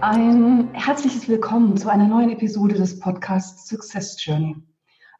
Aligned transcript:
Ein 0.00 0.72
herzliches 0.74 1.28
Willkommen 1.28 1.76
zu 1.76 1.88
einer 1.88 2.06
neuen 2.06 2.30
Episode 2.30 2.76
des 2.76 3.00
Podcasts 3.00 3.66
Success 3.66 4.16
Journey, 4.24 4.54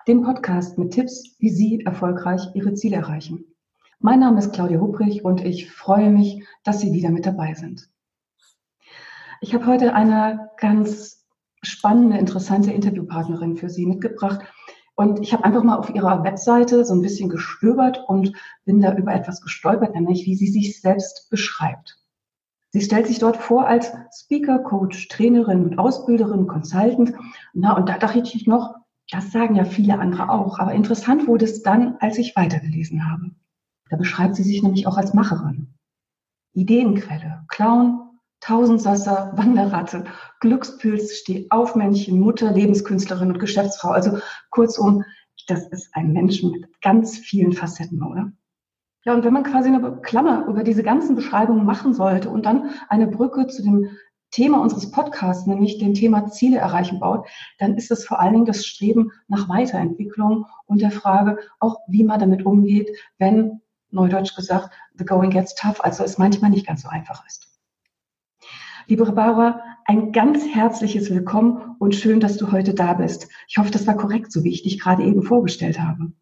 dem 0.07 0.23
Podcast 0.23 0.79
mit 0.79 0.93
Tipps, 0.93 1.35
wie 1.41 1.51
Sie 1.51 1.81
erfolgreich 1.85 2.43
Ihre 2.55 2.75
Ziele 2.75 2.95
erreichen. 2.95 3.45
Mein 3.99 4.21
Name 4.21 4.39
ist 4.39 4.53
Claudia 4.53 4.79
Hubrich 4.79 5.25
und 5.25 5.45
ich 5.45 5.69
freue 5.69 6.11
mich, 6.11 6.47
dass 6.63 6.79
Sie 6.79 6.93
wieder 6.93 7.11
mit 7.11 7.27
dabei 7.27 7.55
sind. 7.55 7.91
Ich 9.41 9.53
habe 9.53 9.67
heute 9.67 9.95
eine 9.95 10.51
ganz 10.59 11.27
spannende, 11.61 12.17
interessante 12.17 12.71
Interviewpartnerin 12.71 13.57
für 13.57 13.71
Sie 13.71 13.85
mitgebracht. 13.85 14.43
Und 14.95 15.19
ich 15.21 15.33
habe 15.33 15.45
einfach 15.45 15.65
mal 15.65 15.77
auf 15.77 15.93
ihrer 15.93 16.23
Webseite 16.23 16.85
so 16.85 16.95
ein 16.95 17.03
bisschen 17.03 17.29
gestöbert 17.29 18.05
und 18.07 18.33
bin 18.65 18.81
da 18.81 18.95
über 18.95 19.13
etwas 19.13 19.41
gestolpert, 19.41 19.97
nämlich 19.97 20.25
wie 20.25 20.37
sie 20.37 20.49
sich 20.49 20.81
selbst 20.81 21.29
beschreibt. 21.31 21.99
Sie 22.71 22.83
stellt 22.83 23.07
sich 23.07 23.19
dort 23.19 23.37
vor 23.37 23.67
als 23.67 23.93
Speaker, 24.15 24.59
Coach, 24.59 25.09
Trainerin 25.09 25.65
und 25.65 25.79
Ausbilderin, 25.79 26.47
Consultant. 26.47 27.15
Na, 27.55 27.75
und 27.77 27.89
da 27.89 27.99
dachte 27.99 28.21
ich 28.21 28.47
noch, 28.47 28.75
das 29.11 29.33
sagen 29.33 29.55
ja 29.55 29.65
viele 29.65 29.99
andere 29.99 30.29
auch. 30.29 30.59
Aber 30.59 30.75
interessant 30.75 31.27
wurde 31.27 31.47
es 31.47 31.63
dann, 31.63 31.97
als 32.01 32.19
ich 32.19 32.37
weitergelesen 32.37 33.11
habe. 33.11 33.31
Da 33.89 33.97
beschreibt 33.97 34.37
sie 34.37 34.43
sich 34.43 34.63
nämlich 34.63 34.87
auch 34.87 34.99
als 34.99 35.15
Macherin. 35.15 35.75
Ideenquelle, 36.53 37.45
Clown, 37.49 38.09
Tausendsasser, 38.41 39.33
Wanderratte, 39.35 40.05
Glückspilz, 40.41 41.17
Stehaufmännchen, 41.17 42.21
Mutter, 42.21 42.53
Lebenskünstlerin 42.53 43.33
und 43.33 43.39
Geschäftsfrau. 43.39 43.91
Also 43.91 44.19
kurzum, 44.51 45.05
das 45.47 45.67
ist 45.69 45.89
ein 45.95 46.13
Mensch 46.13 46.43
mit 46.43 46.69
ganz 46.83 47.19
vielen 47.19 47.53
Facetten, 47.53 48.03
oder? 48.03 48.33
Ja, 49.05 49.15
und 49.15 49.25
wenn 49.25 49.33
man 49.33 49.45
quasi 49.45 49.69
eine 49.69 50.01
Klammer 50.03 50.47
über 50.47 50.65
diese 50.65 50.83
ganzen 50.83 51.15
Beschreibungen 51.15 51.65
machen 51.65 51.95
sollte 51.95 52.31
und 52.31 52.45
dann 52.47 52.71
eine 52.89 53.07
Brücke 53.07 53.47
zu 53.47 53.63
dem 53.63 53.91
Thema 54.31 54.61
unseres 54.61 54.91
Podcasts, 54.91 55.47
nämlich 55.47 55.79
dem 55.79 55.95
Thema 55.95 56.27
Ziele 56.27 56.59
erreichen 56.59 57.01
baut, 57.01 57.27
dann 57.59 57.77
ist 57.77 57.91
es 57.91 58.05
vor 58.05 58.21
allen 58.21 58.35
Dingen 58.35 58.45
das 58.45 58.67
Streben 58.67 59.11
nach 59.29 59.49
Weiterentwicklung 59.49 60.47
und 60.67 60.83
der 60.83 60.91
Frage 60.91 61.39
auch, 61.61 61.79
wie 61.89 62.05
man 62.05 62.21
damit 62.21 62.45
umgeht, 62.45 62.91
wenn, 63.19 63.63
neudeutsch 63.91 64.37
gesagt, 64.37 64.71
the 64.95 65.05
going 65.05 65.31
gets 65.31 65.55
tough, 65.55 65.83
also 65.83 66.05
es 66.05 66.19
manchmal 66.19 66.51
nicht 66.51 66.67
ganz 66.67 66.83
so 66.83 66.89
einfach 66.89 67.25
ist. 67.27 67.49
Liebe 68.87 69.11
Barbara, 69.13 69.63
ein 69.87 70.13
ganz 70.13 70.45
herzliches 70.47 71.11
Willkommen 71.11 71.77
und 71.79 71.95
schön, 71.95 72.21
dass 72.21 72.37
du 72.37 72.53
heute 72.53 72.75
da 72.75 72.95
bist. 72.95 73.29
Ich 73.47 73.57
hoffe, 73.57 73.71
das 73.71 73.87
war 73.87 73.97
korrekt, 73.97 74.33
so 74.33 74.45
wie 74.45 74.51
ich 74.51 74.63
dich 74.63 74.81
gerade 74.81 75.05
eben 75.05 75.23
vorgestellt 75.23 75.81
habe. 75.81 76.13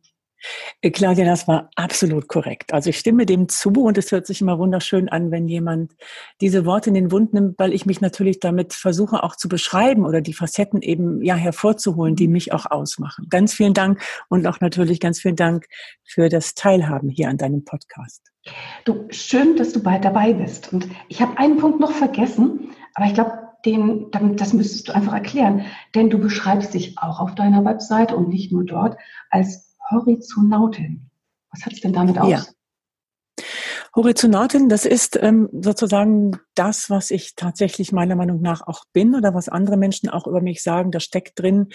Äh, 0.81 0.91
Claudia, 0.91 1.25
das 1.25 1.49
war 1.49 1.71
absolut 1.77 2.29
korrekt. 2.29 2.73
Also 2.73 2.91
ich 2.91 2.99
stimme 2.99 3.27
dem 3.27 3.49
zu 3.49 3.71
und 3.71 3.99
es 3.99 4.13
hört 4.13 4.27
sich 4.27 4.41
immer 4.41 4.59
wunderschön 4.59 5.09
an, 5.09 5.31
wenn 5.31 5.49
jemand 5.49 5.93
diese 6.41 6.65
Worte 6.65 6.91
in 6.91 6.95
den 6.95 7.09
Mund 7.09 7.35
nimmt, 7.35 7.59
weil 7.59 7.73
ich 7.73 7.87
mich 7.87 8.01
natürlich 8.01 8.41
damit 8.41 8.73
versuche 8.73 9.23
auch 9.23 9.37
zu 9.37 9.49
beschreiben 9.49 10.05
oder 10.05 10.21
die 10.21 10.35
Facetten 10.35 10.83
eben 10.83 11.23
ja 11.23 11.35
hervorzuholen, 11.35 12.17
die 12.17 12.29
mich 12.29 12.53
auch 12.53 12.67
ausmachen. 12.67 13.27
Ganz 13.31 13.55
vielen 13.55 13.75
Dank 13.75 14.01
und 14.29 14.47
auch 14.47 14.61
natürlich 14.61 15.01
ganz 15.01 15.21
vielen 15.21 15.37
Dank 15.37 15.67
für 16.05 16.29
das 16.29 16.55
Teilhaben 16.55 17.11
hier 17.11 17.29
an 17.29 17.39
deinem 17.39 17.65
Podcast. 17.65 18.23
Du, 18.85 19.07
schön, 19.11 19.57
dass 19.57 19.73
du 19.73 19.83
bald 19.83 20.05
dabei 20.05 20.33
bist. 20.33 20.73
Und 20.73 20.89
ich 21.09 21.21
habe 21.21 21.37
einen 21.39 21.57
Punkt 21.57 21.81
noch 21.81 21.91
vergessen, 21.91 22.71
aber 22.95 23.07
ich 23.07 23.15
glaube, 23.15 23.47
den, 23.65 24.11
das 24.37 24.53
müsstest 24.53 24.89
du 24.89 24.95
einfach 24.95 25.13
erklären, 25.13 25.67
denn 25.95 26.09
du 26.09 26.19
beschreibst 26.19 26.75
dich 26.75 26.99
auch 26.99 27.19
auf 27.19 27.35
deiner 27.35 27.65
Website 27.65 28.13
und 28.13 28.29
nicht 28.29 28.53
nur 28.53 28.65
dort 28.65 28.97
als 29.31 29.66
Horizonautin. 29.91 31.11
Was 31.51 31.65
hat 31.65 31.73
es 31.73 31.81
denn 31.81 31.93
damit 31.93 32.19
aus? 32.19 32.31
Ja. 32.31 32.45
Horizonautin, 33.95 34.69
das 34.69 34.85
ist 34.85 35.19
ähm, 35.21 35.49
sozusagen 35.53 36.39
das, 36.55 36.91
was 36.91 37.11
ich 37.11 37.35
tatsächlich 37.35 37.93
meiner 37.93 38.15
Meinung 38.15 38.43
nach 38.43 38.67
auch 38.67 38.85
bin 38.93 39.15
oder 39.15 39.33
was 39.33 39.49
andere 39.49 39.79
Menschen 39.79 40.11
auch 40.11 40.27
über 40.27 40.43
mich 40.43 40.63
sagen. 40.63 40.91
Da 40.91 41.01
steckt 41.01 41.39
drin, 41.41 41.69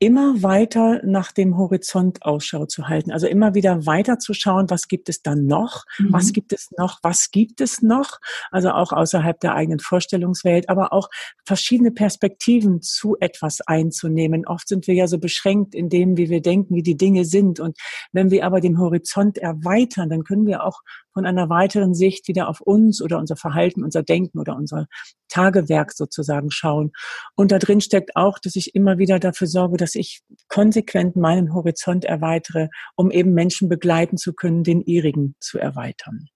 immer 0.00 0.42
weiter 0.42 1.02
nach 1.04 1.30
dem 1.30 1.58
Horizont 1.58 2.22
Ausschau 2.22 2.64
zu 2.64 2.88
halten. 2.88 3.12
Also 3.12 3.26
immer 3.26 3.54
wieder 3.54 3.84
weiter 3.84 4.18
zu 4.18 4.32
schauen, 4.32 4.70
was 4.70 4.88
gibt 4.88 5.10
es 5.10 5.22
dann 5.22 5.44
noch? 5.44 5.84
Mhm. 5.98 6.12
Was 6.12 6.32
gibt 6.32 6.54
es 6.54 6.70
noch? 6.76 6.98
Was 7.02 7.30
gibt 7.30 7.60
es 7.60 7.82
noch? 7.82 8.18
Also 8.50 8.70
auch 8.70 8.92
außerhalb 8.92 9.38
der 9.38 9.54
eigenen 9.54 9.78
Vorstellungswelt, 9.78 10.70
aber 10.70 10.94
auch 10.94 11.10
verschiedene 11.44 11.90
Perspektiven 11.90 12.80
zu 12.80 13.18
etwas 13.20 13.60
einzunehmen. 13.60 14.46
Oft 14.46 14.68
sind 14.68 14.86
wir 14.86 14.94
ja 14.94 15.06
so 15.06 15.18
beschränkt 15.18 15.74
in 15.74 15.90
dem, 15.90 16.16
wie 16.16 16.30
wir 16.30 16.40
denken, 16.40 16.74
wie 16.74 16.82
die 16.82 16.96
Dinge 16.96 17.26
sind. 17.26 17.60
Und 17.60 17.76
wenn 18.10 18.30
wir 18.30 18.46
aber 18.46 18.60
den 18.60 18.78
Horizont 18.78 19.36
erweitern, 19.36 20.08
dann 20.08 20.24
können 20.24 20.46
wir 20.46 20.64
auch 20.64 20.80
von 21.12 21.26
einer 21.26 21.48
weiteren 21.50 21.94
Sicht 21.94 22.28
wieder 22.28 22.48
auf 22.48 22.60
uns 22.60 23.02
oder 23.02 23.18
unser 23.18 23.36
Verhalten, 23.36 23.84
unser 23.84 24.02
Denken 24.02 24.38
oder 24.38 24.56
unser 24.56 24.86
Tagewerk 25.28 25.92
sozusagen 25.92 26.50
schauen. 26.50 26.92
Und 27.34 27.52
da 27.52 27.58
drin 27.58 27.80
steckt 27.80 28.16
auch, 28.16 28.38
dass 28.38 28.56
ich 28.56 28.74
immer 28.74 28.98
wieder 28.98 29.18
dafür 29.18 29.46
sorge, 29.46 29.76
dass 29.76 29.89
ich 29.94 30.22
konsequent 30.48 31.16
meinen 31.16 31.54
Horizont 31.54 32.04
erweitere, 32.04 32.68
um 32.96 33.10
eben 33.10 33.32
Menschen 33.34 33.68
begleiten 33.68 34.16
zu 34.16 34.32
können, 34.32 34.64
den 34.64 34.80
ihrigen 34.80 35.34
zu 35.40 35.58
erweitern. 35.58 36.26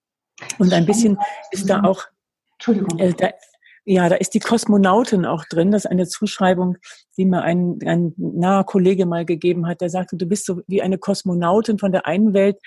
Und 0.58 0.72
ein 0.72 0.86
bisschen 0.86 1.18
ist 1.50 1.70
da 1.70 1.82
auch, 1.82 2.04
Entschuldigung. 2.54 2.98
Äh, 2.98 3.14
da, 3.14 3.30
ja, 3.86 4.08
da 4.08 4.16
ist 4.16 4.32
die 4.32 4.40
Kosmonautin 4.40 5.26
auch 5.26 5.44
drin. 5.44 5.70
Das 5.70 5.84
ist 5.84 5.90
eine 5.90 6.06
Zuschreibung, 6.06 6.78
die 7.18 7.26
mir 7.26 7.42
ein, 7.42 7.78
ein 7.84 8.14
naher 8.16 8.64
Kollege 8.64 9.04
mal 9.04 9.26
gegeben 9.26 9.66
hat. 9.66 9.82
Der 9.82 9.90
sagte, 9.90 10.16
du 10.16 10.26
bist 10.26 10.46
so 10.46 10.62
wie 10.66 10.80
eine 10.80 10.98
Kosmonautin 10.98 11.78
von 11.78 11.92
der 11.92 12.06
einen 12.06 12.32
Welt 12.32 12.58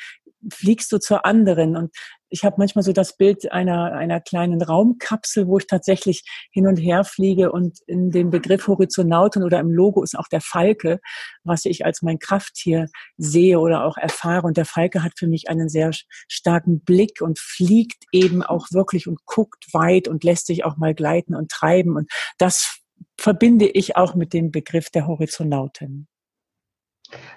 fliegst 0.54 0.92
du 0.92 1.00
zur 1.00 1.26
anderen. 1.26 1.76
Und 1.76 1.92
ich 2.30 2.44
habe 2.44 2.56
manchmal 2.58 2.84
so 2.84 2.92
das 2.92 3.16
Bild 3.16 3.52
einer, 3.52 3.94
einer 3.94 4.20
kleinen 4.20 4.62
Raumkapsel, 4.62 5.48
wo 5.48 5.58
ich 5.58 5.68
tatsächlich 5.68 6.24
hin 6.52 6.68
und 6.68 6.78
her 6.78 7.04
fliege 7.04 7.52
und 7.52 7.80
in 7.88 8.12
dem 8.12 8.30
Begriff 8.30 8.68
Horizontauten 8.68 9.44
oder 9.44 9.60
im 9.60 9.72
Logo 9.72 10.04
ist 10.04 10.18
auch 10.18 10.28
der 10.28 10.42
Falke, 10.42 11.00
was 11.44 11.66
ich 11.66 11.86
als 11.86 12.02
mein 12.02 12.20
Krafttier 12.20 12.88
sehe 13.18 13.60
oder 13.60 13.86
auch 13.86 13.98
erfahre. 13.98 14.48
Und 14.48 14.58
der 14.58 14.66
Falke 14.66 15.04
hat 15.04 15.14
für 15.18 15.28
mich 15.28 15.50
einen 15.50 15.70
sehr 15.70 15.92
starken 16.28 16.82
Blick 16.82 17.22
und 17.22 17.40
fliegt 17.40 18.04
eben 18.12 18.44
auch 18.44 18.68
wirklich 18.72 19.08
und 19.08 19.26
guckt 19.26 19.66
weit 19.74 20.08
und 20.08 20.24
lässt 20.24 20.48
sich 20.48 20.66
auch 20.66 20.78
mal 20.78 20.94
gleiten 20.94 21.36
und 21.36 21.50
treiben. 21.50 21.96
Und 21.96 22.12
das 22.38 22.80
verbinde 23.18 23.68
ich 23.68 23.96
auch 23.96 24.16
mit 24.16 24.34
dem 24.34 24.52
Begriff 24.52 24.90
der 24.90 25.08
Horizontauten. 25.08 26.08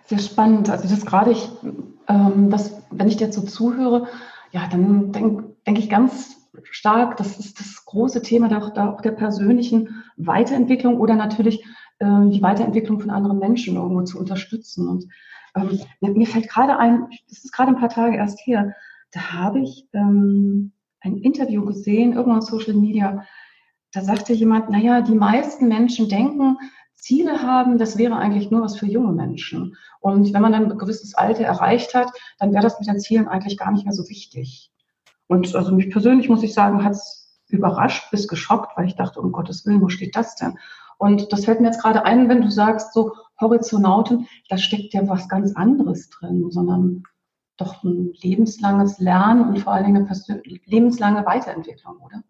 Sehr 0.06 0.18
spannend. 0.18 0.68
Also 0.68 0.88
das 0.88 1.06
gerade 1.06 1.30
ich, 1.30 1.48
ähm, 2.08 2.50
das, 2.50 2.82
wenn 2.90 3.08
ich 3.08 3.16
dir 3.16 3.32
so 3.32 3.42
zuhöre, 3.42 4.08
ja, 4.52 4.66
dann 4.68 5.12
denke 5.12 5.56
denk 5.66 5.78
ich 5.78 5.88
ganz 5.88 6.36
stark, 6.64 7.16
das 7.16 7.38
ist 7.38 7.60
das 7.60 7.84
große 7.84 8.22
Thema 8.22 8.48
der, 8.48 8.70
der, 8.70 8.92
auch 8.92 9.00
der 9.00 9.12
persönlichen 9.12 10.02
Weiterentwicklung 10.16 10.98
oder 10.98 11.14
natürlich 11.14 11.64
äh, 11.98 12.28
die 12.28 12.42
Weiterentwicklung 12.42 13.00
von 13.00 13.10
anderen 13.10 13.38
Menschen 13.38 13.76
irgendwo 13.76 14.02
zu 14.02 14.18
unterstützen. 14.18 14.88
Und 14.88 15.06
ähm, 15.54 15.80
mir 16.00 16.26
fällt 16.26 16.48
gerade 16.48 16.78
ein, 16.78 17.06
das 17.28 17.44
ist 17.44 17.52
gerade 17.52 17.72
ein 17.72 17.80
paar 17.80 17.88
Tage 17.88 18.16
erst 18.16 18.40
her, 18.46 18.74
da 19.12 19.32
habe 19.32 19.60
ich 19.60 19.88
ähm, 19.92 20.72
ein 21.00 21.16
Interview 21.18 21.64
gesehen, 21.64 22.12
irgendwann 22.12 22.38
auf 22.38 22.44
Social 22.44 22.74
Media, 22.74 23.24
da 23.92 24.02
sagte 24.02 24.32
jemand, 24.32 24.70
naja, 24.70 25.00
die 25.00 25.14
meisten 25.14 25.66
Menschen 25.66 26.08
denken, 26.08 26.58
Ziele 27.00 27.42
haben, 27.42 27.78
das 27.78 27.98
wäre 27.98 28.16
eigentlich 28.16 28.50
nur 28.50 28.62
was 28.62 28.78
für 28.78 28.86
junge 28.86 29.12
Menschen. 29.12 29.76
Und 30.00 30.32
wenn 30.32 30.42
man 30.42 30.52
dann 30.52 30.70
ein 30.70 30.78
gewisses 30.78 31.14
Alter 31.14 31.44
erreicht 31.44 31.94
hat, 31.94 32.10
dann 32.38 32.52
wäre 32.52 32.62
das 32.62 32.78
mit 32.78 32.88
den 32.88 33.00
Zielen 33.00 33.28
eigentlich 33.28 33.58
gar 33.58 33.70
nicht 33.72 33.84
mehr 33.84 33.94
so 33.94 34.08
wichtig. 34.08 34.70
Und 35.26 35.54
also 35.54 35.72
mich 35.74 35.90
persönlich, 35.90 36.28
muss 36.28 36.42
ich 36.42 36.54
sagen, 36.54 36.84
hat 36.84 36.92
es 36.92 37.40
überrascht 37.48 38.10
bis 38.10 38.28
geschockt, 38.28 38.76
weil 38.76 38.86
ich 38.86 38.96
dachte, 38.96 39.20
um 39.20 39.32
Gottes 39.32 39.66
Willen, 39.66 39.80
wo 39.80 39.88
steht 39.88 40.16
das 40.16 40.36
denn? 40.36 40.58
Und 40.98 41.32
das 41.32 41.44
fällt 41.44 41.60
mir 41.60 41.68
jetzt 41.68 41.80
gerade 41.80 42.04
ein, 42.04 42.28
wenn 42.28 42.42
du 42.42 42.50
sagst, 42.50 42.92
so 42.92 43.14
Horizontauten, 43.40 44.26
da 44.48 44.58
steckt 44.58 44.92
ja 44.92 45.08
was 45.08 45.28
ganz 45.28 45.56
anderes 45.56 46.10
drin, 46.10 46.50
sondern 46.50 47.04
doch 47.56 47.82
ein 47.84 48.12
lebenslanges 48.20 48.98
Lernen 48.98 49.48
und 49.48 49.58
vor 49.60 49.72
allen 49.72 49.86
Dingen 49.86 50.08
eine 50.08 50.42
lebenslange 50.66 51.24
Weiterentwicklung, 51.24 51.98
oder? 51.98 52.22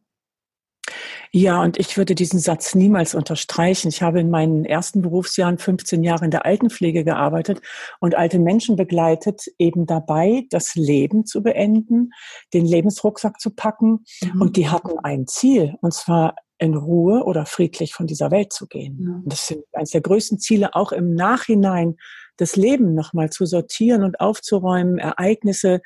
Ja, 1.33 1.63
und 1.63 1.79
ich 1.79 1.97
würde 1.97 2.17
diesen 2.17 2.41
Satz 2.41 2.75
niemals 2.75 3.15
unterstreichen. 3.15 3.89
Ich 3.89 4.03
habe 4.03 4.21
in 4.21 4.31
meinen 4.31 4.65
ersten 4.65 5.01
Berufsjahren 5.01 5.59
15 5.59 6.03
Jahre 6.03 6.25
in 6.25 6.33
der 6.33 6.45
Altenpflege 6.45 7.05
gearbeitet 7.05 7.61
und 8.01 8.17
alte 8.17 8.41
Menschen 8.41 8.75
begleitet, 8.75 9.45
eben 9.59 9.87
dabei, 9.87 10.47
das 10.51 10.75
Leben 10.75 11.27
zu 11.27 11.43
beenden, 11.43 12.11
den 12.53 12.67
Lebensrucksack 12.67 13.41
zu 13.41 13.51
packen. 13.51 14.05
Mhm. 14.23 14.41
Und 14.41 14.57
die 14.57 14.69
hatten 14.69 14.99
ein 15.03 15.29
Ziel, 15.29 15.77
und 15.81 15.95
zwar 15.95 16.35
in 16.61 16.75
Ruhe 16.75 17.25
oder 17.25 17.47
friedlich 17.47 17.95
von 17.95 18.07
dieser 18.07 18.31
Welt 18.31 18.53
zu 18.53 18.67
gehen. 18.67 18.99
Ja. 19.01 19.23
Das 19.25 19.47
sind 19.47 19.65
eines 19.73 19.91
der 19.91 20.03
größten 20.03 20.39
Ziele, 20.39 20.75
auch 20.75 20.93
im 20.93 21.15
Nachhinein 21.15 21.97
das 22.37 22.55
Leben 22.55 22.95
nochmal 22.95 23.31
zu 23.31 23.47
sortieren 23.47 24.05
und 24.05 24.21
aufzuräumen, 24.21 24.99
Ereignisse 24.99 25.81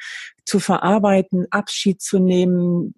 zu 0.45 0.61
verarbeiten, 0.61 1.47
Abschied 1.51 2.03
zu 2.03 2.19
nehmen, 2.19 2.95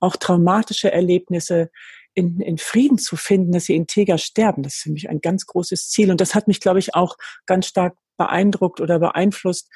auch 0.00 0.16
traumatische 0.16 0.92
Erlebnisse 0.92 1.70
in, 2.14 2.40
in 2.40 2.58
Frieden 2.58 2.98
zu 2.98 3.16
finden, 3.16 3.52
dass 3.52 3.64
sie 3.64 3.76
integer 3.76 4.18
sterben. 4.18 4.62
Das 4.62 4.76
ist 4.76 4.82
für 4.82 4.92
mich 4.92 5.08
ein 5.08 5.20
ganz 5.20 5.46
großes 5.46 5.88
Ziel. 5.90 6.10
Und 6.10 6.20
das 6.20 6.34
hat 6.34 6.48
mich, 6.48 6.60
glaube 6.60 6.78
ich, 6.78 6.94
auch 6.94 7.16
ganz 7.46 7.66
stark 7.66 7.96
beeindruckt 8.16 8.80
oder 8.80 8.98
beeinflusst, 8.98 9.70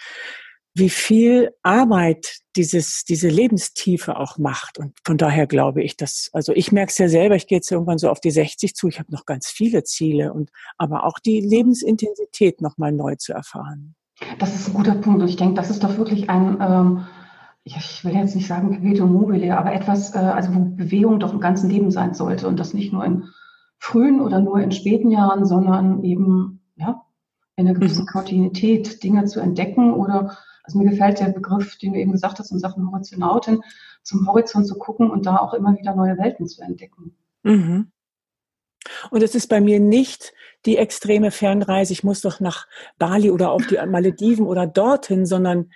wie 0.75 0.89
viel 0.89 1.51
Arbeit 1.63 2.39
dieses, 2.57 3.05
diese 3.05 3.29
Lebenstiefe 3.29 4.17
auch 4.17 4.39
macht. 4.39 4.79
Und 4.79 4.97
von 5.05 5.19
daher 5.19 5.47
glaube 5.47 5.83
ich, 5.83 5.97
dass, 5.97 6.31
also 6.33 6.53
ich 6.53 6.73
merke 6.73 6.91
es 6.91 6.99
ja 6.99 7.09
selber, 7.09 7.37
ich 7.37 7.47
gehe 7.47 7.59
jetzt 7.59 7.71
irgendwann 7.71 7.99
so 7.99 8.09
auf 8.09 8.21
die 8.21 8.31
60 8.31 8.75
zu, 8.75 8.89
ich 8.89 8.99
habe 8.99 9.13
noch 9.13 9.27
ganz 9.27 9.49
viele 9.49 9.85
Ziele 9.85 10.33
und 10.33 10.51
aber 10.79 11.05
auch 11.05 11.19
die 11.19 11.41
Lebensintensität 11.41 12.63
nochmal 12.63 12.93
neu 12.93 13.17
zu 13.17 13.33
erfahren. 13.33 13.95
Das 14.39 14.55
ist 14.55 14.69
ein 14.69 14.75
guter 14.75 14.95
Punkt. 14.95 15.21
Und 15.23 15.29
ich 15.29 15.37
denke, 15.37 15.55
das 15.55 15.71
ist 15.71 15.85
doch 15.85 15.99
wirklich 15.99 16.31
ein, 16.31 16.59
ähm, 16.61 17.07
ich 17.65 18.05
will 18.05 18.15
jetzt 18.15 18.35
nicht 18.35 18.47
sagen 18.47 18.71
Perpetuum 18.71 19.13
mobile, 19.13 19.57
aber 19.57 19.73
etwas, 19.75 20.15
äh, 20.15 20.19
also 20.19 20.55
wo 20.55 20.61
Bewegung 20.61 21.21
doch 21.21 21.33
im 21.33 21.41
ganzen 21.41 21.69
Leben 21.69 21.91
sein 21.91 22.15
sollte 22.15 22.49
und 22.49 22.59
das 22.59 22.73
nicht 22.73 22.93
nur 22.93 23.05
in 23.05 23.25
frühen 23.79 24.21
oder 24.21 24.41
nur 24.41 24.61
in 24.61 24.73
späten 24.73 25.11
Jahren, 25.11 25.45
sondern 25.45 26.03
eben, 26.05 26.61
ja, 26.77 27.03
in 27.57 27.67
einer 27.67 27.79
gewissen 27.79 28.05
mhm. 28.05 28.09
Kontinuität 28.09 29.03
Dinge 29.03 29.27
zu 29.27 29.41
entdecken 29.41 29.93
oder 29.93 30.39
also 30.63 30.79
mir 30.79 30.91
gefällt 30.91 31.21
der 31.21 31.31
Begriff, 31.31 31.77
den 31.79 31.93
du 31.93 31.99
eben 31.99 32.13
gesagt 32.13 32.39
hast 32.39 32.53
in 32.53 32.59
Sachen 32.59 32.91
Horizonautin, 32.91 33.63
zum 34.03 34.27
Horizont 34.27 34.67
zu 34.67 34.79
gucken 34.79 35.11
und 35.11 35.27
da 35.27 35.37
auch 35.37 35.55
immer 35.55 35.77
wieder 35.79 35.95
neue 35.95 36.19
Welten 36.19 36.47
zu 36.47 36.63
entdecken. 36.63 37.17
Mhm. 37.43 37.91
Und 39.11 39.23
es 39.23 39.35
ist 39.35 39.49
bei 39.49 39.61
mir 39.61 39.81
nicht 39.81 40.33
die 40.67 40.77
extreme 40.77 41.31
Fernreise, 41.31 41.93
ich 41.93 42.05
muss 42.05 42.21
doch 42.21 42.41
nach 42.41 42.67
Bali 42.99 43.31
oder 43.31 43.51
auf 43.51 43.67
die 43.67 43.79
Malediven 43.87 44.47
oder 44.47 44.67
dorthin, 44.67 45.27
sondern 45.27 45.71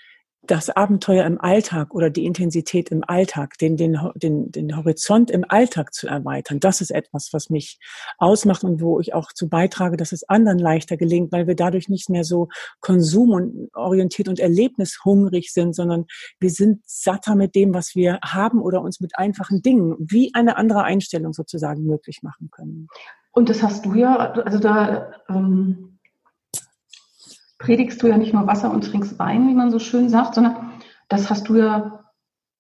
das 0.47 0.71
Abenteuer 0.71 1.25
im 1.25 1.41
Alltag 1.41 1.95
oder 1.95 2.11
die 2.11 2.25
Intensität 2.25 2.91
im 2.91 3.03
Alltag, 3.07 3.59
den, 3.59 3.77
den, 3.77 3.99
den, 4.15 4.51
den 4.51 4.77
Horizont 4.77 5.31
im 5.31 5.45
Alltag 5.49 5.93
zu 5.93 6.07
erweitern, 6.07 6.61
das 6.61 6.81
ist 6.81 6.91
etwas, 6.91 7.31
was 7.33 7.51
mich 7.51 7.79
ausmacht 8.19 8.65
und 8.65 8.81
wo 8.81 9.01
ich 9.01 9.15
auch 9.15 9.33
zu 9.33 9.49
beitrage, 9.49 9.97
dass 9.97 10.13
es 10.13 10.29
anderen 10.29 10.59
leichter 10.59 10.97
gelingt, 10.97 11.33
weil 11.33 11.47
wir 11.47 11.57
dadurch 11.57 11.89
nicht 11.89 12.09
mehr 12.09 12.25
so 12.25 12.49
konsumorientiert 12.81 14.29
und 14.29 14.41
erlebnishungrig 14.41 15.53
sind, 15.53 15.75
sondern 15.75 16.07
wir 16.41 16.51
sind 16.51 16.83
satter 16.87 17.35
mit 17.35 17.55
dem, 17.55 17.75
was 17.75 17.95
wir 17.95 18.19
haben 18.25 18.61
oder 18.61 18.83
uns 18.83 19.01
mit 19.01 19.19
einfachen 19.19 19.63
Dingen 19.63 19.97
wie 19.99 20.33
eine 20.35 20.57
andere 20.57 20.85
Einstellung 20.85 21.33
sozusagen 21.33 21.85
möglich 21.85 22.23
machen 22.23 22.51
können. 22.51 22.89
Und 23.33 23.49
das 23.51 23.63
hast 23.63 23.85
du 23.85 23.95
ja, 23.95 24.17
also 24.17 24.59
da 24.59 25.13
ähm 25.29 25.96
predigst 27.67 28.01
du 28.01 28.07
ja 28.07 28.17
nicht 28.17 28.33
nur 28.33 28.47
Wasser 28.47 28.71
und 28.71 28.83
trinkst 28.83 29.19
Wein, 29.19 29.49
wie 29.49 29.55
man 29.55 29.73
so 29.73 29.81
schön 29.81 30.09
sagt, 30.09 30.37
sondern 30.37 30.71
das 31.09 31.29
hast 31.29 31.49
du 31.49 31.57
ja 31.57 32.05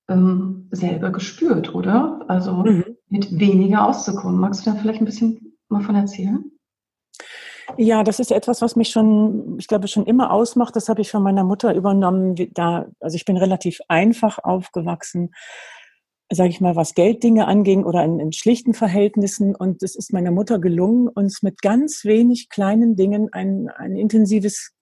ähm, 0.08 0.68
selber 0.72 1.10
gespürt, 1.10 1.74
oder? 1.74 2.24
Also 2.26 2.52
mhm. 2.52 2.84
mit 3.08 3.38
weniger 3.38 3.86
auszukommen. 3.86 4.40
Magst 4.40 4.66
du 4.66 4.70
da 4.70 4.76
vielleicht 4.76 5.00
ein 5.00 5.04
bisschen 5.04 5.56
mal 5.68 5.80
von 5.82 5.94
erzählen? 5.94 6.44
Ja, 7.76 8.02
das 8.02 8.18
ist 8.18 8.32
etwas, 8.32 8.62
was 8.62 8.74
mich 8.74 8.88
schon, 8.88 9.56
ich 9.58 9.68
glaube, 9.68 9.86
schon 9.86 10.06
immer 10.06 10.32
ausmacht. 10.32 10.74
Das 10.74 10.88
habe 10.88 11.02
ich 11.02 11.10
von 11.10 11.22
meiner 11.22 11.44
Mutter 11.44 11.74
übernommen. 11.74 12.34
Da, 12.54 12.86
also 13.00 13.14
ich 13.14 13.24
bin 13.24 13.36
relativ 13.36 13.80
einfach 13.88 14.38
aufgewachsen, 14.42 15.34
sage 16.32 16.50
ich 16.50 16.60
mal, 16.60 16.74
was 16.74 16.94
Gelddinge 16.94 17.46
anging 17.46 17.84
oder 17.84 18.04
in, 18.04 18.18
in 18.18 18.32
schlichten 18.32 18.74
Verhältnissen. 18.74 19.54
Und 19.54 19.84
es 19.84 19.94
ist 19.94 20.12
meiner 20.12 20.32
Mutter 20.32 20.58
gelungen, 20.58 21.08
uns 21.08 21.42
mit 21.42 21.62
ganz 21.62 22.04
wenig 22.04 22.48
kleinen 22.48 22.96
Dingen 22.96 23.28
ein, 23.32 23.68
ein 23.68 23.96
intensives 23.96 24.75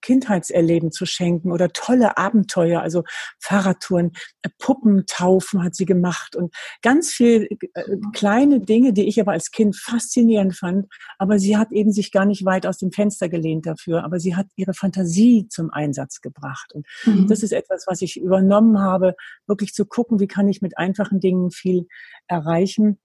Kindheitserleben 0.00 0.92
zu 0.92 1.06
schenken 1.06 1.52
oder 1.52 1.70
tolle 1.70 2.16
Abenteuer, 2.16 2.80
also 2.80 3.04
Fahrradtouren, 3.38 4.12
äh, 4.42 4.48
Puppentaufen 4.58 5.62
hat 5.62 5.74
sie 5.74 5.86
gemacht 5.86 6.36
und 6.36 6.54
ganz 6.82 7.10
viel 7.10 7.48
äh, 7.74 7.84
kleine 8.12 8.60
Dinge, 8.60 8.92
die 8.92 9.08
ich 9.08 9.20
aber 9.20 9.32
als 9.32 9.50
Kind 9.50 9.76
faszinierend 9.76 10.56
fand. 10.56 10.86
Aber 11.18 11.38
sie 11.38 11.56
hat 11.56 11.72
eben 11.72 11.92
sich 11.92 12.12
gar 12.12 12.24
nicht 12.24 12.44
weit 12.44 12.66
aus 12.66 12.78
dem 12.78 12.92
Fenster 12.92 13.28
gelehnt 13.28 13.66
dafür, 13.66 14.04
aber 14.04 14.20
sie 14.20 14.36
hat 14.36 14.46
ihre 14.56 14.74
Fantasie 14.74 15.46
zum 15.48 15.70
Einsatz 15.70 16.20
gebracht. 16.20 16.72
Und 16.74 16.86
mhm. 17.04 17.26
das 17.26 17.42
ist 17.42 17.52
etwas, 17.52 17.84
was 17.86 18.02
ich 18.02 18.20
übernommen 18.20 18.80
habe, 18.80 19.14
wirklich 19.46 19.74
zu 19.74 19.86
gucken, 19.86 20.20
wie 20.20 20.28
kann 20.28 20.48
ich 20.48 20.62
mit 20.62 20.78
einfachen 20.78 21.20
Dingen 21.20 21.50
viel 21.50 21.86
erreichen 22.26 22.98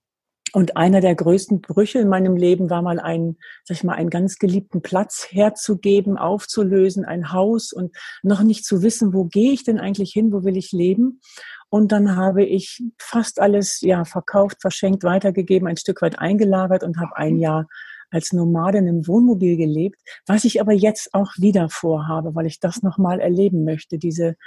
und 0.56 0.78
einer 0.78 1.02
der 1.02 1.16
größten 1.16 1.60
Brüche 1.60 2.00
in 2.00 2.07
meinem 2.07 2.38
Leben 2.38 2.69
war 2.69 2.81
mal 2.81 2.98
einen, 2.98 3.38
sag 3.66 3.75
ich 3.75 3.84
mal, 3.84 3.96
einen 3.96 4.10
ganz 4.10 4.38
geliebten 4.38 4.81
Platz 4.81 5.28
herzugeben, 5.30 6.18
aufzulösen, 6.18 7.04
ein 7.04 7.34
Haus 7.34 7.74
und 7.74 7.94
noch 8.24 8.42
nicht 8.42 8.63
zu 8.63 8.81
wissen, 8.81 9.13
wo 9.13 9.25
gehe 9.25 9.52
ich 9.52 9.66
denn 9.66 9.81
eigentlich 9.81 10.13
hin, 10.13 10.31
wo 10.31 10.46
will 10.46 10.56
ich 10.56 10.72
leben? 10.72 11.19
Und 11.68 11.92
dann 11.92 12.16
habe 12.16 12.46
ich 12.46 12.81
fast 12.98 13.42
alles, 13.42 13.81
ja, 13.81 14.06
verkauft, 14.06 14.62
verschenkt, 14.62 15.04
weitergegeben, 15.04 15.68
ein 15.68 15.75
Stück 15.75 16.02
weit 16.02 16.19
eingelagert 16.19 16.84
und 16.84 17.02
habe 17.02 17.18
ein 17.18 17.38
Jahr 17.38 17.68
als 18.10 18.31
Nomadin 18.31 18.88
im 18.88 19.06
Wohnmobil 19.07 19.57
gelebt, 19.57 20.00
was 20.25 20.46
ich 20.46 20.62
aber 20.62 20.72
jetzt 20.72 21.13
auch 21.13 21.34
wieder 21.38 21.68
vorhabe, 21.68 22.34
weil 22.34 22.46
ich 22.46 22.62
das 22.62 22.81
nochmal 22.81 23.19
erleben 23.19 23.66
möchte, 23.66 23.98
diese, 23.98 24.38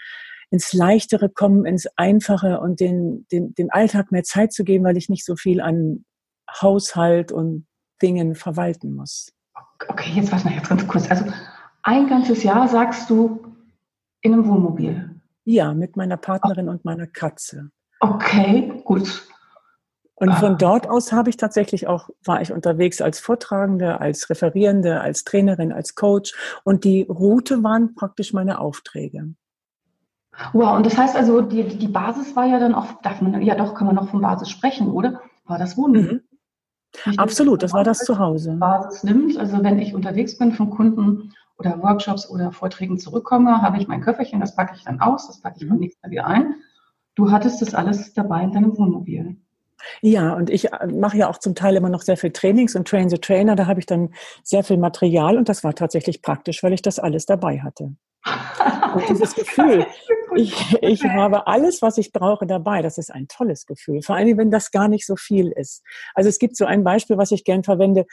ins 0.51 0.73
Leichtere 0.73 1.29
kommen, 1.29 1.67
ins 1.67 1.87
Einfache 1.97 2.61
und 2.61 2.81
den, 2.81 3.27
den, 3.31 3.55
dem 3.55 3.69
Alltag 3.71 4.13
mehr 4.13 4.23
Zeit 4.23 4.53
zu 4.53 4.65
geben, 4.65 4.85
weil 4.85 4.97
ich 4.97 5.09
nicht 5.09 5.25
so 5.25 5.37
viel 5.37 5.61
an 5.61 6.05
Haushalt 6.51 7.33
und 7.33 7.67
Dingen 8.01 8.35
verwalten 8.35 8.95
muss. 8.95 9.33
Okay, 9.89 10.13
jetzt 10.15 10.33
warte 10.33 10.47
mal 10.47 10.55
jetzt 10.55 10.69
ganz 10.69 10.87
kurz. 10.87 11.11
Also 11.11 11.27
ein 11.83 12.09
ganzes 12.09 12.43
Jahr 12.43 12.69
sagst 12.69 13.11
du 13.11 13.55
in 14.23 14.33
einem 14.33 14.49
Wohnmobil? 14.49 15.21
Ja, 15.45 15.75
mit 15.75 15.97
meiner 15.97 16.17
Partnerin 16.17 16.69
und 16.69 16.85
meiner 16.85 17.07
Katze. 17.07 17.71
Okay, 18.01 18.83
gut. 18.85 19.27
Und 20.15 20.35
von 20.35 20.55
ah. 20.55 20.57
dort 20.57 20.91
aus 20.91 21.13
habe 21.13 21.31
ich 21.31 21.37
tatsächlich 21.37 21.87
auch, 21.87 22.11
war 22.25 22.43
ich 22.43 22.53
unterwegs 22.53 23.01
als 23.01 23.21
Vortragende, 23.21 24.01
als 24.01 24.29
Referierende, 24.29 25.01
als 25.01 25.23
Trainerin, 25.23 25.73
als 25.73 25.95
Coach. 25.95 26.35
Und 26.65 26.83
die 26.85 27.03
Route 27.03 27.63
waren 27.63 27.95
praktisch 27.95 28.33
meine 28.33 28.59
Aufträge. 28.59 29.35
Wow, 30.53 30.77
und 30.77 30.87
das 30.87 30.97
heißt 30.97 31.17
also, 31.17 31.41
die, 31.41 31.65
die 31.65 31.89
Basis 31.89 32.37
war 32.37 32.47
ja 32.47 32.59
dann 32.59 32.75
auch, 32.75 33.01
darf 33.03 33.21
man, 33.21 33.41
ja 33.43 33.55
doch, 33.55 33.75
kann 33.75 33.87
man 33.87 33.97
noch 33.97 34.09
von 34.09 34.21
Basis 34.21 34.49
sprechen, 34.49 34.91
oder? 34.91 35.21
War 35.47 35.59
das 35.59 35.77
Wohnen? 35.77 36.23
Mhm. 37.05 37.19
Absolut, 37.19 37.63
das 37.63 37.73
war 37.73 37.85
das 37.85 37.99
Zuhause. 37.99 38.53
Basis 38.53 39.05
nimmt, 39.05 39.37
also 39.37 39.63
wenn 39.63 39.79
ich 39.79 39.95
unterwegs 39.95 40.39
bin 40.39 40.53
von 40.53 40.71
Kunden 40.71 41.33
oder 41.59 41.83
Workshops 41.83 42.29
oder 42.31 42.53
Vorträgen 42.53 42.99
zurückkomme, 42.99 43.61
habe 43.63 43.79
ich 43.79 43.89
mein 43.89 44.01
Köfferchen, 44.01 44.41
das 44.41 44.55
packe 44.55 44.75
ich 44.77 44.85
dann 44.85 45.01
aus, 45.01 45.27
das 45.27 45.41
packe 45.41 45.57
ich 45.61 45.69
beim 45.69 45.79
nächsten 45.79 46.01
Mal 46.07 46.11
wieder 46.11 46.27
ein. 46.27 46.55
Du 47.15 47.31
hattest 47.31 47.61
das 47.61 47.75
alles 47.75 48.15
dabei 48.15 48.45
in 48.45 48.53
deinem 48.53 48.79
Wohnmobil. 48.79 49.37
Ja, 50.03 50.35
und 50.35 50.51
ich 50.51 50.73
äh, 50.73 50.87
mache 50.87 51.19
ja 51.19 51.29
auch 51.29 51.39
zum 51.39 51.55
Teil 51.55 51.77
immer 51.77 51.89
noch 51.89 52.03
sehr 52.03 52.17
viel 52.17 52.31
Trainings 52.31 52.75
und 52.75 52.87
Train 52.89 53.09
the 53.09 53.19
Trainer. 53.19 53.57
Da 53.57 53.67
habe 53.67 53.81
ich 53.81 53.87
dann 53.87 54.11
sehr 54.43 54.65
viel 54.65 54.77
Material 54.77 55.37
und 55.37 55.49
das 55.49 55.65
war 55.65 55.75
tatsächlich 55.75 56.23
praktisch, 56.23 56.63
weil 56.63 56.73
ich 56.73 56.83
das 56.83 56.99
alles 56.99 57.27
dabei 57.27 57.61
hatte. 57.61 57.93
Und 58.25 59.09
dieses 59.09 59.35
Gefühl, 59.35 59.87
ich, 60.37 60.77
ich 60.83 61.05
habe 61.05 61.47
alles, 61.47 61.83
was 61.83 61.99
ich 61.99 62.13
brauche, 62.13 62.47
dabei. 62.47 62.83
Das 62.83 62.99
ist 62.99 63.13
ein 63.13 63.29
tolles 63.29 63.67
Gefühl. 63.67 64.03
Vor 64.03 64.17
allem, 64.17 64.37
wenn 64.39 64.51
das 64.51 64.71
gar 64.71 64.89
nicht 64.89 65.07
so 65.07 65.17
viel 65.17 65.53
ist. 65.53 65.83
Also 66.15 66.29
es 66.29 66.39
gibt 66.39 66.57
so 66.57 66.65
ein 66.65 66.85
Beispiel, 66.85 67.17
was 67.17 67.31
ich 67.31 67.45
gern 67.45 67.65
verwende 67.65 68.07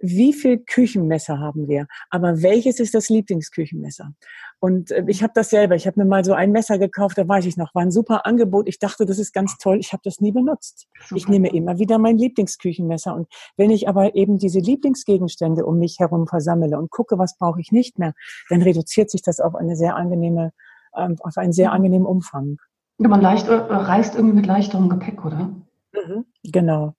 wie 0.00 0.32
viel 0.32 0.58
Küchenmesser 0.58 1.38
haben 1.38 1.68
wir, 1.68 1.86
aber 2.08 2.42
welches 2.42 2.80
ist 2.80 2.94
das 2.94 3.08
Lieblingsküchenmesser? 3.10 4.12
Und 4.60 4.90
äh, 4.90 5.04
ich 5.08 5.22
habe 5.22 5.32
das 5.34 5.50
selber, 5.50 5.74
ich 5.74 5.86
habe 5.86 5.98
mir 5.98 6.06
mal 6.06 6.24
so 6.24 6.34
ein 6.34 6.52
Messer 6.52 6.78
gekauft, 6.78 7.18
da 7.18 7.26
weiß 7.26 7.46
ich 7.46 7.56
noch, 7.56 7.74
war 7.74 7.82
ein 7.82 7.90
super 7.90 8.26
Angebot. 8.26 8.68
Ich 8.68 8.78
dachte, 8.78 9.06
das 9.06 9.18
ist 9.18 9.32
ganz 9.32 9.56
toll, 9.56 9.78
ich 9.80 9.92
habe 9.92 10.02
das 10.04 10.20
nie 10.20 10.32
benutzt. 10.32 10.86
Ich 11.14 11.28
nehme 11.28 11.48
immer 11.52 11.78
wieder 11.78 11.98
mein 11.98 12.18
Lieblingsküchenmesser 12.18 13.14
und 13.14 13.26
wenn 13.56 13.70
ich 13.70 13.88
aber 13.88 14.14
eben 14.14 14.38
diese 14.38 14.60
Lieblingsgegenstände 14.60 15.64
um 15.64 15.78
mich 15.78 15.98
herum 15.98 16.26
versammle 16.26 16.78
und 16.78 16.90
gucke, 16.90 17.18
was 17.18 17.36
brauche 17.38 17.60
ich 17.60 17.72
nicht 17.72 17.98
mehr, 17.98 18.12
dann 18.50 18.62
reduziert 18.62 19.10
sich 19.10 19.22
das 19.22 19.40
auf 19.40 19.54
eine 19.54 19.76
sehr 19.76 19.96
angenehme, 19.96 20.52
ähm, 20.96 21.16
auf 21.20 21.38
einen 21.38 21.52
sehr 21.52 21.72
angenehmen 21.72 22.06
Umfang. 22.06 22.58
Ja, 22.98 23.08
man 23.08 23.22
leicht, 23.22 23.48
äh, 23.48 23.54
reist 23.54 24.14
irgendwie 24.14 24.36
mit 24.36 24.46
leichterem 24.46 24.90
Gepäck, 24.90 25.24
oder? 25.24 25.50
Mhm, 25.92 26.26
genau. 26.44 26.94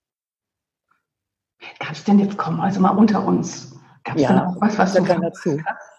Gab 1.79 1.91
es 1.91 2.03
denn 2.03 2.17
jetzt, 2.17 2.39
komm, 2.39 2.59
also 2.59 2.79
mal 2.79 2.89
unter 2.89 3.23
uns, 3.23 3.79
gab 4.03 4.15
es 4.15 4.23
ja, 4.23 4.29
denn 4.29 4.39
auch 4.39 4.55
was, 4.59 4.79
was 4.79 4.93
du 4.93 5.05
hast? 5.07 5.90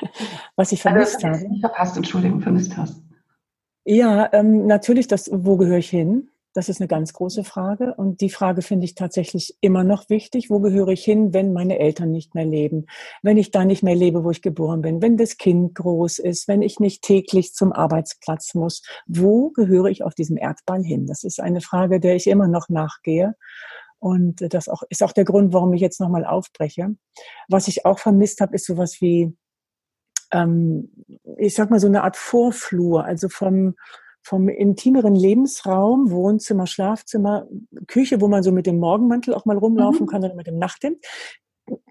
Was 0.56 0.72
ich 0.72 0.82
vermisst 0.82 1.24
also, 1.24 1.28
habe? 1.28 1.48
Nicht 1.48 1.60
verpasst, 1.60 1.96
Entschuldigung, 1.96 2.40
vermisst 2.40 2.76
hast. 2.76 3.02
Ja, 3.84 4.28
ähm, 4.32 4.66
natürlich 4.66 5.08
das, 5.08 5.30
wo 5.32 5.56
gehöre 5.56 5.78
ich 5.78 5.88
hin? 5.88 6.30
Das 6.54 6.68
ist 6.68 6.80
eine 6.80 6.88
ganz 6.88 7.12
große 7.12 7.44
Frage. 7.44 7.94
Und 7.94 8.20
die 8.20 8.30
Frage 8.30 8.62
finde 8.62 8.84
ich 8.84 8.94
tatsächlich 8.94 9.56
immer 9.60 9.84
noch 9.84 10.10
wichtig. 10.10 10.50
Wo 10.50 10.60
gehöre 10.60 10.88
ich 10.88 11.04
hin, 11.04 11.32
wenn 11.32 11.52
meine 11.52 11.78
Eltern 11.78 12.10
nicht 12.10 12.34
mehr 12.34 12.44
leben? 12.44 12.86
Wenn 13.22 13.36
ich 13.36 13.50
da 13.50 13.64
nicht 13.64 13.82
mehr 13.82 13.94
lebe, 13.94 14.24
wo 14.24 14.30
ich 14.30 14.42
geboren 14.42 14.82
bin? 14.82 15.00
Wenn 15.00 15.16
das 15.16 15.36
Kind 15.36 15.74
groß 15.74 16.18
ist? 16.18 16.48
Wenn 16.48 16.62
ich 16.62 16.80
nicht 16.80 17.02
täglich 17.02 17.54
zum 17.54 17.72
Arbeitsplatz 17.72 18.54
muss? 18.54 18.82
Wo 19.06 19.50
gehöre 19.50 19.86
ich 19.86 20.02
auf 20.02 20.14
diesem 20.14 20.36
Erdball 20.36 20.82
hin? 20.82 21.06
Das 21.06 21.22
ist 21.22 21.40
eine 21.40 21.60
Frage, 21.60 22.00
der 22.00 22.16
ich 22.16 22.26
immer 22.26 22.48
noch 22.48 22.68
nachgehe. 22.68 23.36
Und 24.00 24.52
das 24.52 24.68
auch, 24.68 24.82
ist 24.88 25.02
auch 25.02 25.12
der 25.12 25.24
Grund, 25.24 25.52
warum 25.52 25.72
ich 25.74 25.80
jetzt 25.80 26.00
nochmal 26.00 26.24
aufbreche. 26.24 26.94
Was 27.48 27.68
ich 27.68 27.84
auch 27.84 27.98
vermisst 27.98 28.40
habe, 28.40 28.54
ist 28.54 28.66
sowas 28.66 29.00
wie, 29.00 29.36
ähm, 30.32 30.90
ich 31.36 31.54
sag 31.54 31.70
mal, 31.70 31.80
so 31.80 31.86
eine 31.86 32.04
Art 32.04 32.16
Vorflur, 32.16 33.04
also 33.04 33.28
vom, 33.28 33.74
vom 34.22 34.48
intimeren 34.48 35.14
Lebensraum, 35.14 36.10
Wohnzimmer, 36.10 36.66
Schlafzimmer, 36.66 37.46
Küche, 37.86 38.20
wo 38.20 38.28
man 38.28 38.42
so 38.42 38.52
mit 38.52 38.66
dem 38.66 38.78
Morgenmantel 38.78 39.34
auch 39.34 39.44
mal 39.44 39.58
rumlaufen 39.58 40.06
mhm. 40.06 40.10
kann 40.10 40.24
oder 40.24 40.34
mit 40.34 40.46
dem 40.46 40.58
Nachthemd, 40.58 40.98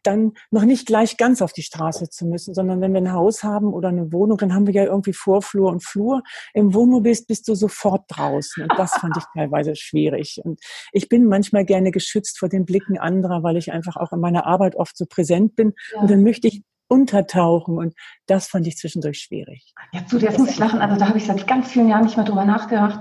dann 0.04 0.34
noch 0.52 0.64
nicht 0.64 0.88
gleich 0.88 1.18
ganz 1.18 1.42
auf 1.42 1.54
die 1.54 1.62
Straße 1.62 2.10
zu 2.10 2.26
müssen, 2.26 2.54
sondern 2.54 2.82
wenn 2.82 2.94
wir 2.94 3.02
ein 3.02 3.14
Haus 3.14 3.44
haben 3.44 3.74
oder 3.74 3.90
eine 3.90 4.12
Wohnung, 4.12 4.38
dann 4.38 4.54
haben 4.54 4.68
wir 4.68 4.74
ja 4.74 4.84
irgendwie 4.84 5.14
Vorflur 5.14 5.70
und 5.70 5.84
Flur. 5.84 6.24
Im 6.54 6.74
Wohnmobil 6.74 7.12
bist, 7.12 7.28
bist 7.28 7.48
du 7.48 7.56
sofort 7.56 8.04
draußen. 8.10 8.64
Und 8.64 8.74
das 8.78 8.94
fand 8.94 9.16
ich 9.18 9.24
teilweise 9.36 9.76
schwierig. 9.76 10.42
Und 10.44 10.60
ich 10.92 11.10
bin 11.10 11.26
manchmal 11.26 11.66
gerne 11.66 11.92
geschützt 11.92 12.40
vor 12.40 12.50
den 12.50 12.66
Blicken 12.66 12.98
anderer, 12.98 13.44
weil 13.44 13.58
ich 13.58 13.72
einfach 13.72 13.96
auch 13.96 14.12
in 14.12 14.20
meiner 14.20 14.46
Arbeit 14.46 14.76
oft 14.76 14.98
so 14.98 15.06
präsent 15.06 15.56
bin. 15.56 15.74
Ja. 15.94 16.02
Und 16.02 16.12
dann 16.12 16.24
möchte 16.24 16.48
ich 16.48 16.64
untertauchen. 16.88 17.78
Und 17.78 17.96
das 18.26 18.48
fand 18.48 18.68
ich 18.68 18.78
zwischendurch 18.78 19.20
schwierig. 19.20 19.74
Ja, 19.94 20.06
zu 20.06 20.18
jetzt 20.20 20.40
muss 20.40 20.52
ich 20.52 20.60
lachen. 20.60 20.82
Also 20.82 20.98
da 20.98 21.08
habe 21.08 21.18
ich 21.18 21.26
seit 21.26 21.48
ganz 21.48 21.72
vielen 21.72 21.90
Jahren 21.90 22.06
nicht 22.06 22.18
mehr 22.18 22.26
drüber 22.26 22.46
nachgedacht. 22.46 23.00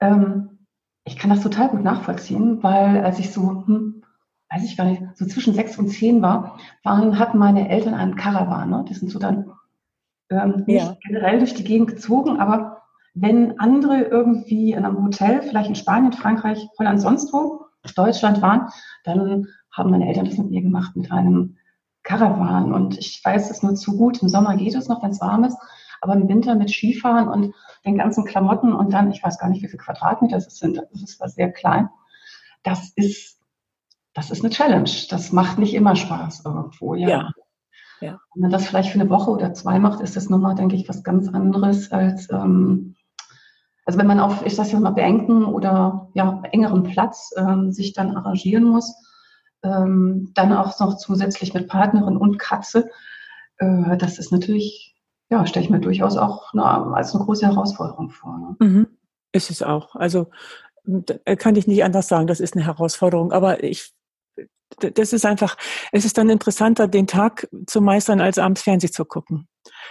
Ähm, 0.00 0.66
ich 1.04 1.16
kann 1.16 1.30
das 1.30 1.42
total 1.42 1.68
gut 1.68 1.82
nachvollziehen, 1.82 2.62
weil 2.62 3.02
als 3.04 3.18
ich 3.18 3.30
so, 3.30 3.64
hm, 3.66 4.02
weiß 4.50 4.64
ich 4.64 4.76
gar 4.76 4.84
nicht, 4.84 5.02
so 5.14 5.26
zwischen 5.26 5.54
sechs 5.54 5.78
und 5.78 5.88
zehn 5.88 6.22
war, 6.22 6.58
waren, 6.82 7.18
hatten 7.18 7.38
meine 7.38 7.68
Eltern 7.68 7.94
einen 7.94 8.16
Karawan. 8.16 8.70
Ne? 8.70 8.84
Die 8.88 8.94
sind 8.94 9.10
so 9.10 9.18
dann 9.18 9.52
ähm, 10.30 10.64
nicht 10.66 10.84
ja. 10.84 10.96
generell 11.02 11.38
durch 11.38 11.54
die 11.54 11.64
Gegend 11.64 11.88
gezogen, 11.88 12.38
aber 12.38 12.82
wenn 13.14 13.58
andere 13.58 14.02
irgendwie 14.02 14.72
in 14.72 14.84
einem 14.84 15.04
Hotel, 15.04 15.42
vielleicht 15.42 15.68
in 15.68 15.74
Spanien, 15.74 16.12
Frankreich, 16.12 16.68
Holland, 16.78 17.00
sonst 17.00 17.32
wo, 17.32 17.66
Deutschland 17.96 18.42
waren, 18.42 18.68
dann 19.04 19.46
haben 19.72 19.90
meine 19.90 20.06
Eltern 20.06 20.26
das 20.26 20.38
mit 20.38 20.50
mir 20.50 20.62
gemacht, 20.62 20.96
mit 20.96 21.10
einem 21.10 21.56
Karawan. 22.02 22.72
Und 22.72 22.98
ich 22.98 23.20
weiß 23.24 23.50
es 23.50 23.62
nur 23.62 23.74
zu 23.74 23.96
gut. 23.96 24.22
Im 24.22 24.28
Sommer 24.28 24.56
geht 24.56 24.74
es 24.74 24.88
noch, 24.88 25.02
wenn 25.02 25.10
es 25.10 25.20
warm 25.20 25.44
ist. 25.44 25.58
Aber 26.00 26.14
im 26.14 26.28
Winter 26.28 26.54
mit 26.54 26.70
Skifahren 26.70 27.28
und 27.28 27.54
den 27.84 27.98
ganzen 27.98 28.24
Klamotten 28.24 28.72
und 28.72 28.92
dann, 28.92 29.10
ich 29.10 29.22
weiß 29.22 29.38
gar 29.38 29.48
nicht, 29.48 29.62
wie 29.62 29.68
viele 29.68 29.82
Quadratmeter 29.82 30.36
es 30.36 30.58
sind, 30.58 30.76
das 30.76 31.02
ist 31.02 31.20
was 31.20 31.34
sehr 31.34 31.52
klein. 31.52 31.88
Das 32.62 32.92
ist, 32.96 33.38
das 34.14 34.30
ist 34.30 34.42
eine 34.42 34.50
Challenge. 34.50 34.90
Das 35.10 35.32
macht 35.32 35.58
nicht 35.58 35.74
immer 35.74 35.96
Spaß 35.96 36.44
irgendwo, 36.44 36.94
ja. 36.94 37.08
ja. 37.08 37.30
ja. 38.00 38.20
Wenn 38.34 38.42
man 38.42 38.50
das 38.50 38.66
vielleicht 38.66 38.90
für 38.90 39.00
eine 39.00 39.10
Woche 39.10 39.30
oder 39.30 39.54
zwei 39.54 39.78
macht, 39.78 40.00
ist 40.00 40.16
das 40.16 40.28
nochmal, 40.28 40.54
denke 40.54 40.76
ich, 40.76 40.88
was 40.88 41.02
ganz 41.02 41.28
anderes 41.28 41.92
als, 41.92 42.30
ähm, 42.30 42.96
also 43.84 43.98
wenn 43.98 44.06
man 44.06 44.20
auf, 44.20 44.44
ich 44.44 44.56
sage 44.56 44.70
ja 44.70 44.80
mal, 44.80 44.90
beengten 44.90 45.44
oder 45.44 46.08
ja, 46.14 46.42
engeren 46.52 46.84
Platz 46.84 47.32
ähm, 47.36 47.72
sich 47.72 47.92
dann 47.92 48.16
arrangieren 48.16 48.64
muss, 48.64 48.94
ähm, 49.62 50.32
dann 50.34 50.52
auch 50.52 50.78
noch 50.80 50.96
zusätzlich 50.96 51.54
mit 51.54 51.68
Partnerin 51.68 52.16
und 52.16 52.38
Katze. 52.38 52.90
Äh, 53.58 53.96
das 53.96 54.18
ist 54.18 54.32
natürlich, 54.32 54.96
ja, 55.30 55.46
stelle 55.46 55.64
ich 55.64 55.70
mir 55.70 55.80
durchaus 55.80 56.16
auch 56.16 56.52
eine, 56.52 56.64
als 56.94 57.14
eine 57.14 57.24
große 57.24 57.46
Herausforderung 57.46 58.10
vor. 58.10 58.38
Ne? 58.38 58.66
Mhm. 58.66 58.86
Ist 59.32 59.50
es 59.50 59.62
auch. 59.62 59.94
Also 59.94 60.30
kann 61.38 61.56
ich 61.56 61.66
nicht 61.66 61.84
anders 61.84 62.08
sagen, 62.08 62.26
das 62.26 62.40
ist 62.40 62.56
eine 62.56 62.64
Herausforderung. 62.66 63.32
Aber 63.32 63.62
ich 63.62 63.92
das 64.78 65.12
ist 65.12 65.26
einfach, 65.26 65.56
es 65.92 66.04
ist 66.04 66.16
dann 66.16 66.30
interessanter, 66.30 66.88
den 66.88 67.06
Tag 67.06 67.48
zu 67.66 67.80
meistern, 67.80 68.20
als 68.20 68.38
abends 68.38 68.62
Fernsehen 68.62 68.92
zu 68.92 69.04
gucken. 69.04 69.48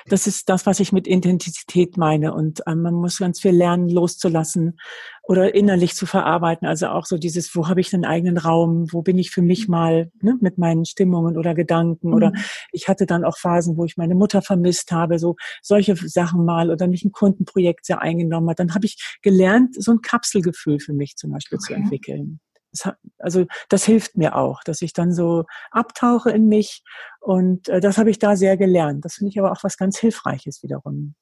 Das 0.08 0.28
ist 0.28 0.50
das, 0.50 0.66
was 0.66 0.80
ich 0.80 0.92
mit 0.92 1.08
Intensität 1.08 1.98
meine. 1.98 2.34
Und 2.34 2.62
ähm, 2.68 2.82
man 2.82 2.96
muss 2.96 3.18
ganz 3.18 3.40
viel 3.40 3.52
lernen, 3.52 3.90
loszulassen 3.90 4.78
oder 5.24 5.54
innerlich 5.54 5.96
zu 5.96 6.06
verarbeiten. 6.06 6.68
Also 6.68 6.88
auch 6.88 7.06
so 7.06 7.18
dieses, 7.18 7.56
wo 7.56 7.68
habe 7.68 7.82
ich 7.82 7.94
einen 7.94 8.06
eigenen 8.06 8.38
Raum? 8.38 8.88
Wo 8.92 9.02
bin 9.02 9.18
ich 9.18 9.32
für 9.32 9.42
mich 9.42 9.68
mal 9.68 10.12
ne, 10.22 10.38
mit 10.42 10.58
meinen 10.58 10.86
Stimmungen 10.86 11.38
oder 11.38 11.54
Gedanken? 11.54 12.08
Mhm. 12.08 12.14
Oder 12.14 12.34
ich 12.72 12.88
hatte 12.88 13.06
dann 13.06 13.24
auch 13.24 13.38
Phasen, 13.38 13.78
wo 13.78 13.86
ich 13.86 13.98
meine 13.98 14.16
Mutter 14.16 14.42
vermisst 14.42 14.92
habe, 14.92 15.20
so 15.20 15.36
solche 15.62 15.96
Sachen 15.96 16.46
mal 16.46 16.72
oder 16.72 16.88
mich 16.88 17.06
ein 17.06 17.12
Kundenprojekt 17.12 17.86
sehr 17.86 18.02
eingenommen 18.02 18.50
hat. 18.50 18.60
Dann 18.60 18.74
habe 18.74 18.86
ich 18.86 19.18
gelernt, 19.22 19.76
so 19.82 19.92
ein 19.92 20.02
Kapselgefühl 20.02 20.80
für 20.80 20.94
mich 20.94 21.16
zum 21.16 21.32
Beispiel 21.32 21.58
okay. 21.58 21.74
zu 21.74 21.80
entwickeln 21.80 22.40
also 23.18 23.46
das 23.70 23.84
hilft 23.84 24.18
mir 24.18 24.36
auch, 24.36 24.64
dass 24.64 24.82
ich 24.82 24.94
dann 24.94 25.14
so 25.14 25.46
abtauche 25.72 26.32
in 26.32 26.48
mich 26.48 26.84
und 27.20 27.68
äh, 27.70 27.80
das 27.80 27.98
habe 27.98 28.10
ich 28.10 28.20
da 28.20 28.36
sehr 28.36 28.58
gelernt. 28.58 29.06
Das 29.06 29.16
finde 29.16 29.32
ich 29.32 29.40
aber 29.40 29.52
auch 29.52 29.64
was 29.64 29.78
ganz 29.78 29.98
Hilfreiches 29.98 30.64
wiederum. 30.64 31.16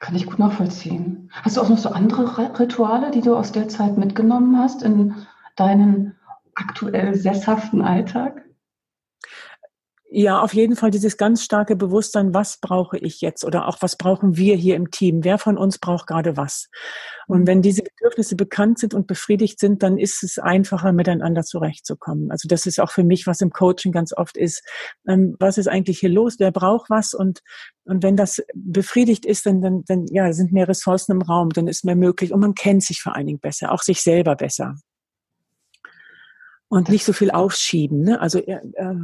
Kann 0.00 0.14
ich 0.14 0.26
gut 0.26 0.38
nachvollziehen. 0.38 1.30
Hast 1.42 1.56
du 1.56 1.60
auch 1.60 1.68
noch 1.68 1.78
so 1.78 1.90
andere 1.90 2.58
Rituale, 2.58 3.10
die 3.10 3.20
du 3.20 3.36
aus 3.36 3.52
der 3.52 3.68
Zeit 3.68 3.98
mitgenommen 3.98 4.58
hast 4.58 4.82
in 4.82 5.14
deinen 5.56 6.16
aktuell 6.54 7.14
sesshaften 7.14 7.82
Alltag? 7.82 8.43
Ja, 10.16 10.40
auf 10.40 10.54
jeden 10.54 10.76
Fall 10.76 10.92
dieses 10.92 11.16
ganz 11.16 11.42
starke 11.42 11.74
Bewusstsein, 11.74 12.32
was 12.32 12.58
brauche 12.58 12.96
ich 12.96 13.20
jetzt 13.20 13.44
oder 13.44 13.66
auch 13.66 13.78
was 13.80 13.96
brauchen 13.96 14.36
wir 14.36 14.54
hier 14.54 14.76
im 14.76 14.92
Team? 14.92 15.24
Wer 15.24 15.38
von 15.38 15.58
uns 15.58 15.80
braucht 15.80 16.06
gerade 16.06 16.36
was? 16.36 16.68
Und 17.26 17.40
mhm. 17.40 17.46
wenn 17.48 17.62
diese 17.62 17.82
Bedürfnisse 17.82 18.36
bekannt 18.36 18.78
sind 18.78 18.94
und 18.94 19.08
befriedigt 19.08 19.58
sind, 19.58 19.82
dann 19.82 19.98
ist 19.98 20.22
es 20.22 20.38
einfacher, 20.38 20.92
miteinander 20.92 21.42
zurechtzukommen. 21.42 22.30
Also 22.30 22.46
das 22.46 22.64
ist 22.64 22.78
auch 22.78 22.92
für 22.92 23.02
mich, 23.02 23.26
was 23.26 23.40
im 23.40 23.50
Coaching 23.50 23.90
ganz 23.90 24.16
oft 24.16 24.36
ist. 24.36 24.62
Ähm, 25.08 25.34
was 25.40 25.58
ist 25.58 25.66
eigentlich 25.66 25.98
hier 25.98 26.10
los? 26.10 26.36
Wer 26.38 26.52
braucht 26.52 26.90
was? 26.90 27.12
Und, 27.12 27.40
und 27.82 28.04
wenn 28.04 28.14
das 28.14 28.40
befriedigt 28.54 29.26
ist, 29.26 29.46
dann, 29.46 29.62
dann, 29.62 29.82
dann 29.88 30.06
ja, 30.12 30.32
sind 30.32 30.52
mehr 30.52 30.68
Ressourcen 30.68 31.10
im 31.10 31.22
Raum, 31.22 31.50
dann 31.50 31.66
ist 31.66 31.84
mehr 31.84 31.96
möglich 31.96 32.32
und 32.32 32.38
man 32.38 32.54
kennt 32.54 32.84
sich 32.84 33.00
vor 33.00 33.16
allen 33.16 33.26
Dingen 33.26 33.40
besser, 33.40 33.72
auch 33.72 33.82
sich 33.82 34.00
selber 34.00 34.36
besser 34.36 34.76
und 36.68 36.88
nicht 36.88 37.04
so 37.04 37.12
viel 37.12 37.30
aufschieben. 37.30 38.02
Ne? 38.02 38.20
Also 38.20 38.38
äh, 38.38 38.60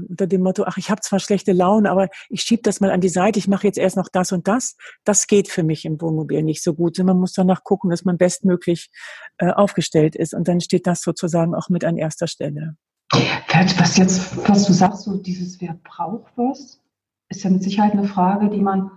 unter 0.08 0.26
dem 0.26 0.42
Motto, 0.42 0.64
ach, 0.66 0.76
ich 0.76 0.90
habe 0.90 1.00
zwar 1.02 1.20
schlechte 1.20 1.52
Laune, 1.52 1.90
aber 1.90 2.08
ich 2.28 2.42
schiebe 2.42 2.62
das 2.62 2.80
mal 2.80 2.90
an 2.90 3.00
die 3.00 3.08
Seite, 3.08 3.38
ich 3.38 3.48
mache 3.48 3.66
jetzt 3.66 3.78
erst 3.78 3.96
noch 3.96 4.08
das 4.10 4.32
und 4.32 4.48
das. 4.48 4.76
Das 5.04 5.26
geht 5.26 5.48
für 5.48 5.62
mich 5.62 5.84
im 5.84 6.00
Wohnmobil 6.00 6.42
nicht 6.42 6.62
so 6.62 6.74
gut. 6.74 6.98
Man 6.98 7.18
muss 7.18 7.32
danach 7.32 7.62
gucken, 7.62 7.90
dass 7.90 8.04
man 8.04 8.18
bestmöglich 8.18 8.90
äh, 9.38 9.50
aufgestellt 9.50 10.16
ist. 10.16 10.34
Und 10.34 10.48
dann 10.48 10.60
steht 10.60 10.86
das 10.86 11.02
sozusagen 11.02 11.54
auch 11.54 11.68
mit 11.68 11.84
an 11.84 11.96
erster 11.96 12.26
Stelle. 12.26 12.76
Was 13.12 13.96
jetzt, 13.96 14.48
was 14.48 14.66
du 14.66 14.72
sagst, 14.72 15.02
so 15.02 15.16
dieses 15.16 15.60
Wer 15.60 15.78
braucht 15.82 16.32
was, 16.36 16.80
ist 17.28 17.44
ja 17.44 17.50
mit 17.50 17.62
Sicherheit 17.62 17.92
eine 17.92 18.04
Frage, 18.04 18.50
die 18.50 18.60
man 18.60 18.90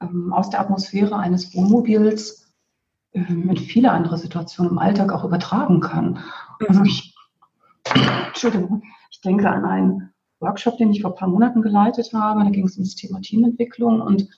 ähm, 0.00 0.32
aus 0.32 0.50
der 0.50 0.60
Atmosphäre 0.60 1.16
eines 1.16 1.54
Wohnmobils 1.54 2.46
ähm, 3.12 3.48
in 3.48 3.56
viele 3.56 3.90
andere 3.90 4.18
Situationen 4.18 4.72
im 4.72 4.78
Alltag 4.78 5.12
auch 5.12 5.24
übertragen 5.24 5.80
kann. 5.80 6.22
Also 6.66 6.82
ich 6.82 7.07
Entschuldigung, 8.26 8.82
ich 9.10 9.20
denke 9.20 9.48
an 9.50 9.64
einen 9.64 10.12
Workshop, 10.40 10.78
den 10.78 10.92
ich 10.92 11.02
vor 11.02 11.12
ein 11.12 11.16
paar 11.16 11.28
Monaten 11.28 11.62
geleitet 11.62 12.12
habe. 12.12 12.44
Da 12.44 12.50
ging 12.50 12.66
es 12.66 12.76
um 12.76 12.84
das 12.84 12.94
Thema 12.94 13.20
Teamentwicklung 13.20 14.00
und 14.00 14.28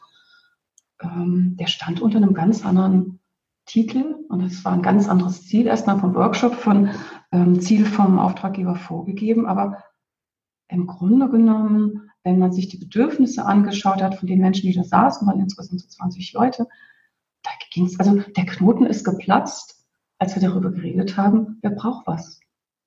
ähm, 1.02 1.56
der 1.58 1.66
stand 1.66 2.00
unter 2.00 2.18
einem 2.18 2.34
ganz 2.34 2.64
anderen 2.64 3.20
Titel 3.66 4.16
und 4.28 4.40
es 4.42 4.64
war 4.64 4.72
ein 4.72 4.82
ganz 4.82 5.08
anderes 5.08 5.46
Ziel, 5.46 5.66
erstmal 5.66 5.98
vom 5.98 6.14
Workshop, 6.14 6.54
von 6.54 6.90
ähm, 7.32 7.60
Ziel 7.60 7.86
vom 7.86 8.18
Auftraggeber 8.18 8.74
vorgegeben. 8.74 9.46
Aber 9.46 9.84
im 10.68 10.86
Grunde 10.86 11.28
genommen, 11.28 12.10
wenn 12.24 12.38
man 12.38 12.52
sich 12.52 12.68
die 12.68 12.78
Bedürfnisse 12.78 13.44
angeschaut 13.44 14.02
hat 14.02 14.16
von 14.16 14.26
den 14.26 14.40
Menschen, 14.40 14.66
die 14.66 14.74
da 14.74 14.84
saßen, 14.84 15.26
waren 15.26 15.40
insgesamt 15.40 15.80
so 15.80 15.88
20 15.88 16.32
Leute, 16.32 16.66
da 17.42 17.50
ging 17.70 17.86
es, 17.86 17.98
also 17.98 18.16
der 18.36 18.46
Knoten 18.46 18.86
ist 18.86 19.04
geplatzt, 19.04 19.86
als 20.18 20.34
wir 20.34 20.42
darüber 20.42 20.70
geredet 20.70 21.16
haben, 21.16 21.58
wer 21.62 21.70
braucht 21.70 22.06
was. 22.06 22.40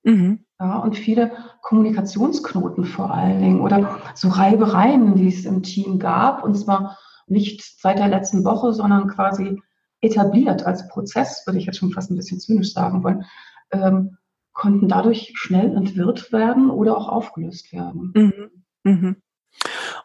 Mhm. 0.03 0.45
Ja, 0.63 0.77
und 0.77 0.95
viele 0.95 1.33
Kommunikationsknoten 1.61 2.85
vor 2.85 3.13
allen 3.13 3.41
Dingen 3.41 3.59
oder 3.59 3.99
so 4.15 4.29
Reibereien, 4.29 5.15
die 5.15 5.27
es 5.27 5.43
im 5.43 5.61
Team 5.61 5.99
gab, 5.99 6.41
und 6.41 6.55
zwar 6.55 6.97
nicht 7.27 7.61
seit 7.81 7.99
der 7.99 8.07
letzten 8.07 8.45
Woche, 8.45 8.71
sondern 8.71 9.09
quasi 9.09 9.61
etabliert 9.99 10.65
als 10.65 10.87
Prozess, 10.87 11.43
würde 11.45 11.59
ich 11.59 11.65
jetzt 11.65 11.79
schon 11.79 11.91
fast 11.91 12.11
ein 12.11 12.15
bisschen 12.15 12.39
zynisch 12.39 12.71
sagen 12.71 13.03
wollen, 13.03 13.25
ähm, 13.71 14.17
konnten 14.53 14.87
dadurch 14.87 15.33
schnell 15.35 15.75
entwirrt 15.75 16.31
werden 16.31 16.69
oder 16.69 16.95
auch 16.95 17.09
aufgelöst 17.09 17.73
werden. 17.73 18.13
Mhm. 18.15 18.49
Mhm. 18.83 19.15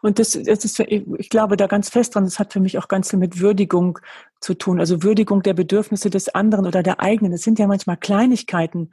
Und 0.01 0.19
das, 0.19 0.33
das 0.33 0.65
ist, 0.65 0.77
ich 0.81 1.29
glaube 1.29 1.55
da 1.55 1.67
ganz 1.67 1.89
fest 1.89 2.15
dran, 2.15 2.25
das 2.25 2.37
hat 2.37 2.51
für 2.51 2.59
mich 2.59 2.77
auch 2.77 2.89
ganz 2.89 3.11
viel 3.11 3.19
mit 3.19 3.39
Würdigung 3.39 3.99
zu 4.41 4.55
tun, 4.55 4.81
also 4.81 5.03
Würdigung 5.03 5.41
der 5.41 5.53
Bedürfnisse 5.53 6.09
des 6.09 6.27
anderen 6.27 6.67
oder 6.67 6.83
der 6.83 6.99
eigenen. 6.99 7.31
Das 7.31 7.43
sind 7.43 7.59
ja 7.59 7.67
manchmal 7.67 7.95
Kleinigkeiten, 7.95 8.91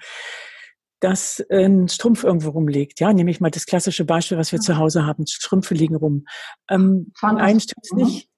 dass 1.01 1.45
ein 1.51 1.89
Strumpf 1.89 2.25
irgendwo 2.25 2.51
rumliegt. 2.51 3.01
Ja, 3.01 3.13
nehme 3.13 3.31
ich 3.31 3.41
mal 3.41 3.51
das 3.51 3.67
klassische 3.67 4.05
Beispiel, 4.05 4.39
was 4.39 4.53
wir 4.53 4.61
zu 4.61 4.77
Hause 4.79 5.05
haben. 5.05 5.27
Strümpfe 5.27 5.75
liegen 5.75 5.97
rum. 5.97 6.25
Ähm, 6.71 7.13
einen 7.23 7.61
stört 7.61 7.85
es 7.85 7.93
nicht. 7.93 8.31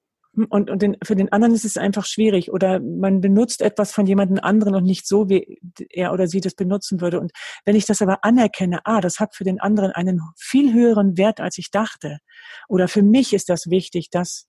Und, 0.49 0.69
und 0.69 0.81
den, 0.81 0.95
für 1.03 1.15
den 1.15 1.31
anderen 1.31 1.55
ist 1.55 1.65
es 1.65 1.77
einfach 1.77 2.05
schwierig. 2.05 2.51
Oder 2.51 2.79
man 2.79 3.19
benutzt 3.19 3.61
etwas 3.61 3.91
von 3.91 4.05
jemandem 4.05 4.39
anderen 4.41 4.75
und 4.75 4.83
nicht 4.83 5.07
so, 5.07 5.27
wie 5.27 5.59
er 5.89 6.13
oder 6.13 6.27
sie 6.27 6.39
das 6.39 6.53
benutzen 6.53 7.01
würde. 7.01 7.19
Und 7.19 7.31
wenn 7.65 7.75
ich 7.75 7.85
das 7.85 8.01
aber 8.01 8.23
anerkenne, 8.23 8.79
ah, 8.85 9.01
das 9.01 9.19
hat 9.19 9.35
für 9.35 9.43
den 9.43 9.59
anderen 9.59 9.91
einen 9.91 10.21
viel 10.37 10.73
höheren 10.73 11.17
Wert, 11.17 11.39
als 11.39 11.57
ich 11.57 11.71
dachte. 11.71 12.19
Oder 12.67 12.87
für 12.87 13.01
mich 13.01 13.33
ist 13.33 13.49
das 13.49 13.69
wichtig, 13.69 14.09
dass 14.11 14.45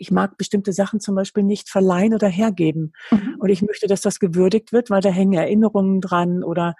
ich 0.00 0.12
mag 0.12 0.36
bestimmte 0.36 0.72
Sachen 0.72 1.00
zum 1.00 1.16
Beispiel 1.16 1.42
nicht 1.42 1.68
verleihen 1.68 2.14
oder 2.14 2.28
hergeben. 2.28 2.92
Mhm. 3.10 3.36
Und 3.40 3.48
ich 3.48 3.62
möchte, 3.62 3.88
dass 3.88 4.00
das 4.00 4.20
gewürdigt 4.20 4.72
wird, 4.72 4.90
weil 4.90 5.00
da 5.00 5.10
hängen 5.10 5.32
Erinnerungen 5.32 6.00
dran 6.00 6.44
oder 6.44 6.74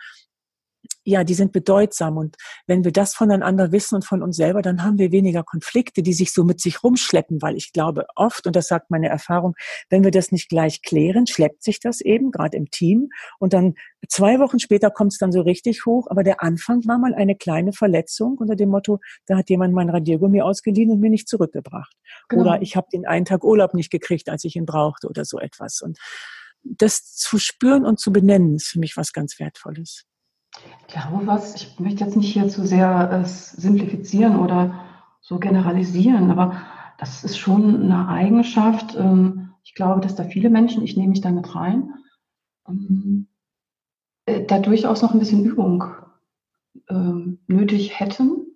ja, 1.04 1.25
die 1.25 1.35
sind 1.35 1.52
bedeutsam. 1.52 2.18
Und 2.18 2.37
wenn 2.66 2.85
wir 2.85 2.92
das 2.92 3.14
voneinander 3.14 3.73
wissen 3.73 3.94
und 3.97 4.04
von 4.04 4.23
uns 4.23 4.37
selber, 4.37 4.62
dann 4.62 4.82
haben 4.82 4.99
wir 4.99 5.11
weniger 5.11 5.42
Konflikte, 5.42 6.02
die 6.02 6.12
sich 6.12 6.32
so 6.32 6.44
mit 6.44 6.61
sich 6.61 6.82
rumschleppen, 6.85 7.40
weil 7.40 7.56
ich 7.56 7.73
glaube 7.73 8.06
oft, 8.14 8.47
und 8.47 8.54
das 8.54 8.68
sagt 8.68 8.90
meine 8.90 9.08
Erfahrung, 9.08 9.54
wenn 9.88 10.04
wir 10.04 10.11
das 10.11 10.32
nicht 10.32 10.49
gleich 10.49 10.82
klären, 10.82 11.26
schleppt 11.26 11.62
sich 11.62 11.80
das 11.80 12.00
eben, 12.00 12.30
gerade 12.30 12.56
im 12.56 12.70
Team. 12.70 13.08
Und 13.38 13.54
dann 13.54 13.75
zwei 14.08 14.38
Wochen 14.38 14.58
später 14.58 14.90
kommt 14.90 15.12
es 15.12 15.18
dann 15.18 15.32
so 15.32 15.40
richtig 15.40 15.87
hoch. 15.87 16.08
Aber 16.11 16.23
der 16.23 16.42
Anfang 16.42 16.87
war 16.87 16.99
mal 16.99 17.14
eine 17.14 17.37
kleine 17.37 17.73
Verletzung 17.73 18.37
unter 18.38 18.54
dem 18.54 18.68
Motto, 18.68 19.00
da 19.26 19.38
hat 19.38 19.49
jemand 19.49 19.75
mein 19.75 19.88
Radiergummi 19.88 20.42
ausgeliehen 20.42 20.90
und 20.90 21.00
mir 21.00 21.11
nicht 21.11 21.28
zurückgebracht. 21.28 21.94
Genau. 22.28 22.42
Oder 22.42 22.62
ich 22.62 22.76
habe 22.76 22.88
den 22.92 23.06
einen 23.06 23.25
Tag 23.25 23.44
Urlaub 23.44 23.73
nicht 23.73 23.90
gekriegt, 23.90 24.28
als 24.28 24.44
ich 24.44 24.56
ihn 24.56 24.66
brauchte 24.66 25.08
oder 25.08 25.25
so 25.25 25.38
etwas. 25.38 25.80
Und 25.80 25.99
das 26.62 27.14
zu 27.14 27.38
spüren 27.38 27.87
und 27.87 27.99
zu 27.99 28.12
benennen, 28.12 28.56
ist 28.56 28.68
für 28.68 28.78
mich 28.78 28.97
was 28.97 29.12
ganz 29.12 29.38
Wertvolles. 29.38 30.04
Ich 30.57 30.95
glaube 30.95 31.26
was, 31.26 31.55
ich 31.55 31.78
möchte 31.78 32.05
jetzt 32.05 32.17
nicht 32.17 32.33
hier 32.33 32.49
zu 32.49 32.67
sehr 32.67 33.11
äh, 33.12 33.25
simplifizieren 33.25 34.38
oder 34.38 34.75
so 35.21 35.38
generalisieren, 35.38 36.31
aber 36.31 36.62
das 36.99 37.25
ist 37.25 37.38
schon 37.38 37.83
eine 37.83 38.09
Eigenschaft. 38.09 38.97
Ähm, 38.97 39.50
ich 39.62 39.75
glaube, 39.75 40.00
dass 40.00 40.14
da 40.14 40.25
viele 40.25 40.50
Menschen, 40.50 40.83
ich 40.83 40.97
nehme 40.97 41.11
mich 41.11 41.21
da 41.21 41.31
mit 41.31 41.55
rein, 41.55 41.95
ähm, 42.67 43.28
äh, 44.26 44.45
da 44.45 44.59
durchaus 44.59 45.02
noch 45.02 45.12
ein 45.12 45.19
bisschen 45.19 45.45
Übung 45.45 45.85
ähm, 46.88 47.40
nötig 47.47 47.99
hätten, 47.99 48.47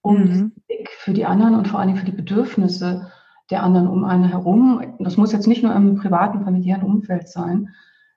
um 0.00 0.18
mhm. 0.18 0.52
für 0.98 1.12
die 1.12 1.26
anderen 1.26 1.54
und 1.54 1.68
vor 1.68 1.80
allem 1.80 1.96
für 1.96 2.06
die 2.06 2.12
Bedürfnisse 2.12 3.10
der 3.50 3.62
anderen 3.62 3.86
um 3.86 4.04
einen 4.04 4.24
herum, 4.24 4.96
das 4.98 5.16
muss 5.16 5.32
jetzt 5.32 5.46
nicht 5.46 5.62
nur 5.62 5.74
im 5.74 5.96
privaten, 5.96 6.44
familiären 6.44 6.82
Umfeld 6.82 7.28
sein, 7.28 7.74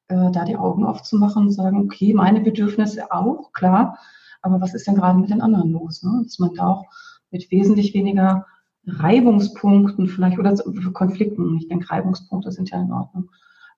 äh, 0.09 0.31
da 0.31 0.43
die 0.43 0.57
Augen 0.57 0.85
aufzumachen 0.85 1.43
und 1.43 1.51
sagen, 1.51 1.81
okay, 1.81 2.13
meine 2.13 2.41
Bedürfnisse 2.41 3.11
auch, 3.11 3.51
klar, 3.53 3.97
aber 4.41 4.59
was 4.61 4.73
ist 4.73 4.87
denn 4.87 4.95
gerade 4.95 5.19
mit 5.19 5.29
den 5.29 5.41
anderen 5.41 5.71
los? 5.71 6.03
Ne? 6.03 6.21
Dass 6.23 6.39
man 6.39 6.53
da 6.55 6.67
auch 6.67 6.85
mit 7.31 7.49
wesentlich 7.51 7.93
weniger 7.93 8.45
Reibungspunkten 8.85 10.07
vielleicht 10.07 10.39
oder 10.39 10.55
Konflikten, 10.93 11.57
ich 11.57 11.67
denke, 11.67 11.89
Reibungspunkte 11.89 12.51
sind 12.51 12.71
ja 12.71 12.81
in 12.81 12.91
Ordnung, 12.91 13.29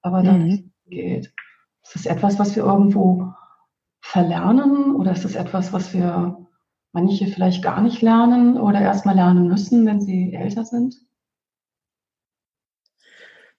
aber 0.02 0.24
da 0.24 0.34
mhm. 0.34 0.72
geht. 0.88 1.34
Ist 1.84 1.96
das 1.96 2.06
etwas, 2.06 2.40
was 2.40 2.56
wir 2.56 2.64
irgendwo 2.64 3.34
verlernen 4.00 4.96
oder 4.96 5.12
ist 5.12 5.26
das 5.26 5.36
etwas, 5.36 5.74
was 5.74 5.94
wir 5.94 6.48
manche 6.94 7.28
vielleicht 7.28 7.64
gar 7.64 7.82
nicht 7.82 8.02
lernen 8.02 8.58
oder 8.58 8.80
erstmal 8.80 9.16
lernen 9.16 9.48
müssen, 9.48 9.86
wenn 9.86 10.02
sie 10.02 10.34
älter 10.34 10.64
sind? 10.64 10.96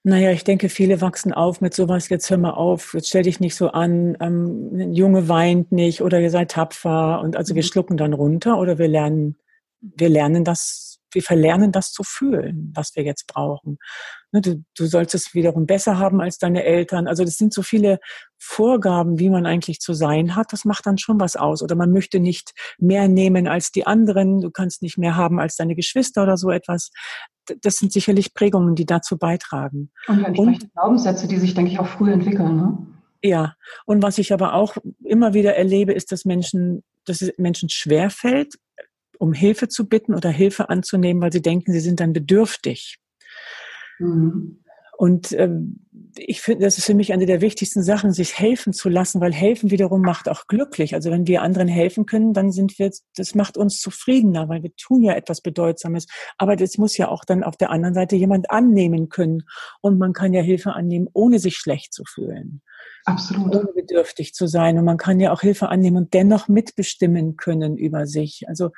Naja, 0.04 0.32
ich 0.32 0.42
denke, 0.42 0.68
viele 0.68 1.00
wachsen 1.00 1.32
auf 1.32 1.61
mit 1.61 1.75
sowas, 1.75 2.09
jetzt 2.09 2.28
hör 2.28 2.37
mal 2.37 2.50
auf, 2.50 2.92
jetzt 2.94 3.09
stell 3.09 3.23
dich 3.23 3.38
nicht 3.38 3.54
so 3.54 3.68
an, 3.68 4.16
ähm, 4.21 4.71
ein 4.75 4.92
Junge 4.94 5.28
weint 5.28 5.71
nicht 5.71 6.02
oder 6.02 6.21
ihr 6.21 6.30
seid 6.30 6.50
tapfer 6.50 7.21
und 7.21 7.37
also 7.37 7.54
wir 7.54 7.62
mhm. 7.62 7.66
schlucken 7.66 7.97
dann 7.97 8.12
runter 8.12 8.59
oder 8.59 8.78
wir 8.78 8.88
lernen, 8.88 9.37
wir 9.80 10.09
lernen 10.09 10.42
das, 10.44 10.92
wir 11.12 11.23
verlernen 11.23 11.73
das 11.73 11.92
zu 11.92 12.02
fühlen, 12.02 12.73
was 12.75 12.95
wir 12.97 13.04
jetzt 13.04 13.26
brauchen. 13.26 13.78
Ne, 14.33 14.40
du, 14.40 14.64
du 14.76 14.87
sollst 14.87 15.14
es 15.14 15.35
wiederum 15.35 15.66
besser 15.66 15.99
haben 15.99 16.21
als 16.21 16.38
deine 16.38 16.64
Eltern. 16.64 17.07
Also 17.07 17.25
das 17.25 17.37
sind 17.37 17.52
so 17.52 17.62
viele 17.62 17.99
Vorgaben, 18.38 19.19
wie 19.19 19.31
man 19.31 19.47
eigentlich 19.47 19.81
zu 19.81 19.92
sein 19.92 20.37
hat. 20.37 20.52
Das 20.52 20.64
macht 20.64 20.87
dann 20.87 20.99
schon 20.99 21.21
was 21.21 21.37
aus. 21.37 21.62
Oder 21.62 21.75
man 21.75 21.92
möchte 21.92 22.19
nicht 22.19 22.52
mehr 22.78 23.09
nehmen 23.09 23.47
als 23.47 23.71
die 23.71 23.87
anderen. 23.87 24.40
Du 24.40 24.50
kannst 24.50 24.83
nicht 24.83 24.99
mehr 24.99 25.16
haben 25.16 25.38
als 25.38 25.57
deine 25.57 25.75
Geschwister 25.75 26.23
oder 26.23 26.37
so 26.37 26.50
etwas 26.50 26.90
das 27.61 27.76
sind 27.76 27.92
sicherlich 27.92 28.35
Prägungen, 28.35 28.75
die 28.75 28.87
dazu 28.87 29.19
beitragen. 29.19 29.90
Und 30.07 30.25
entsprechende 30.25 30.66
und, 30.66 30.73
Glaubenssätze, 30.75 31.28
die 31.28 31.38
sich, 31.38 31.54
denke 31.54 31.73
ich, 31.73 31.78
auch 31.78 31.87
früh 31.87 32.12
entwickeln. 32.12 32.57
Ne? 32.57 32.78
Ja, 33.23 33.54
und 33.87 34.02
was 34.02 34.19
ich 34.19 34.33
aber 34.33 34.54
auch 34.54 34.76
immer 35.04 35.35
wieder 35.35 35.54
erlebe, 35.57 35.92
ist, 35.92 36.12
dass 36.12 36.25
Menschen, 36.25 36.83
dass 37.04 37.23
es 37.23 37.33
Menschen 37.38 37.69
schwerfällt, 37.69 38.57
um 39.23 39.33
Hilfe 39.33 39.69
zu 39.69 39.88
bitten 39.88 40.14
oder 40.14 40.31
Hilfe 40.31 40.69
anzunehmen, 40.69 41.23
weil 41.23 41.33
sie 41.33 41.43
denken, 41.43 41.73
sie 41.73 41.79
sind 41.79 42.00
dann 42.00 42.12
bedürftig. 42.12 42.99
Mhm. 44.00 44.58
Und 44.99 45.30
ähm, 45.32 45.87
ich 46.17 46.41
finde, 46.41 46.65
das 46.65 46.76
ist 46.76 46.87
für 46.87 46.95
mich 46.95 47.13
eine 47.13 47.26
der 47.26 47.41
wichtigsten 47.41 47.82
Sachen, 47.85 48.13
sich 48.13 48.39
helfen 48.39 48.73
zu 48.73 48.89
lassen, 48.89 49.21
weil 49.21 49.32
helfen 49.32 49.71
wiederum 49.71 50.02
macht 50.02 50.28
auch 50.28 50.49
glücklich. 50.49 50.95
Also 50.95 51.13
wenn 51.13 51.26
wir 51.26 51.43
anderen 51.43 51.69
helfen 51.69 52.04
können, 52.04 52.35
dann 52.35 52.50
sind 52.50 52.78
wir, 52.80 52.91
das 53.17 53.35
macht 53.37 53.56
uns 53.56 53.80
zufriedener, 53.80 54.49
weil 54.49 54.65
wir 54.65 54.75
tun 54.76 55.02
ja 55.02 55.15
etwas 55.15 55.41
Bedeutsames. 55.41 56.06
Aber 56.37 56.56
das 56.56 56.76
muss 56.76 56.97
ja 56.97 57.08
auch 57.08 57.25
dann 57.25 57.45
auf 57.45 57.56
der 57.56 57.71
anderen 57.71 57.95
Seite 57.95 58.17
jemand 58.17 58.50
annehmen 58.50 59.08
können. 59.08 59.45
Und 59.80 59.99
man 59.99 60.13
kann 60.13 60.32
ja 60.35 60.43
Hilfe 60.43 60.73
annehmen, 60.73 61.08
ohne 61.13 61.39
sich 61.39 61.56
schlecht 61.56 61.95
zu 61.95 62.02
fühlen. 62.04 62.61
Absolut. 63.04 63.54
Ohne 63.54 63.73
bedürftig 63.75 64.35
zu 64.35 64.47
sein. 64.47 64.78
Und 64.78 64.85
man 64.85 64.99
kann 64.99 65.21
ja 65.21 65.32
auch 65.32 65.41
Hilfe 65.41 65.69
annehmen 65.69 65.97
und 65.97 66.15
dennoch 66.15 66.49
mitbestimmen 66.49 67.37
können 67.37 67.76
über 67.76 68.06
sich. 68.06 68.45
Also 68.49 68.71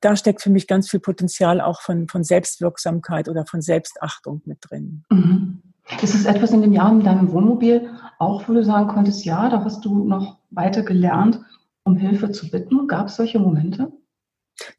da 0.00 0.16
steckt 0.16 0.42
für 0.42 0.50
mich 0.50 0.66
ganz 0.66 0.90
viel 0.90 1.00
Potenzial 1.00 1.60
auch 1.60 1.80
von, 1.80 2.08
von 2.08 2.24
Selbstwirksamkeit 2.24 3.28
oder 3.28 3.46
von 3.46 3.60
Selbstachtung 3.60 4.42
mit 4.44 4.58
drin. 4.62 5.04
Mhm. 5.10 5.62
Ist 6.02 6.14
es 6.14 6.26
etwas 6.26 6.52
in 6.52 6.60
dem 6.60 6.72
Jahr 6.72 6.90
in 6.92 7.02
deinem 7.02 7.32
Wohnmobil 7.32 7.88
auch, 8.18 8.46
wo 8.48 8.52
du 8.52 8.62
sagen 8.62 8.88
konntest, 8.88 9.24
ja, 9.24 9.48
da 9.48 9.64
hast 9.64 9.84
du 9.84 10.04
noch 10.04 10.38
weiter 10.50 10.82
gelernt, 10.82 11.40
um 11.82 11.96
Hilfe 11.96 12.30
zu 12.30 12.50
bitten? 12.50 12.86
Gab 12.88 13.08
es 13.08 13.16
solche 13.16 13.38
Momente? 13.38 13.90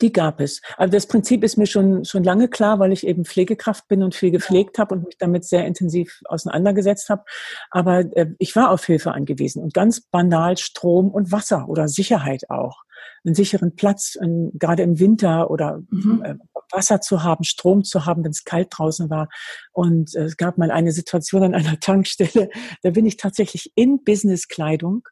Die 0.02 0.12
gab 0.12 0.40
es. 0.40 0.62
Also 0.78 0.92
das 0.92 1.08
Prinzip 1.08 1.44
ist 1.44 1.58
mir 1.58 1.66
schon, 1.66 2.06
schon 2.06 2.24
lange 2.24 2.48
klar, 2.48 2.80
weil 2.80 2.92
ich 2.92 3.08
eben 3.08 3.26
Pflegekraft 3.26 3.88
bin 3.88 4.04
und 4.04 4.14
viel 4.14 4.32
gepflegt 4.32 4.78
habe 4.78 4.96
und 4.96 5.06
mich 5.06 5.18
damit 5.18 5.46
sehr 5.46 5.66
intensiv 5.66 6.20
auseinandergesetzt 6.26 7.10
habe. 7.10 7.24
Aber 7.72 8.00
äh, 8.16 8.28
ich 8.38 8.56
war 8.56 8.72
auf 8.72 8.86
Hilfe 8.86 9.14
angewiesen 9.14 9.64
und 9.64 9.74
ganz 9.74 10.02
banal 10.02 10.58
Strom 10.58 11.10
und 11.10 11.32
Wasser 11.32 11.68
oder 11.70 11.88
Sicherheit 11.88 12.50
auch. 12.50 12.84
Einen 13.26 13.36
sicheren 13.36 13.76
Platz, 13.76 14.16
in, 14.16 14.52
gerade 14.54 14.84
im 14.84 15.00
Winter 15.00 15.50
oder 15.50 15.82
mhm. 15.90 16.22
äh, 16.24 16.36
Wasser 16.72 17.02
zu 17.02 17.24
haben, 17.24 17.44
Strom 17.44 17.84
zu 17.84 18.06
haben, 18.06 18.24
wenn 18.24 18.32
es 18.32 18.44
kalt 18.44 18.68
draußen 18.72 19.10
war. 19.10 19.28
Und 19.72 20.16
äh, 20.16 20.24
es 20.24 20.38
gab 20.38 20.58
mal 20.58 20.72
eine 20.72 20.92
Situation 20.92 21.44
an 21.44 21.56
einer 21.56 21.80
Tankstelle, 21.80 22.50
da 22.84 22.92
bin 22.92 23.06
ich 23.06 23.18
tatsächlich 23.18 23.72
in 23.76 24.04
Businesskleidung 24.04 25.04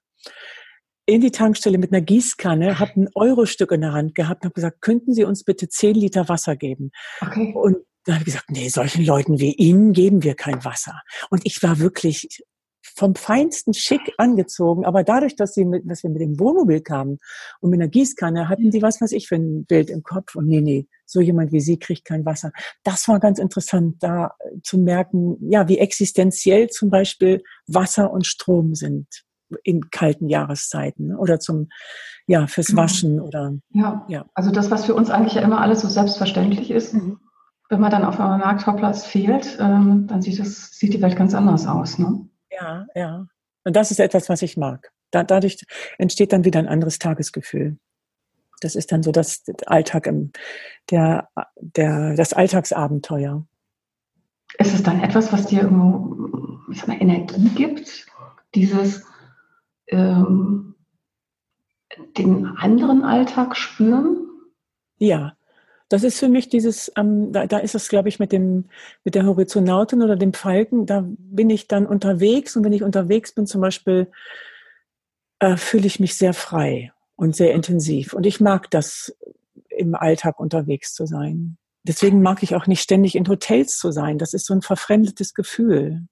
in 1.10 1.22
die 1.22 1.32
Tankstelle 1.32 1.78
mit 1.78 1.94
einer 1.94 2.02
Gießkanne, 2.02 2.80
habe 2.80 3.00
ein 3.00 3.10
Euro-Stück 3.16 3.72
in 3.72 3.80
der 3.80 3.94
Hand 3.94 4.14
gehabt 4.14 4.44
und 4.44 4.48
habe 4.48 4.56
gesagt, 4.56 4.82
könnten 4.82 5.14
Sie 5.14 5.24
uns 5.24 5.46
bitte 5.46 5.70
zehn 5.70 5.96
Liter 5.96 6.28
Wasser 6.28 6.58
geben? 6.58 6.92
Okay. 7.22 7.54
Und 7.56 7.78
da 8.04 8.14
habe 8.14 8.24
ich 8.24 8.26
gesagt, 8.26 8.52
nee, 8.52 8.68
solchen 8.68 9.06
Leuten 9.06 9.40
wie 9.40 9.54
Ihnen 9.54 9.94
geben 9.94 10.24
wir 10.24 10.36
kein 10.36 10.64
Wasser. 10.66 11.02
Und 11.30 11.42
ich 11.46 11.64
war 11.64 11.80
wirklich 11.80 12.28
vom 12.96 13.16
feinsten 13.16 13.74
Schick 13.74 14.02
angezogen, 14.18 14.86
aber 14.86 15.04
dadurch, 15.04 15.36
dass 15.36 15.54
sie 15.54 15.66
mit, 15.66 15.90
dass 15.90 16.04
wir 16.04 16.10
mit 16.10 16.22
dem 16.22 16.40
Wohnmobil 16.40 16.82
kamen 16.82 17.20
und 17.60 17.70
mit 17.70 17.80
einer 17.80 17.90
Gießkanne, 17.90 18.50
hatten 18.50 18.72
die 18.72 18.82
was, 18.82 19.02
was 19.02 19.12
ich 19.12 19.28
für 19.28 19.36
ein 19.36 19.66
Bild 19.66 19.90
im 19.90 20.04
Kopf 20.04 20.36
und 20.36 20.48
nee, 20.48 20.62
nee, 20.62 20.88
so 21.06 21.22
jemand 21.22 21.52
wie 21.52 21.62
sie 21.62 21.80
kriegt 21.80 22.06
kein 22.06 22.26
Wasser. 22.26 22.52
Das 22.84 23.08
war 23.08 23.20
ganz 23.20 23.40
interessant, 23.40 23.98
da 24.02 24.32
zu 24.64 24.78
merken, 24.78 25.38
ja, 25.50 25.68
wie 25.68 25.80
existenziell 25.80 26.70
zum 26.70 26.90
Beispiel 26.90 27.44
Wasser 27.68 28.12
und 28.12 28.28
Strom 28.28 28.76
sind 28.76 29.08
in 29.64 29.90
kalten 29.90 30.30
Jahreszeiten 30.30 31.08
ne? 31.08 31.18
oder 31.18 31.40
zum 31.40 31.70
ja 32.28 32.48
fürs 32.48 32.68
genau. 32.68 32.82
Waschen 32.82 33.22
oder 33.22 33.54
ja. 33.70 34.06
ja. 34.10 34.26
Also 34.34 34.52
das, 34.52 34.70
was 34.72 34.86
für 34.86 34.94
uns 34.94 35.10
eigentlich 35.10 35.36
ja 35.36 35.42
immer 35.42 35.62
alles 35.62 35.82
so 35.82 35.88
selbstverständlich 35.88 36.70
ist, 36.72 36.94
mhm. 36.94 37.20
wenn 37.70 37.80
man 37.80 37.92
dann 37.92 38.04
auf 38.04 38.20
einem 38.20 38.40
Marktvorplatz 38.40 39.06
fehlt, 39.06 39.58
ähm, 39.60 40.08
dann 40.08 40.22
sieht 40.22 40.40
das 40.40 40.72
sieht 40.72 40.94
die 40.94 41.02
Welt 41.02 41.16
ganz 41.16 41.34
anders 41.34 41.66
aus. 41.68 41.98
Ne? 41.98 42.27
Ja, 42.60 42.88
ja. 42.96 43.28
Und 43.64 43.76
das 43.76 43.92
ist 43.92 44.00
etwas, 44.00 44.30
was 44.30 44.42
ich 44.42 44.58
mag. 44.58 44.92
Da, 45.12 45.24
dadurch 45.24 45.64
entsteht 45.98 46.34
dann 46.34 46.46
wieder 46.46 46.60
ein 46.60 46.68
anderes 46.68 47.00
Tagesgefühl. 47.00 47.78
Das 48.62 48.76
ist 48.76 48.92
dann 48.92 49.04
so 49.04 49.12
das 49.12 49.44
Alltag 49.68 50.08
im, 50.08 50.32
der, 50.90 51.30
der, 51.58 52.16
das 52.16 52.34
Alltagsabenteuer. 52.34 53.46
Ist 54.58 54.74
es 54.74 54.84
dann 54.84 55.04
etwas, 55.04 55.32
was 55.32 55.46
dir 55.46 55.62
irgendwo 55.62 56.18
ich 56.72 56.80
sag 56.80 56.88
mal, 56.88 57.02
Energie 57.02 57.50
gibt? 57.50 58.06
Dieses 58.56 59.06
ähm, 59.88 60.76
den 62.18 62.46
anderen 62.46 63.04
Alltag 63.04 63.56
spüren? 63.56 64.28
Ja, 64.98 65.37
das 65.90 66.04
ist 66.04 66.20
für 66.20 66.28
mich 66.28 66.50
dieses, 66.50 66.92
ähm, 66.98 67.32
da, 67.32 67.48
da 67.48 67.60
ist 67.60 67.76
es, 67.76 67.88
glaube 67.88 68.10
ich, 68.10 68.20
mit 68.20 68.32
dem, 68.32 68.66
mit 69.04 69.16
der 69.16 69.26
Horizontautin 69.26 70.02
oder 70.02 70.16
dem 70.16 70.34
Falken, 70.34 70.86
da 70.86 71.06
bin 71.08 71.50
ich 71.50 71.68
dann 71.68 71.86
unterwegs 71.86 72.56
und 72.56 72.64
wenn 72.64 72.74
ich 72.74 72.84
unterwegs 72.84 73.34
bin 73.34 73.48
zum 73.48 73.62
Beispiel, 73.62 74.12
äh, 75.40 75.56
fühle 75.56 75.88
ich 75.88 76.00
mich 76.00 76.16
sehr 76.16 76.34
frei 76.34 76.92
und 77.16 77.36
sehr 77.36 77.54
intensiv. 77.54 78.14
Und 78.14 78.26
ich 78.26 78.40
mag 78.42 78.70
das, 78.72 79.16
im 79.70 79.96
Alltag 79.96 80.40
unterwegs 80.40 80.94
zu 80.94 81.06
sein. 81.06 81.58
deswegen 81.84 82.22
mag 82.22 82.44
ich 82.44 82.56
auch 82.56 82.68
nicht 82.68 82.82
ständig 82.82 83.16
in 83.16 83.28
Hotels 83.30 83.78
zu 83.78 83.92
sein. 83.92 84.18
Das 84.18 84.34
ist 84.34 84.46
so 84.46 84.54
ein 84.54 84.62
verfremdetes 84.62 85.34
Gefühl. 85.34 86.08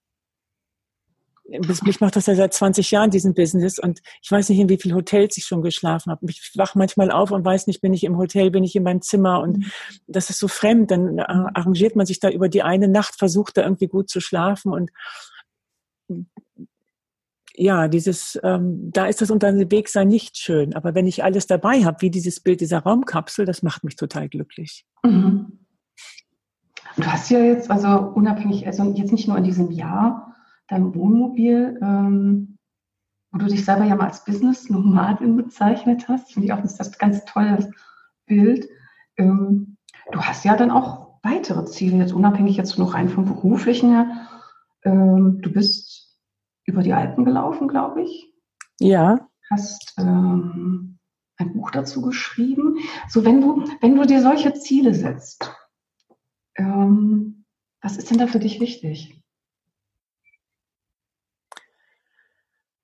Mich 1.47 2.01
macht 2.01 2.15
das 2.15 2.25
ja 2.25 2.33
seit 2.33 2.53
20 2.53 2.89
Jahren, 2.89 3.11
diesen 3.11 3.35
Business. 3.35 3.77
Und 3.77 4.01
ich 4.21 4.31
weiß 4.31 4.49
nicht, 4.49 4.59
in 4.59 4.69
wie 4.69 4.77
vielen 4.77 4.95
Hotels 4.95 5.37
ich 5.37 5.45
schon 5.45 5.61
geschlafen 5.61 6.11
habe. 6.11 6.25
Ich 6.27 6.51
wach 6.55 6.73
manchmal 6.73 7.11
auf 7.11 7.29
und 7.29 7.45
weiß 7.45 7.67
nicht, 7.67 7.81
bin 7.81 7.93
ich 7.93 8.03
im 8.03 8.17
Hotel, 8.17 8.49
bin 8.49 8.63
ich 8.63 8.75
in 8.75 8.83
meinem 8.83 9.01
Zimmer. 9.01 9.41
Und 9.41 9.59
mhm. 9.59 9.65
das 10.07 10.31
ist 10.31 10.39
so 10.39 10.47
fremd. 10.47 10.89
Dann 10.89 11.19
arrangiert 11.19 11.95
man 11.95 12.07
sich 12.07 12.19
da 12.19 12.29
über 12.29 12.49
die 12.49 12.63
eine 12.63 12.87
Nacht, 12.87 13.15
versucht 13.19 13.57
da 13.57 13.63
irgendwie 13.63 13.87
gut 13.87 14.09
zu 14.09 14.21
schlafen. 14.21 14.73
Und 14.73 14.91
ja, 17.57 17.87
dieses, 17.87 18.39
ähm, 18.43 18.91
da 18.91 19.05
ist 19.05 19.21
das 19.21 19.29
Unterwegssein 19.29 20.07
nicht 20.07 20.37
schön. 20.37 20.73
Aber 20.73 20.95
wenn 20.95 21.07
ich 21.07 21.23
alles 21.23 21.45
dabei 21.45 21.85
habe, 21.85 22.01
wie 22.01 22.09
dieses 22.09 22.39
Bild 22.39 22.59
dieser 22.59 22.79
Raumkapsel, 22.79 23.45
das 23.45 23.61
macht 23.61 23.83
mich 23.83 23.95
total 23.95 24.29
glücklich. 24.29 24.85
Mhm. 25.03 25.59
Du 26.97 27.05
hast 27.05 27.29
ja 27.29 27.39
jetzt, 27.39 27.69
also 27.69 27.87
unabhängig, 27.87 28.65
also 28.65 28.83
jetzt 28.95 29.11
nicht 29.11 29.27
nur 29.27 29.37
in 29.37 29.43
diesem 29.43 29.69
Jahr 29.71 30.34
dein 30.67 30.93
Wohnmobil, 30.95 31.79
ähm, 31.81 32.57
wo 33.31 33.39
du 33.39 33.45
dich 33.47 33.65
selber 33.65 33.85
ja 33.85 33.95
mal 33.95 34.07
als 34.07 34.23
Business-Nomadin 34.25 35.35
bezeichnet 35.37 36.07
hast, 36.07 36.33
finde 36.33 36.47
ich 36.47 36.53
auch 36.53 36.61
das, 36.61 36.77
das 36.77 36.97
ganz 36.97 37.25
tolles 37.25 37.69
Bild. 38.25 38.67
Ähm, 39.17 39.77
du 40.11 40.21
hast 40.21 40.45
ja 40.45 40.55
dann 40.55 40.71
auch 40.71 41.19
weitere 41.23 41.65
Ziele, 41.65 41.97
jetzt 41.97 42.13
unabhängig 42.13 42.57
jetzt 42.57 42.77
noch 42.77 42.93
rein 42.93 43.09
vom 43.09 43.25
beruflichen 43.25 43.89
her. 43.89 44.27
Ähm, 44.83 45.39
du 45.41 45.51
bist 45.51 46.19
über 46.65 46.83
die 46.83 46.93
Alpen 46.93 47.25
gelaufen, 47.25 47.67
glaube 47.67 48.03
ich. 48.03 48.31
Ja. 48.79 49.27
Hast 49.49 49.93
ähm, 49.97 50.97
ein 51.37 51.53
Buch 51.53 51.71
dazu 51.71 52.01
geschrieben. 52.01 52.77
So, 53.09 53.25
wenn 53.25 53.41
du, 53.41 53.65
wenn 53.81 53.95
du 53.95 54.05
dir 54.05 54.21
solche 54.21 54.53
Ziele 54.53 54.93
setzt, 54.93 55.51
ähm, 56.55 57.45
was 57.81 57.97
ist 57.97 58.09
denn 58.09 58.17
da 58.17 58.27
für 58.27 58.39
dich 58.39 58.59
wichtig? 58.59 59.21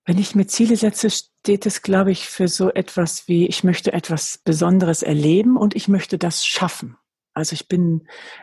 Wenn 0.06 0.18
ich 0.18 0.34
mir 0.36 0.48
Ziele 0.48 0.76
setze, 0.76 1.10
steht 1.10 1.66
es, 1.66 1.82
glaube 1.84 2.12
ich, 2.12 2.28
für 2.28 2.48
so 2.48 2.72
etwas 2.72 3.28
wie, 3.28 3.48
ich 3.48 3.64
möchte 3.64 3.94
etwas 3.94 4.40
Besonderes 4.40 5.04
erleben 5.04 5.58
und 5.58 5.76
ich 5.76 5.88
möchte 5.88 6.18
das 6.18 6.46
schaffen. 6.46 6.98
Also 7.34 7.54
ich 7.54 7.70
bin, 7.70 8.02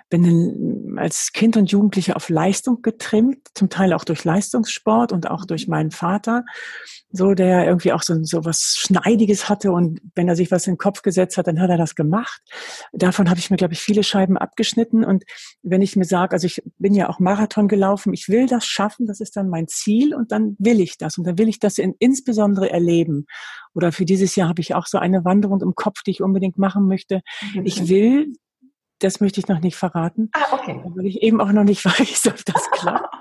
bin 0.09 0.97
als 0.99 1.33
Kind 1.33 1.59
und 1.59 1.71
Jugendliche 1.71 2.17
auf 2.17 2.31
Leistung 2.31 2.81
getrimmt, 2.81 3.47
zum 3.55 3.69
Teil 3.69 3.93
auch 3.93 4.05
durch 4.05 4.25
Leistungssport 4.25 5.13
und 5.13 5.31
auch 5.31 5.45
durch 5.45 5.69
meinen 5.69 5.91
Vater, 5.91 6.45
so 7.11 7.35
der 7.35 7.67
irgendwie 7.67 7.93
auch 7.93 8.03
so, 8.03 8.23
so 8.23 8.47
was 8.47 8.77
Schneidiges 8.79 9.49
hatte 9.51 9.73
und 9.73 10.01
wenn 10.15 10.29
er 10.29 10.37
sich 10.37 10.51
was 10.51 10.67
in 10.67 10.75
den 10.75 10.79
Kopf 10.79 11.03
gesetzt 11.03 11.37
hat, 11.37 11.47
dann 11.47 11.61
hat 11.61 11.69
er 11.69 11.77
das 11.77 11.95
gemacht. 11.97 12.41
Davon 12.93 13.29
habe 13.29 13.39
ich 13.39 13.51
mir, 13.51 13.59
glaube 13.59 13.75
ich, 13.75 13.81
viele 13.81 14.03
Scheiben 14.03 14.39
abgeschnitten 14.39 15.05
und 15.05 15.25
wenn 15.63 15.83
ich 15.83 15.95
mir 15.95 16.07
sage, 16.07 16.33
also 16.33 16.47
ich 16.47 16.63
bin 16.79 16.95
ja 16.95 17.11
auch 17.11 17.19
Marathon 17.19 17.69
gelaufen, 17.69 18.15
ich 18.15 18.29
will 18.29 18.47
das 18.47 18.65
schaffen, 18.65 19.07
das 19.07 19.21
ist 19.21 19.37
dann 19.37 19.51
mein 19.51 19.69
Ziel 19.69 20.15
und 20.15 20.33
dann 20.33 20.57
will 20.59 20.81
ich 20.81 20.97
das 20.97 21.19
und 21.19 21.27
dann 21.27 21.37
will 21.37 21.49
ich 21.49 21.59
das 21.59 21.77
in, 21.77 21.95
insbesondere 21.99 22.71
erleben. 22.71 23.27
Oder 23.75 23.93
für 23.93 24.07
dieses 24.07 24.35
Jahr 24.35 24.49
habe 24.49 24.63
ich 24.63 24.75
auch 24.75 24.87
so 24.87 24.99
eine 24.99 25.27
Wanderung 25.27 25.61
im 25.61 25.75
Kopf, 25.75 26.03
die 26.03 26.13
ich 26.13 26.23
unbedingt 26.23 26.57
machen 26.57 26.87
möchte. 26.87 27.21
Ich 27.65 27.89
will 27.89 28.33
das 28.99 29.21
möchte 29.21 29.41
ich 29.41 29.49
noch 29.49 29.61
nicht 29.61 29.77
verraten. 29.77 30.31
Ah, 30.33 30.55
okay. 30.55 30.81
Weil 30.95 31.07
ich 31.07 31.23
eben 31.23 31.41
auch 31.41 31.53
noch 31.53 31.65
nicht 31.65 31.85
weiß, 31.85 32.27
ob 32.29 32.45
das 32.45 32.71
klappt. 32.71 33.15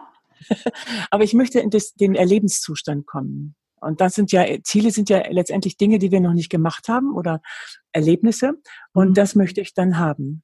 Aber 1.12 1.24
ich 1.24 1.34
möchte 1.34 1.60
in 1.60 1.70
das, 1.70 1.94
den 1.94 2.16
Erlebenszustand 2.16 3.06
kommen. 3.06 3.56
Und 3.80 4.02
das 4.02 4.16
sind 4.16 4.32
ja, 4.32 4.44
Ziele 4.64 4.92
sind 4.92 5.10
ja 5.10 5.22
letztendlich 5.30 5.78
Dinge, 5.78 6.00
die 6.00 6.12
wir 6.12 6.20
noch 6.20 6.34
nicht 6.34 6.50
gemacht 6.50 6.90
haben 6.90 7.16
oder 7.16 7.42
Erlebnisse. 7.92 8.54
Und 8.94 9.10
mhm. 9.10 9.14
das 9.14 9.36
möchte 9.36 9.62
ich 9.62 9.74
dann 9.74 10.00
haben. 10.00 10.44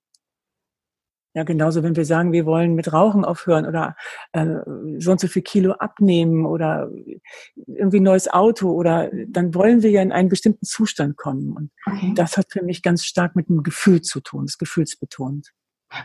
Ja, 1.35 1.43
genauso, 1.43 1.81
wenn 1.81 1.95
wir 1.95 2.05
sagen, 2.05 2.31
wir 2.31 2.45
wollen 2.45 2.75
mit 2.75 2.93
Rauchen 2.93 3.25
aufhören 3.25 3.65
oder 3.65 3.95
äh, 4.33 4.57
so 4.99 5.11
und 5.11 5.19
so 5.19 5.27
viel 5.27 5.41
Kilo 5.41 5.73
abnehmen 5.73 6.45
oder 6.45 6.89
irgendwie 7.65 7.99
ein 7.99 8.03
neues 8.03 8.31
Auto 8.31 8.71
oder 8.71 9.09
dann 9.27 9.55
wollen 9.55 9.81
wir 9.81 9.89
ja 9.89 10.01
in 10.03 10.11
einen 10.11 10.29
bestimmten 10.29 10.65
Zustand 10.65 11.17
kommen. 11.17 11.53
Und 11.53 11.71
okay. 11.87 12.13
das 12.15 12.37
hat 12.37 12.51
für 12.51 12.63
mich 12.63 12.83
ganz 12.83 13.03
stark 13.03 13.35
mit 13.35 13.49
dem 13.49 13.63
Gefühl 13.63 14.01
zu 14.01 14.21
tun, 14.21 14.45
das 14.45 14.59
gefühlsbetont. 14.59 15.53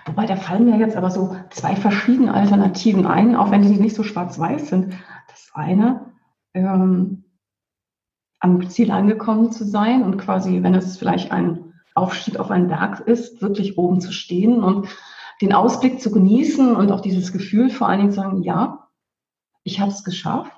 Wobei, 0.07 0.27
da 0.27 0.37
fallen 0.37 0.65
mir 0.65 0.79
jetzt 0.79 0.97
aber 0.97 1.11
so 1.11 1.37
zwei 1.51 1.77
verschiedene 1.77 2.33
Alternativen 2.33 3.07
ein, 3.07 3.37
auch 3.37 3.51
wenn 3.51 3.63
die 3.63 3.79
nicht 3.79 3.97
so 3.97 4.03
schwarz-weiß 4.03 4.69
sind. 4.69 4.95
Das 5.29 5.51
eine, 5.53 6.13
ähm, 6.55 7.25
am 8.41 8.69
Ziel 8.69 8.91
angekommen 8.91 9.53
zu 9.53 9.65
sein 9.65 10.03
und 10.03 10.19
quasi, 10.19 10.63
wenn 10.63 10.75
es 10.75 10.97
vielleicht 10.97 11.33
ein 11.33 11.75
Aufstieg 11.95 12.39
auf 12.39 12.51
einen 12.51 12.69
Berg 12.69 13.01
ist, 13.01 13.43
wirklich 13.43 13.77
oben 13.77 14.01
zu 14.01 14.13
stehen 14.13 14.63
und 14.63 14.89
den 15.41 15.53
Ausblick 15.53 16.01
zu 16.01 16.11
genießen 16.11 16.75
und 16.75 16.91
auch 16.91 17.01
dieses 17.01 17.33
Gefühl 17.33 17.71
vor 17.71 17.89
allen 17.89 18.01
Dingen 18.01 18.11
zu 18.11 18.17
sagen, 18.17 18.43
ja, 18.43 18.89
ich 19.63 19.81
habe 19.81 19.91
es 19.91 20.05
geschafft. 20.05 20.53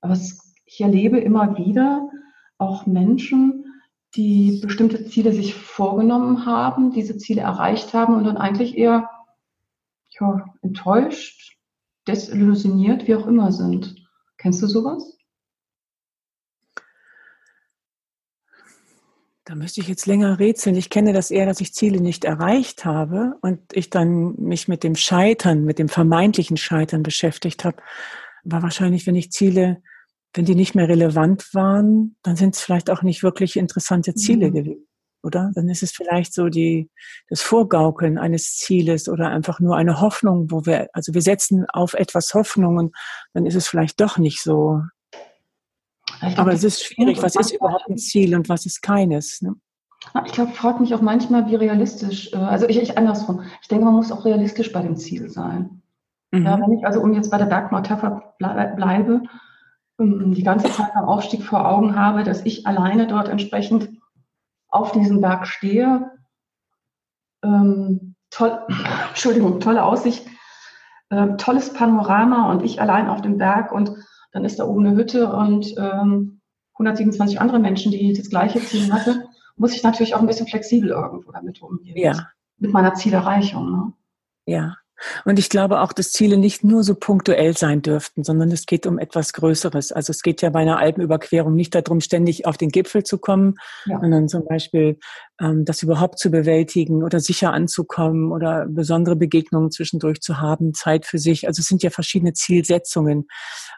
Aber 0.00 0.16
ich 0.64 0.80
erlebe 0.80 1.18
immer 1.18 1.56
wieder 1.56 2.10
auch 2.56 2.86
Menschen, 2.86 3.64
die 4.14 4.60
bestimmte 4.62 5.06
Ziele 5.06 5.32
sich 5.32 5.54
vorgenommen 5.54 6.46
haben, 6.46 6.92
diese 6.92 7.18
Ziele 7.18 7.42
erreicht 7.42 7.94
haben 7.94 8.14
und 8.14 8.24
dann 8.24 8.36
eigentlich 8.36 8.76
eher 8.76 9.08
ja, 10.18 10.44
enttäuscht, 10.62 11.58
desillusioniert, 12.06 13.06
wie 13.06 13.14
auch 13.14 13.26
immer 13.26 13.52
sind. 13.52 14.08
Kennst 14.38 14.62
du 14.62 14.66
sowas? 14.66 15.17
Da 19.48 19.54
müsste 19.54 19.80
ich 19.80 19.88
jetzt 19.88 20.04
länger 20.04 20.38
rätseln. 20.38 20.76
Ich 20.76 20.90
kenne 20.90 21.14
das 21.14 21.30
eher, 21.30 21.46
dass 21.46 21.62
ich 21.62 21.72
Ziele 21.72 22.02
nicht 22.02 22.26
erreicht 22.26 22.84
habe 22.84 23.36
und 23.40 23.60
ich 23.72 23.88
dann 23.88 24.34
mich 24.36 24.68
mit 24.68 24.84
dem 24.84 24.94
Scheitern, 24.94 25.64
mit 25.64 25.78
dem 25.78 25.88
vermeintlichen 25.88 26.58
Scheitern 26.58 27.02
beschäftigt 27.02 27.64
habe. 27.64 27.78
War 28.44 28.62
wahrscheinlich, 28.62 29.06
wenn 29.06 29.14
ich 29.14 29.32
Ziele, 29.32 29.82
wenn 30.34 30.44
die 30.44 30.54
nicht 30.54 30.74
mehr 30.74 30.86
relevant 30.86 31.54
waren, 31.54 32.16
dann 32.22 32.36
sind 32.36 32.56
es 32.56 32.60
vielleicht 32.60 32.90
auch 32.90 33.00
nicht 33.00 33.22
wirklich 33.22 33.56
interessante 33.56 34.14
Ziele 34.14 34.50
mhm. 34.50 34.54
gewesen, 34.54 34.86
oder? 35.22 35.50
Dann 35.54 35.70
ist 35.70 35.82
es 35.82 35.92
vielleicht 35.92 36.34
so 36.34 36.50
die, 36.50 36.90
das 37.30 37.40
Vorgaukeln 37.40 38.18
eines 38.18 38.54
Zieles 38.58 39.08
oder 39.08 39.30
einfach 39.30 39.60
nur 39.60 39.76
eine 39.76 40.02
Hoffnung, 40.02 40.50
wo 40.50 40.66
wir, 40.66 40.90
also 40.92 41.14
wir 41.14 41.22
setzen 41.22 41.64
auf 41.72 41.94
etwas 41.94 42.34
Hoffnungen, 42.34 42.90
dann 43.32 43.46
ist 43.46 43.54
es 43.54 43.66
vielleicht 43.66 43.98
doch 43.98 44.18
nicht 44.18 44.42
so 44.42 44.82
Glaub, 46.20 46.38
Aber 46.38 46.52
es 46.52 46.64
ist 46.64 46.84
schwierig, 46.84 47.22
was 47.22 47.36
ist 47.36 47.52
überhaupt 47.52 47.88
ein 47.88 47.98
Ziel 47.98 48.34
und 48.34 48.48
was 48.48 48.66
ist 48.66 48.82
keines? 48.82 49.40
Ne? 49.42 49.54
Ich 50.26 50.32
glaube, 50.32 50.52
fragt 50.52 50.80
mich 50.80 50.94
auch 50.94 51.00
manchmal, 51.00 51.46
wie 51.46 51.54
realistisch, 51.54 52.32
äh, 52.32 52.36
also 52.36 52.68
ich, 52.68 52.80
ich 52.80 52.96
andersrum. 52.96 53.42
Ich 53.62 53.68
denke, 53.68 53.84
man 53.84 53.94
muss 53.94 54.12
auch 54.12 54.24
realistisch 54.24 54.72
bei 54.72 54.82
dem 54.82 54.96
Ziel 54.96 55.28
sein. 55.28 55.82
Mhm. 56.30 56.44
Ja, 56.44 56.60
wenn 56.60 56.78
ich 56.78 56.86
also, 56.86 57.00
um 57.00 57.12
jetzt 57.14 57.30
bei 57.30 57.38
der 57.38 57.46
Bergmetapher 57.46 58.34
bleibe, 58.38 59.22
ähm, 59.98 60.34
die 60.34 60.42
ganze 60.42 60.70
Zeit 60.70 60.94
am 60.94 61.04
Aufstieg 61.04 61.42
vor 61.42 61.68
Augen 61.68 61.96
habe, 61.96 62.24
dass 62.24 62.44
ich 62.44 62.66
alleine 62.66 63.06
dort 63.06 63.28
entsprechend 63.28 63.90
auf 64.68 64.92
diesem 64.92 65.20
Berg 65.20 65.46
stehe, 65.46 66.10
ähm, 67.42 68.14
toll, 68.30 68.58
Entschuldigung, 69.08 69.60
tolle 69.60 69.84
Aussicht, 69.84 70.26
äh, 71.10 71.36
tolles 71.36 71.72
Panorama 71.72 72.50
und 72.50 72.62
ich 72.62 72.80
allein 72.80 73.08
auf 73.08 73.22
dem 73.22 73.38
Berg 73.38 73.72
und 73.72 73.92
dann 74.38 74.44
ist 74.44 74.60
da 74.60 74.64
oben 74.64 74.86
eine 74.86 74.96
Hütte 74.96 75.32
und 75.32 75.74
ähm, 75.78 76.40
127 76.74 77.40
andere 77.40 77.58
Menschen, 77.58 77.90
die 77.90 78.12
das 78.12 78.30
gleiche 78.30 78.60
Ziel 78.60 78.92
hatten, 78.92 79.24
muss 79.56 79.74
ich 79.74 79.82
natürlich 79.82 80.14
auch 80.14 80.20
ein 80.20 80.28
bisschen 80.28 80.46
flexibel 80.46 80.90
irgendwo 80.90 81.32
damit 81.32 81.60
umgehen. 81.60 81.96
Ja. 81.96 82.28
Mit 82.58 82.72
meiner 82.72 82.94
Zielerreichung. 82.94 83.72
Ne? 83.72 83.92
Ja. 84.46 84.76
Und 85.24 85.38
ich 85.38 85.48
glaube 85.48 85.80
auch, 85.80 85.92
dass 85.92 86.10
Ziele 86.10 86.36
nicht 86.36 86.64
nur 86.64 86.82
so 86.82 86.94
punktuell 86.94 87.56
sein 87.56 87.82
dürften, 87.82 88.24
sondern 88.24 88.50
es 88.50 88.66
geht 88.66 88.86
um 88.86 88.98
etwas 88.98 89.32
Größeres. 89.32 89.92
Also 89.92 90.10
es 90.10 90.22
geht 90.22 90.42
ja 90.42 90.50
bei 90.50 90.60
einer 90.60 90.78
Alpenüberquerung 90.78 91.54
nicht 91.54 91.74
darum, 91.74 92.00
ständig 92.00 92.46
auf 92.46 92.56
den 92.56 92.70
Gipfel 92.70 93.04
zu 93.04 93.18
kommen, 93.18 93.54
ja. 93.86 94.00
sondern 94.00 94.28
zum 94.28 94.44
Beispiel 94.44 94.98
ähm, 95.40 95.64
das 95.64 95.82
überhaupt 95.82 96.18
zu 96.18 96.30
bewältigen 96.30 97.04
oder 97.04 97.20
sicher 97.20 97.52
anzukommen 97.52 98.32
oder 98.32 98.66
besondere 98.66 99.16
Begegnungen 99.16 99.70
zwischendurch 99.70 100.20
zu 100.20 100.40
haben, 100.40 100.74
Zeit 100.74 101.06
für 101.06 101.18
sich. 101.18 101.46
Also 101.46 101.60
es 101.60 101.66
sind 101.66 101.82
ja 101.82 101.90
verschiedene 101.90 102.32
Zielsetzungen. 102.32 103.28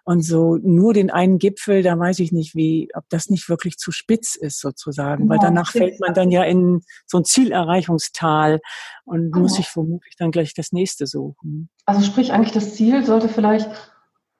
Und 0.04 0.22
so 0.22 0.56
nur 0.56 0.94
den 0.94 1.10
einen 1.10 1.38
Gipfel, 1.38 1.82
da 1.82 1.98
weiß 1.98 2.20
ich 2.20 2.32
nicht, 2.32 2.54
wie, 2.54 2.88
ob 2.94 3.04
das 3.10 3.28
nicht 3.28 3.48
wirklich 3.48 3.76
zu 3.76 3.92
spitz 3.92 4.36
ist 4.36 4.60
sozusagen, 4.60 5.28
weil 5.28 5.38
danach 5.38 5.72
fällt 5.72 6.00
man 6.00 6.14
dann 6.14 6.30
ja 6.30 6.44
in 6.44 6.80
so 7.06 7.18
ein 7.18 7.24
Zielerreichungstal 7.24 8.60
und 9.04 9.34
muss 9.34 9.54
sich 9.54 9.68
vermutlich 9.68 10.14
dann 10.16 10.30
gleich 10.30 10.54
das 10.54 10.72
nächste 10.72 11.06
suchen. 11.10 11.68
Also 11.86 12.02
sprich 12.02 12.32
eigentlich 12.32 12.52
das 12.52 12.74
Ziel 12.74 13.04
sollte 13.04 13.28
vielleicht, 13.28 13.68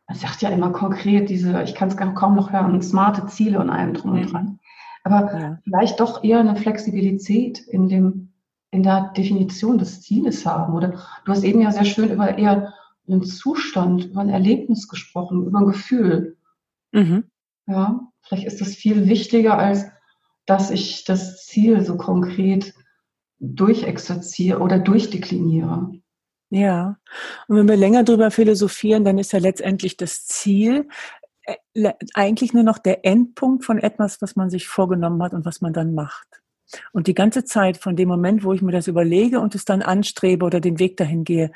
man 0.08 0.16
sagt 0.16 0.42
ja 0.42 0.50
immer 0.50 0.70
konkret 0.70 1.28
diese, 1.28 1.62
ich 1.62 1.74
kann 1.74 1.88
es 1.88 1.96
kaum 1.96 2.36
noch 2.36 2.52
hören, 2.52 2.80
smarte 2.82 3.26
Ziele 3.26 3.58
und 3.58 3.70
allem 3.70 3.94
drum 3.94 4.12
und 4.12 4.20
mhm. 4.20 4.26
dran. 4.26 4.58
Aber 5.02 5.38
ja. 5.38 5.58
vielleicht 5.64 6.00
doch 6.00 6.24
eher 6.24 6.40
eine 6.40 6.56
Flexibilität 6.56 7.58
in 7.58 7.88
dem, 7.88 8.32
in 8.70 8.82
der 8.82 9.12
Definition 9.16 9.78
des 9.78 10.02
Zieles 10.02 10.44
haben. 10.46 10.74
Oder 10.74 11.00
du 11.24 11.32
hast 11.32 11.42
eben 11.42 11.60
ja 11.60 11.72
sehr 11.72 11.84
schön 11.84 12.10
über 12.10 12.36
eher 12.38 12.74
einen 13.08 13.24
Zustand, 13.24 14.06
über 14.06 14.20
ein 14.20 14.28
Erlebnis 14.28 14.88
gesprochen, 14.88 15.46
über 15.46 15.58
ein 15.58 15.66
Gefühl. 15.66 16.36
Mhm. 16.92 17.24
Ja, 17.66 18.00
vielleicht 18.22 18.46
ist 18.46 18.60
das 18.60 18.74
viel 18.74 19.08
wichtiger, 19.08 19.58
als 19.58 19.86
dass 20.46 20.70
ich 20.70 21.04
das 21.04 21.46
Ziel 21.46 21.84
so 21.84 21.96
konkret 21.96 22.74
durchexerziere 23.38 24.60
oder 24.60 24.78
durchdekliniere. 24.78 25.99
Ja, 26.50 26.98
und 27.46 27.56
wenn 27.56 27.68
wir 27.68 27.76
länger 27.76 28.02
drüber 28.02 28.30
philosophieren, 28.32 29.04
dann 29.04 29.18
ist 29.18 29.32
ja 29.32 29.38
letztendlich 29.38 29.96
das 29.96 30.26
Ziel 30.26 30.88
äh, 31.74 31.92
eigentlich 32.14 32.52
nur 32.52 32.64
noch 32.64 32.78
der 32.78 33.04
Endpunkt 33.06 33.64
von 33.64 33.78
etwas, 33.78 34.20
was 34.20 34.34
man 34.34 34.50
sich 34.50 34.66
vorgenommen 34.66 35.22
hat 35.22 35.32
und 35.32 35.44
was 35.44 35.60
man 35.60 35.72
dann 35.72 35.94
macht. 35.94 36.26
Und 36.92 37.06
die 37.06 37.14
ganze 37.14 37.44
Zeit 37.44 37.76
von 37.78 37.96
dem 37.96 38.08
Moment, 38.08 38.44
wo 38.44 38.52
ich 38.52 38.62
mir 38.62 38.72
das 38.72 38.88
überlege 38.88 39.40
und 39.40 39.54
es 39.54 39.64
dann 39.64 39.82
anstrebe 39.82 40.44
oder 40.44 40.60
den 40.60 40.78
Weg 40.78 40.96
dahin 40.96 41.24
gehe, 41.24 41.52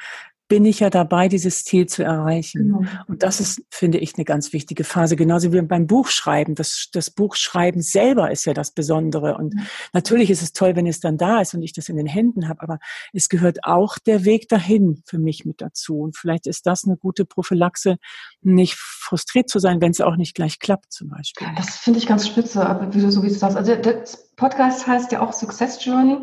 bin 0.46 0.66
ich 0.66 0.80
ja 0.80 0.90
dabei, 0.90 1.28
dieses 1.28 1.64
Ziel 1.64 1.86
zu 1.86 2.04
erreichen. 2.04 2.72
Genau. 2.72 2.82
Und 3.06 3.22
das 3.22 3.40
ist, 3.40 3.62
finde 3.70 3.98
ich, 3.98 4.14
eine 4.16 4.24
ganz 4.24 4.52
wichtige 4.52 4.84
Phase. 4.84 5.16
Genauso 5.16 5.52
wie 5.52 5.62
beim 5.62 5.86
Buchschreiben. 5.86 6.54
Das, 6.54 6.88
das 6.92 7.10
Buchschreiben 7.10 7.80
selber 7.80 8.30
ist 8.30 8.44
ja 8.44 8.52
das 8.52 8.70
Besondere. 8.70 9.36
Und 9.36 9.54
mhm. 9.54 9.66
natürlich 9.94 10.30
ist 10.30 10.42
es 10.42 10.52
toll, 10.52 10.76
wenn 10.76 10.86
es 10.86 11.00
dann 11.00 11.16
da 11.16 11.40
ist 11.40 11.54
und 11.54 11.62
ich 11.62 11.72
das 11.72 11.88
in 11.88 11.96
den 11.96 12.06
Händen 12.06 12.48
habe. 12.48 12.62
Aber 12.62 12.78
es 13.14 13.30
gehört 13.30 13.64
auch 13.64 13.98
der 13.98 14.24
Weg 14.24 14.48
dahin 14.48 15.02
für 15.06 15.18
mich 15.18 15.46
mit 15.46 15.62
dazu. 15.62 16.00
Und 16.00 16.16
vielleicht 16.16 16.46
ist 16.46 16.66
das 16.66 16.84
eine 16.84 16.98
gute 16.98 17.24
Prophylaxe, 17.24 17.96
nicht 18.42 18.74
frustriert 18.76 19.48
zu 19.48 19.58
sein, 19.58 19.80
wenn 19.80 19.92
es 19.92 20.02
auch 20.02 20.16
nicht 20.16 20.34
gleich 20.34 20.58
klappt, 20.58 20.92
zum 20.92 21.08
Beispiel. 21.08 21.46
Das 21.56 21.78
finde 21.78 21.98
ich 21.98 22.06
ganz 22.06 22.26
spitze, 22.26 22.60
wie 22.90 23.00
du 23.00 23.10
so 23.10 23.22
wie 23.22 23.28
du 23.28 23.34
sagst. 23.34 23.56
Also 23.56 23.74
der 23.76 24.04
Podcast 24.36 24.86
heißt 24.86 25.10
ja 25.12 25.20
auch 25.20 25.32
Success 25.32 25.82
Journey 25.82 26.18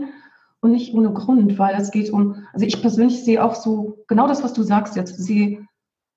und 0.62 0.72
nicht 0.72 0.94
ohne 0.94 1.12
Grund, 1.12 1.58
weil 1.58 1.76
es 1.76 1.92
geht 1.92 2.12
um, 2.12 2.48
also 2.54 2.66
ich 2.66 2.82
persönlich 2.82 3.26
sehe 3.26 3.44
auch 3.44 3.56
so 3.56 3.98
genau 4.08 4.28
das, 4.28 4.44
was 4.44 4.54
du 4.54 4.64
sagst 4.64 4.96
jetzt, 4.96 5.18
sehe 5.18 5.68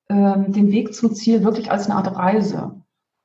ähm, 0.08 0.52
den 0.52 0.70
Weg 0.70 0.94
zum 0.94 1.14
Ziel 1.14 1.42
wirklich 1.42 1.70
als 1.70 1.86
eine 1.86 1.96
Art 1.96 2.14
Reise. 2.14 2.82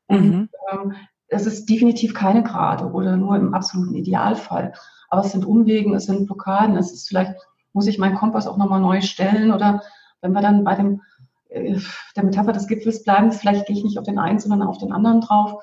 Und 0.08 0.26
mhm. 0.26 0.50
ähm, 0.72 0.94
es 1.28 1.46
ist 1.46 1.70
definitiv 1.70 2.14
keine 2.14 2.42
Gerade 2.42 2.86
oder 2.86 3.18
nur 3.18 3.36
im 3.36 3.54
absoluten 3.54 3.96
Idealfall. 3.96 4.74
Aber 5.10 5.26
es 5.26 5.32
sind 5.32 5.46
Umwegen, 5.46 5.94
es 5.94 6.06
sind 6.06 6.26
Blockaden, 6.26 6.78
es 6.78 6.92
ist 6.92 7.08
vielleicht, 7.10 7.36
muss 7.74 7.88
ich 7.88 8.00
meinen 8.00 8.16
Kompass 8.16 8.48
auch 8.48 8.58
nochmal 8.58 8.80
neu 8.80 9.02
stellen 9.02 9.52
oder 9.52 9.84
wenn 10.22 10.32
wir 10.32 10.42
dann 10.42 10.64
bei 10.64 10.76
dem, 10.76 11.02
äh, 11.50 11.78
der 12.16 12.24
Metapher 12.24 12.54
des 12.54 12.68
Gipfels 12.68 13.04
bleiben, 13.04 13.34
vielleicht 13.34 13.68
gehe 13.68 13.76
ich 13.76 13.84
nicht 13.84 13.98
auf 13.98 14.06
den 14.06 14.20
einen, 14.20 14.40
sondern 14.40 14.64
auf 14.64 14.78
den 14.78 14.94
anderen 14.94 15.20
drauf. 15.20 15.62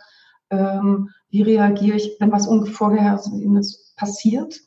Ähm, 0.50 1.10
wie 1.30 1.42
reagiere 1.42 1.96
ich, 1.96 2.16
wenn 2.20 2.30
was 2.30 2.46
Unvorhergesehenes 2.46 3.94
passiert? 3.96 4.60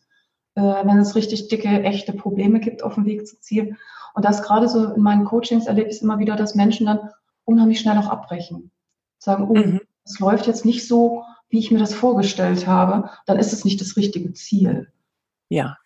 Äh, 0.59 0.85
wenn 0.85 0.99
es 0.99 1.15
richtig 1.15 1.47
dicke, 1.47 1.69
echte 1.83 2.13
Probleme 2.13 2.59
gibt 2.59 2.83
auf 2.83 2.95
dem 2.95 3.05
Weg 3.05 3.25
zum 3.25 3.39
Ziel. 3.41 3.77
Und 4.13 4.25
das 4.25 4.43
gerade 4.43 4.67
so 4.67 4.93
in 4.93 5.01
meinen 5.01 5.25
Coachings 5.25 5.67
erlebe 5.67 5.89
ich 5.89 6.01
immer 6.01 6.19
wieder, 6.19 6.35
dass 6.35 6.55
Menschen 6.55 6.87
dann 6.87 7.09
unheimlich 7.45 7.79
schnell 7.79 7.97
auch 7.97 8.09
abbrechen. 8.09 8.71
Sagen, 9.17 9.47
oh, 9.49 9.55
mhm. 9.55 9.81
es 10.03 10.19
läuft 10.19 10.47
jetzt 10.47 10.65
nicht 10.65 10.87
so, 10.87 11.23
wie 11.49 11.59
ich 11.59 11.71
mir 11.71 11.79
das 11.79 11.93
vorgestellt 11.93 12.67
habe, 12.67 13.09
dann 13.25 13.39
ist 13.39 13.53
es 13.53 13.65
nicht 13.65 13.79
das 13.81 13.95
richtige 13.97 14.33
Ziel. 14.33 14.91
Ja. 15.49 15.77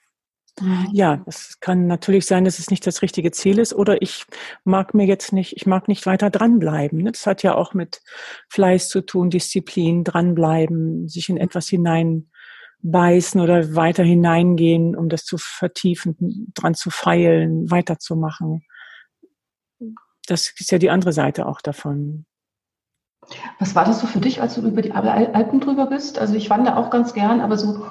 Ja, 0.92 1.24
es 1.26 1.60
kann 1.62 1.88
natürlich 1.88 2.28
sein, 2.28 2.46
dass 2.46 2.60
es 2.60 2.70
nicht 2.70 2.86
das 2.86 3.02
richtige 3.02 3.32
Ziel 3.32 3.58
ist 3.58 3.74
oder 3.74 4.04
ich 4.04 4.26
mag 4.64 4.94
mir 4.94 5.08
jetzt 5.08 5.34
nicht, 5.34 5.58
ich 5.58 5.66
mag 5.66 5.88
nicht 5.88 6.06
weiter 6.06 6.30
dranbleiben. 6.30 7.04
Das 7.06 7.26
hat 7.26 7.42
ja 7.42 7.56
auch 7.56 7.74
mit 7.74 8.04
Fleiß 8.50 8.88
zu 8.88 9.02
tun, 9.02 9.32
Disziplin, 9.32 10.04
dranbleiben, 10.04 11.10
sich 11.10 11.30
in 11.30 11.38
etwas 11.38 11.70
hinein 11.70 12.30
beißen 12.84 13.40
oder 13.42 13.76
weiter 13.76 14.04
hineingehen, 14.04 14.96
um 14.96 15.10
das 15.10 15.24
zu 15.24 15.38
vertiefen, 15.38 16.52
dran 16.54 16.76
zu 16.76 16.90
feilen, 16.90 17.72
weiterzumachen. 17.72 18.64
Das 20.28 20.54
ist 20.58 20.72
ja 20.72 20.78
die 20.78 20.90
andere 20.90 21.14
Seite 21.14 21.48
auch 21.48 21.62
davon. 21.62 22.26
Was 23.60 23.74
war 23.74 23.86
das 23.86 24.02
so 24.02 24.08
für 24.08 24.20
dich, 24.20 24.42
als 24.42 24.56
du 24.56 24.62
über 24.62 24.82
die 24.82 24.92
Alpen 24.92 25.62
drüber 25.62 25.88
bist? 25.88 26.20
Also 26.20 26.36
ich 26.36 26.50
wandere 26.50 26.78
auch 26.78 26.90
ganz 26.90 27.14
gern, 27.14 27.40
aber 27.40 27.58
so 27.58 27.88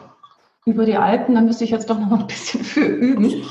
über 0.67 0.85
die 0.85 0.97
Alpen, 0.97 1.35
da 1.35 1.41
müsste 1.41 1.65
ich 1.65 1.71
jetzt 1.71 1.89
doch 1.89 1.99
noch 1.99 2.13
ein 2.13 2.27
bisschen 2.27 2.63
für 2.65 2.85
üben. 2.85 3.45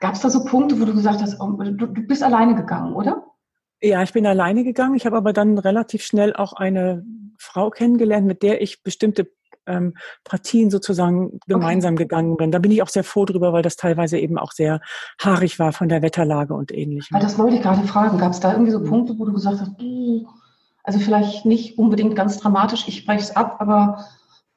Gab 0.00 0.14
es 0.14 0.20
da 0.20 0.30
so 0.30 0.44
Punkte, 0.44 0.80
wo 0.80 0.84
du 0.84 0.94
gesagt 0.94 1.22
hast, 1.22 1.40
oh, 1.40 1.52
du, 1.52 1.86
du 1.86 2.02
bist 2.02 2.22
alleine 2.22 2.56
gegangen, 2.56 2.94
oder? 2.94 3.24
Ja, 3.80 4.02
ich 4.02 4.12
bin 4.12 4.26
alleine 4.26 4.64
gegangen. 4.64 4.94
Ich 4.96 5.06
habe 5.06 5.16
aber 5.16 5.32
dann 5.32 5.56
relativ 5.56 6.02
schnell 6.02 6.34
auch 6.34 6.52
eine 6.52 7.04
Frau 7.38 7.70
kennengelernt, 7.70 8.26
mit 8.26 8.42
der 8.42 8.60
ich 8.60 8.82
bestimmte 8.82 9.30
ähm, 9.66 9.94
Partien 10.24 10.70
sozusagen 10.70 11.40
gemeinsam 11.46 11.94
okay. 11.94 12.04
gegangen 12.04 12.36
bin. 12.36 12.50
Da 12.50 12.58
bin 12.58 12.70
ich 12.70 12.82
auch 12.82 12.88
sehr 12.88 13.04
froh 13.04 13.24
drüber, 13.24 13.52
weil 13.52 13.62
das 13.62 13.76
teilweise 13.76 14.18
eben 14.18 14.38
auch 14.38 14.52
sehr 14.52 14.80
haarig 15.20 15.58
war 15.58 15.72
von 15.72 15.88
der 15.88 16.02
Wetterlage 16.02 16.54
und 16.54 16.72
ähnlichem. 16.72 17.18
das 17.20 17.38
wollte 17.38 17.56
ich 17.56 17.62
gerade 17.62 17.86
fragen. 17.86 18.18
Gab 18.18 18.32
es 18.32 18.40
da 18.40 18.52
irgendwie 18.52 18.72
so 18.72 18.82
Punkte, 18.82 19.18
wo 19.18 19.24
du 19.24 19.32
gesagt 19.32 19.60
hast, 19.60 19.72
also 20.82 20.98
vielleicht 20.98 21.44
nicht 21.44 21.78
unbedingt 21.78 22.16
ganz 22.16 22.38
dramatisch, 22.38 22.88
ich 22.88 22.96
spreche 22.96 23.20
es 23.20 23.36
ab, 23.36 23.56
aber 23.60 24.04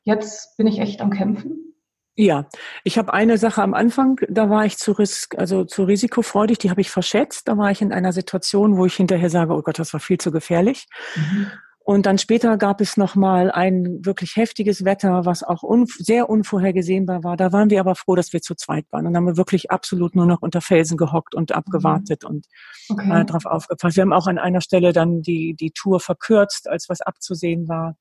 jetzt 0.04 0.58
bin 0.58 0.68
ich 0.68 0.80
echt 0.80 1.02
am 1.02 1.12
Kämpfen? 1.12 1.74
Ja, 2.16 2.46
ich 2.84 3.00
habe 3.00 3.12
eine 3.12 3.40
Sache 3.40 3.64
am 3.64 3.74
Anfang, 3.74 4.20
da 4.30 4.48
war 4.48 4.66
ich 4.66 4.78
zu, 4.78 4.92
risk, 4.92 5.36
also 5.38 5.66
zu 5.66 5.84
risikofreudig, 5.84 6.60
die 6.60 6.70
habe 6.70 6.82
ich 6.82 6.92
verschätzt. 6.92 7.48
Da 7.48 7.58
war 7.58 7.72
ich 7.72 7.82
in 7.82 7.92
einer 7.92 8.14
Situation, 8.14 8.78
wo 8.78 8.86
ich 8.86 8.94
hinterher 8.94 9.32
sage, 9.32 9.54
oh 9.54 9.62
Gott, 9.64 9.80
das 9.80 9.94
war 9.94 10.00
viel 10.00 10.20
zu 10.20 10.32
gefährlich. 10.32 10.86
Mhm. 11.16 11.48
Und 11.86 12.06
dann 12.06 12.18
später 12.18 12.58
gab 12.58 12.80
es 12.80 12.96
nochmal 12.96 13.52
ein 13.52 14.06
wirklich 14.06 14.38
heftiges 14.38 14.86
Wetter, 14.86 15.26
was 15.26 15.44
auch 15.44 15.64
un 15.64 15.86
sehr 15.86 16.30
unvorhergesehbar 16.30 17.26
war. 17.26 17.36
Da 17.36 17.52
waren 17.52 17.70
wir 17.70 17.82
aber 17.82 17.96
froh, 17.96 18.16
dass 18.16 18.32
wir 18.32 18.42
zu 18.42 18.56
zweit 18.56 18.86
waren. 18.92 19.06
Und 19.06 19.18
haben 19.18 19.28
wir 19.28 19.36
wirklich 19.36 19.70
absolut 19.70 20.16
nur 20.16 20.26
noch 20.26 20.42
unter 20.42 20.62
Felsen 20.62 20.96
gehockt 20.96 21.36
und 21.36 21.52
abgewartet 21.52 22.24
mhm. 22.24 22.30
und 22.30 22.46
okay. 22.90 23.22
äh, 23.22 23.26
darauf 23.26 23.46
aufgepasst. 23.46 23.98
Wir 23.98 24.04
haben 24.04 24.14
auch 24.14 24.28
an 24.28 24.38
einer 24.38 24.62
Stelle 24.62 24.94
dann 24.94 25.22
die, 25.22 25.56
die 25.56 25.72
Tour 25.72 26.00
verkürzt, 26.00 26.70
als 26.70 26.88
was 26.88 27.02
abzusehen 27.02 27.68
war. 27.68 27.98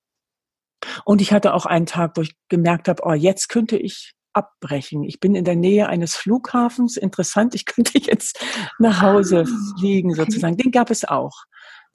Und 1.05 1.21
ich 1.21 1.33
hatte 1.33 1.53
auch 1.53 1.67
einen 1.67 1.87
Tag, 1.87 2.13
wo 2.17 2.23
ich 2.23 2.37
gemerkt 2.49 2.89
habe, 2.89 3.03
oh, 3.05 3.15
jetzt 3.15 3.49
könnte 3.49 3.77
ich 3.77 4.15
abbrechen. 4.33 5.03
Ich 5.03 5.19
bin 5.19 5.35
in 5.35 5.45
der 5.45 5.57
Nähe 5.57 5.89
eines 5.89 6.15
Flughafens. 6.15 6.97
Interessant, 6.97 7.57
ich 7.57 7.65
könnte 7.65 7.99
jetzt 7.99 8.41
nach 8.79 9.03
Hause 9.03 9.45
ah, 9.47 9.79
fliegen 9.79 10.15
sozusagen. 10.15 10.57
Den 10.57 10.71
gab 10.71 10.91
es 10.91 11.05
auch 11.05 11.45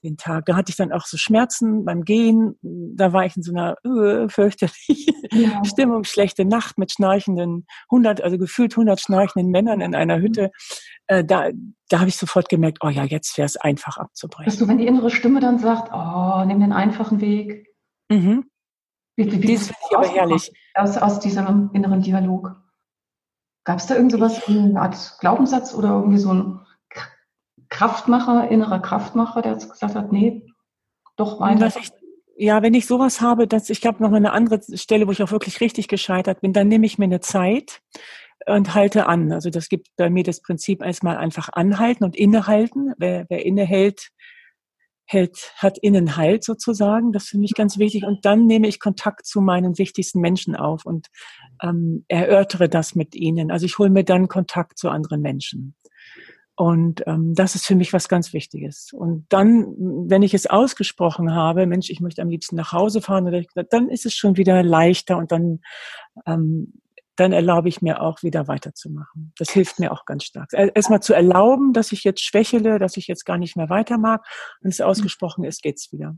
den 0.04 0.18
Tag. 0.18 0.46
Da 0.46 0.56
hatte 0.56 0.70
ich 0.70 0.76
dann 0.76 0.92
auch 0.92 1.06
so 1.06 1.18
Schmerzen 1.18 1.86
beim 1.86 2.04
Gehen. 2.04 2.58
Da 2.62 3.14
war 3.14 3.26
ich 3.26 3.36
in 3.36 3.44
so 3.44 3.52
einer 3.52 3.76
äh, 3.84 4.30
fürchterlichen 4.30 5.14
ja. 5.32 5.64
Stimmung, 5.66 6.04
schlechte 6.04 6.46
Nacht 6.46 6.78
mit 6.78 6.92
schnarchenden 6.92 7.66
100, 7.90 8.22
also 8.22 8.38
gefühlt 8.38 8.74
100 8.74 9.00
schnarchenden 9.00 9.52
Männern 9.52 9.82
in 9.82 9.96
einer 9.96 10.20
Hütte. 10.20 10.52
Äh, 11.08 11.24
da 11.24 11.50
da 11.90 12.00
habe 12.00 12.10
ich 12.10 12.18
sofort 12.18 12.50
gemerkt, 12.50 12.80
oh 12.84 12.90
ja, 12.90 13.04
jetzt 13.04 13.38
wäre 13.38 13.46
es 13.46 13.58
einfach 13.58 13.98
abzubrechen. 13.98 14.46
Dass 14.46 14.58
du, 14.58 14.68
wenn 14.68 14.78
die 14.78 14.88
innere 14.88 15.10
Stimme 15.10 15.40
dann 15.40 15.60
sagt, 15.60 15.92
oh, 15.94 16.44
nimm 16.46 16.60
den 16.60 16.74
einfachen 16.74 17.22
Weg. 17.22 17.68
Mhm. 18.10 18.50
Wie, 19.16 19.32
wie, 19.32 19.42
wie 19.42 19.54
das 19.54 19.68
finde 19.68 19.80
ich 19.90 19.98
aber 19.98 20.08
herrlich. 20.08 20.52
Aus, 20.74 20.98
aus 20.98 21.20
diesem 21.20 21.72
inneren 21.74 22.02
Dialog. 22.02 22.56
Gab 23.64 23.80
es 23.80 23.88
da 23.88 23.96
irgend 23.96 24.12
sowas, 24.12 24.48
eine 24.48 24.80
Art 24.80 25.18
Glaubenssatz 25.20 25.74
oder 25.74 25.90
irgendwie 25.90 26.20
so 26.20 26.34
ein 26.34 26.60
Kraftmacher, 27.70 28.50
innerer 28.50 28.80
Kraftmacher, 28.80 29.42
der 29.42 29.56
gesagt 29.56 29.96
hat, 29.96 30.12
nee, 30.12 30.46
doch 31.16 31.40
weiter. 31.40 31.68
Ich, 31.80 31.92
ja, 32.38 32.62
wenn 32.62 32.74
ich 32.74 32.86
sowas 32.86 33.22
habe, 33.22 33.48
dass 33.48 33.70
ich 33.70 33.82
glaube 33.82 34.04
noch 34.04 34.14
eine 34.14 34.32
andere 34.32 34.62
Stelle, 34.78 35.08
wo 35.08 35.12
ich 35.12 35.24
auch 35.24 35.32
wirklich 35.32 35.60
richtig 35.60 35.88
gescheitert 35.88 36.42
bin, 36.42 36.54
dann 36.54 36.68
nehme 36.68 36.86
ich 36.86 36.98
mir 36.98 37.06
eine 37.06 37.20
Zeit 37.20 37.82
und 38.46 38.76
halte 38.76 39.08
an. 39.08 39.32
Also 39.32 39.50
das 39.50 39.70
gibt 39.70 39.88
bei 39.98 40.10
mir 40.10 40.24
das 40.24 40.42
Prinzip 40.42 40.84
erstmal 40.84 41.18
einfach 41.18 41.50
anhalten 41.52 42.04
und 42.04 42.16
innehalten. 42.16 42.94
Wer, 42.98 43.26
wer 43.30 43.46
innehält, 43.46 44.10
hält, 45.06 45.54
hat 45.58 45.78
Innenhalt 45.80 46.44
sozusagen. 46.44 47.12
Das 47.12 47.28
finde 47.28 47.46
ich 47.46 47.54
ganz 47.56 47.78
wichtig. 47.78 48.04
Und 48.06 48.26
dann 48.26 48.46
nehme 48.46 48.68
ich 48.68 48.80
Kontakt 48.80 49.26
zu 49.26 49.42
meinen 49.42 49.78
wichtigsten 49.78 50.20
Menschen 50.20 50.56
auf 50.56 50.86
und 50.86 51.08
ähm, 51.64 52.06
erörtere 52.08 52.70
das 52.70 52.94
mit 52.94 53.16
ihnen. 53.16 53.52
Also 53.52 53.66
ich 53.66 53.80
hole 53.80 53.90
mir 53.90 54.04
dann 54.04 54.28
Kontakt 54.28 54.78
zu 54.78 54.90
anderen 54.90 55.22
Menschen. 55.22 55.76
Und 56.58 57.04
ähm, 57.06 57.36
das 57.36 57.54
ist 57.54 57.68
für 57.68 57.76
mich 57.76 57.94
was 57.94 58.10
ganz 58.10 58.34
Wichtiges. 58.34 58.92
Und 58.92 59.28
dann, 59.30 59.76
wenn 60.10 60.24
ich 60.24 60.34
es 60.34 60.48
ausgesprochen 60.48 61.36
habe, 61.36 61.68
Mensch, 61.68 61.92
ich 61.92 62.00
möchte 62.00 62.24
am 62.24 62.30
liebsten 62.30 62.56
nach 62.56 62.72
Hause 62.72 63.00
fahren, 63.00 63.28
oder 63.28 63.44
dann 63.70 63.90
ist 63.90 64.08
es 64.08 64.16
schon 64.16 64.38
wieder 64.38 64.64
leichter 64.64 65.18
und 65.18 65.32
dann, 65.32 65.60
ähm, 66.26 66.74
dann 67.16 67.32
erlaube 67.32 67.70
ich 67.70 67.84
mir 67.84 68.02
auch 68.02 68.24
wieder 68.24 68.48
weiterzumachen. 68.48 69.34
Das 69.38 69.52
hilft 69.52 69.78
mir 69.80 69.92
auch 69.92 70.06
ganz 70.06 70.24
stark. 70.24 70.50
Erstmal 70.52 71.00
zu 71.00 71.14
erlauben, 71.14 71.74
dass 71.74 71.92
ich 71.92 72.04
jetzt 72.04 72.22
schwächele, 72.22 72.80
dass 72.80 72.98
ich 72.98 73.06
jetzt 73.06 73.26
gar 73.26 73.38
nicht 73.38 73.56
mehr 73.56 73.70
weitermag. 73.70 74.22
Wenn 74.62 74.72
es 74.72 74.82
ausgesprochen 74.82 75.44
ist, 75.44 75.62
geht's 75.62 75.92
wieder. 75.92 76.18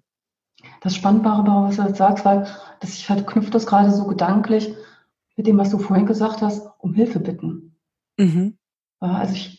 Das 0.80 0.96
Spannbare, 0.96 1.68
was 1.68 1.76
du 1.76 1.82
jetzt 1.82 1.98
sagst, 1.98 2.24
weil 2.24 2.48
das, 2.80 2.94
ich 2.94 3.06
verknüpfe 3.06 3.52
das 3.52 3.66
gerade 3.66 3.92
so 3.92 4.08
gedanklich 4.08 4.74
mit 5.36 5.48
dem, 5.48 5.58
was 5.58 5.70
du 5.70 5.80
vorhin 5.80 6.06
gesagt 6.06 6.42
hast, 6.42 6.66
um 6.78 6.94
Hilfe 6.94 7.20
bitten. 7.20 7.78
Mhm. 8.18 8.58
Also 9.02 9.34
ich 9.34 9.58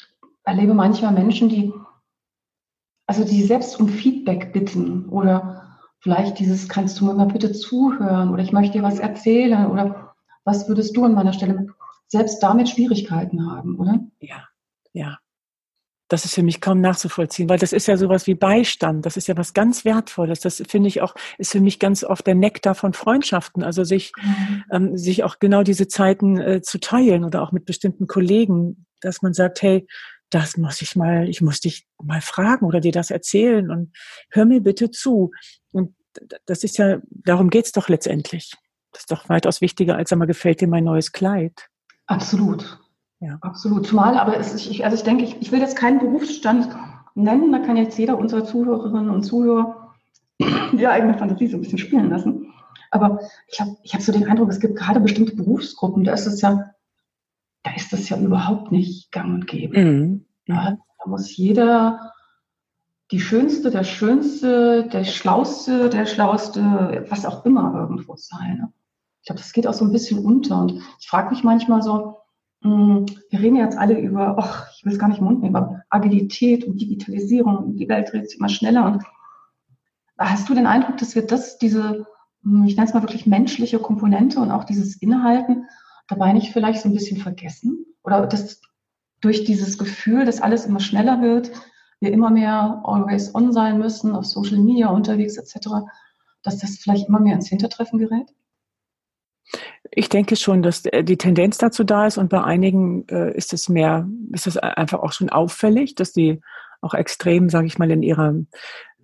erlebe 0.50 0.74
manchmal 0.74 1.12
Menschen, 1.12 1.48
die, 1.48 1.72
also 3.06 3.24
die 3.24 3.42
selbst 3.44 3.78
um 3.78 3.88
Feedback 3.88 4.52
bitten 4.52 5.08
oder 5.08 5.78
vielleicht 6.00 6.40
dieses, 6.40 6.68
kannst 6.68 6.98
du 7.00 7.04
mir 7.04 7.14
mal 7.14 7.26
bitte 7.26 7.52
zuhören 7.52 8.30
oder 8.30 8.42
ich 8.42 8.52
möchte 8.52 8.78
dir 8.78 8.82
was 8.82 8.98
erzählen 8.98 9.66
oder 9.66 10.14
was 10.44 10.68
würdest 10.68 10.96
du 10.96 11.04
an 11.04 11.14
meiner 11.14 11.32
Stelle 11.32 11.68
selbst 12.08 12.42
damit 12.42 12.68
Schwierigkeiten 12.68 13.48
haben, 13.48 13.78
oder? 13.78 14.00
Ja, 14.18 14.48
ja. 14.92 15.18
das 16.08 16.24
ist 16.24 16.34
für 16.34 16.42
mich 16.42 16.60
kaum 16.60 16.80
nachzuvollziehen, 16.80 17.48
weil 17.48 17.60
das 17.60 17.72
ist 17.72 17.86
ja 17.86 17.96
sowas 17.96 18.26
wie 18.26 18.34
Beistand. 18.34 19.06
Das 19.06 19.16
ist 19.16 19.28
ja 19.28 19.36
was 19.36 19.54
ganz 19.54 19.84
Wertvolles. 19.84 20.40
Das 20.40 20.60
finde 20.66 20.88
ich 20.88 21.02
auch, 21.02 21.14
ist 21.38 21.52
für 21.52 21.60
mich 21.60 21.78
ganz 21.78 22.02
oft 22.02 22.26
der 22.26 22.34
Nektar 22.34 22.74
von 22.74 22.92
Freundschaften. 22.92 23.62
Also 23.62 23.84
sich, 23.84 24.12
mhm. 24.20 24.64
ähm, 24.72 24.96
sich 24.96 25.22
auch 25.22 25.38
genau 25.38 25.62
diese 25.62 25.86
Zeiten 25.86 26.40
äh, 26.40 26.62
zu 26.62 26.80
teilen 26.80 27.22
oder 27.22 27.42
auch 27.42 27.52
mit 27.52 27.66
bestimmten 27.66 28.08
Kollegen, 28.08 28.86
dass 29.00 29.22
man 29.22 29.32
sagt, 29.32 29.62
hey, 29.62 29.86
das 30.30 30.56
muss 30.56 30.80
ich 30.80 30.96
mal, 30.96 31.28
ich 31.28 31.40
muss 31.40 31.60
dich 31.60 31.86
mal 32.02 32.20
fragen 32.20 32.66
oder 32.66 32.80
dir 32.80 32.92
das 32.92 33.10
erzählen 33.10 33.70
und 33.70 33.92
hör 34.30 34.44
mir 34.44 34.60
bitte 34.60 34.90
zu. 34.90 35.32
Und 35.72 35.94
das 36.46 36.64
ist 36.64 36.78
ja, 36.78 36.98
darum 37.10 37.50
geht's 37.50 37.72
doch 37.72 37.88
letztendlich. 37.88 38.54
Das 38.92 39.02
ist 39.02 39.10
doch 39.10 39.28
weitaus 39.28 39.60
wichtiger, 39.60 39.96
als 39.96 40.12
einmal 40.12 40.28
gefällt 40.28 40.60
dir 40.60 40.68
mein 40.68 40.84
neues 40.84 41.12
Kleid. 41.12 41.68
Absolut. 42.06 42.80
Ja. 43.20 43.38
Absolut. 43.42 43.86
Zumal, 43.86 44.16
aber 44.16 44.36
es 44.36 44.54
ich, 44.54 44.84
also 44.84 44.96
ich 44.96 45.02
denke, 45.02 45.24
ich, 45.24 45.40
ich 45.40 45.52
will 45.52 45.60
jetzt 45.60 45.76
keinen 45.76 45.98
Berufsstand 45.98 46.68
nennen, 47.14 47.52
da 47.52 47.58
kann 47.58 47.76
jetzt 47.76 47.98
jeder 47.98 48.18
unserer 48.18 48.44
Zuhörerinnen 48.44 49.10
und 49.10 49.22
Zuhörer 49.22 49.94
die 50.72 50.86
eigene 50.86 51.18
Fantasie 51.18 51.48
so 51.48 51.56
ein 51.56 51.60
bisschen 51.60 51.78
spielen 51.78 52.08
lassen. 52.08 52.52
Aber 52.90 53.20
ich 53.46 53.60
habe 53.60 53.76
ich 53.82 53.94
hab 53.94 54.02
so 54.02 54.10
den 54.10 54.26
Eindruck, 54.28 54.50
es 54.50 54.58
gibt 54.58 54.76
gerade 54.76 55.00
bestimmte 55.00 55.36
Berufsgruppen, 55.36 56.04
da 56.04 56.12
ist 56.12 56.26
es 56.26 56.40
ja, 56.40 56.70
ist 57.80 57.92
es 57.92 58.08
ja 58.08 58.18
überhaupt 58.18 58.72
nicht 58.72 59.10
gang 59.10 59.34
und 59.34 59.46
gäbe. 59.46 59.78
Mhm. 59.78 60.24
Ja, 60.46 60.76
da 61.02 61.10
muss 61.10 61.36
jeder 61.36 62.12
die 63.10 63.20
Schönste, 63.20 63.70
der 63.70 63.84
Schönste, 63.84 64.86
der 64.86 65.04
Schlauste, 65.04 65.88
der 65.88 66.06
Schlauste, 66.06 67.06
was 67.08 67.26
auch 67.26 67.44
immer 67.44 67.74
irgendwo 67.74 68.16
sein. 68.16 68.72
Ich 69.20 69.26
glaube, 69.26 69.40
das 69.40 69.52
geht 69.52 69.66
auch 69.66 69.74
so 69.74 69.84
ein 69.84 69.92
bisschen 69.92 70.24
unter. 70.24 70.60
Und 70.60 70.80
ich 71.00 71.08
frage 71.08 71.30
mich 71.30 71.42
manchmal 71.42 71.82
so, 71.82 72.18
hm, 72.62 73.06
wir 73.30 73.40
reden 73.40 73.56
jetzt 73.56 73.76
alle 73.76 73.98
über, 73.98 74.36
ach, 74.38 74.68
ich 74.76 74.84
will 74.84 74.92
es 74.92 74.98
gar 74.98 75.08
nicht 75.08 75.18
im 75.18 75.24
Mund 75.24 75.42
nehmen, 75.42 75.56
aber 75.56 75.82
Agilität 75.88 76.64
und 76.64 76.80
Digitalisierung 76.80 77.56
und 77.56 77.76
die 77.76 77.88
Welt 77.88 78.12
dreht 78.12 78.30
sich 78.30 78.38
immer 78.38 78.48
schneller. 78.48 78.86
Und 78.86 79.02
hast 80.18 80.48
du 80.48 80.54
den 80.54 80.66
Eindruck, 80.66 80.98
dass 80.98 81.14
wir 81.14 81.26
das, 81.26 81.58
diese, 81.58 82.06
hm, 82.42 82.64
ich 82.64 82.76
nenne 82.76 82.86
es 82.86 82.94
mal 82.94 83.02
wirklich 83.02 83.26
menschliche 83.26 83.80
Komponente 83.80 84.38
und 84.38 84.50
auch 84.50 84.64
dieses 84.64 85.00
Innehalten 86.10 86.20
dabei 86.20 86.32
nicht 86.32 86.52
vielleicht 86.52 86.82
so 86.82 86.88
ein 86.88 86.94
bisschen 86.94 87.20
vergessen? 87.20 87.86
Oder 88.02 88.26
dass 88.26 88.60
durch 89.20 89.44
dieses 89.44 89.78
Gefühl, 89.78 90.24
dass 90.24 90.40
alles 90.40 90.66
immer 90.66 90.80
schneller 90.80 91.20
wird, 91.20 91.50
wir 92.00 92.12
immer 92.12 92.30
mehr 92.30 92.80
always 92.84 93.34
on 93.34 93.52
sein 93.52 93.78
müssen, 93.78 94.14
auf 94.14 94.24
Social 94.24 94.58
Media 94.58 94.88
unterwegs 94.88 95.36
etc., 95.36 95.68
dass 96.42 96.58
das 96.58 96.78
vielleicht 96.78 97.08
immer 97.08 97.20
mehr 97.20 97.34
ins 97.34 97.48
Hintertreffen 97.48 97.98
gerät? 97.98 98.28
Ich 99.90 100.08
denke 100.08 100.36
schon, 100.36 100.62
dass 100.62 100.84
äh, 100.86 101.04
die 101.04 101.18
Tendenz 101.18 101.58
dazu 101.58 101.84
da 101.84 102.06
ist 102.06 102.16
und 102.16 102.30
bei 102.30 102.42
einigen 102.42 103.06
äh, 103.08 103.36
ist 103.36 103.52
es 103.52 103.68
mehr, 103.68 104.08
ist 104.32 104.46
es 104.46 104.56
einfach 104.56 105.00
auch 105.00 105.12
schon 105.12 105.28
auffällig, 105.28 105.96
dass 105.96 106.12
die 106.12 106.40
auch 106.80 106.94
extrem, 106.94 107.50
sage 107.50 107.66
ich 107.66 107.78
mal, 107.78 107.90
in 107.90 108.02
ihrer 108.02 108.34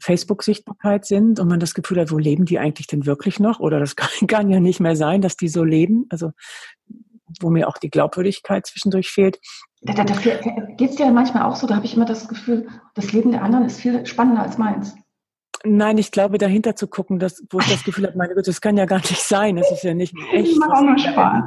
Facebook-Sichtbarkeit 0.00 1.04
sind 1.04 1.40
und 1.40 1.48
man 1.48 1.60
das 1.60 1.74
Gefühl 1.74 2.00
hat, 2.00 2.10
wo 2.10 2.18
leben 2.18 2.44
die 2.44 2.58
eigentlich 2.58 2.86
denn 2.86 3.06
wirklich 3.06 3.40
noch? 3.40 3.60
Oder 3.60 3.80
das 3.80 3.96
kann, 3.96 4.26
kann 4.26 4.50
ja 4.50 4.60
nicht 4.60 4.80
mehr 4.80 4.96
sein, 4.96 5.20
dass 5.20 5.36
die 5.36 5.48
so 5.48 5.64
leben. 5.64 6.06
Also 6.10 6.32
wo 7.40 7.50
mir 7.50 7.68
auch 7.68 7.78
die 7.78 7.90
Glaubwürdigkeit 7.90 8.66
zwischendurch 8.66 9.10
fehlt. 9.10 9.40
Da, 9.82 9.92
da, 9.92 10.04
da 10.04 10.14
geht 10.14 10.90
es 10.90 10.96
dir 10.96 11.10
manchmal 11.10 11.42
auch 11.42 11.56
so, 11.56 11.66
da 11.66 11.76
habe 11.76 11.84
ich 11.84 11.94
immer 11.94 12.04
das 12.04 12.28
Gefühl, 12.28 12.68
das 12.94 13.12
Leben 13.12 13.32
der 13.32 13.42
anderen 13.42 13.66
ist 13.66 13.80
viel 13.80 14.06
spannender 14.06 14.42
als 14.42 14.58
meins. 14.58 14.94
Nein, 15.64 15.98
ich 15.98 16.12
glaube, 16.12 16.38
dahinter 16.38 16.76
zu 16.76 16.86
gucken, 16.86 17.18
dass, 17.18 17.42
wo 17.50 17.58
ich 17.58 17.68
das 17.68 17.82
Gefühl 17.82 18.06
habe, 18.06 18.16
meine 18.16 18.34
Güte, 18.34 18.50
das 18.50 18.60
kann 18.60 18.76
ja 18.76 18.84
gar 18.84 18.98
nicht 18.98 19.20
sein. 19.20 19.56
Das 19.56 19.70
ist 19.70 19.82
ja 19.82 19.94
nicht 19.94 20.14
echt. 20.32 20.48
Ich 20.48 20.58
mache 20.58 20.72
auch 20.72 20.82
nur 20.82 20.98
Spaß. 20.98 21.44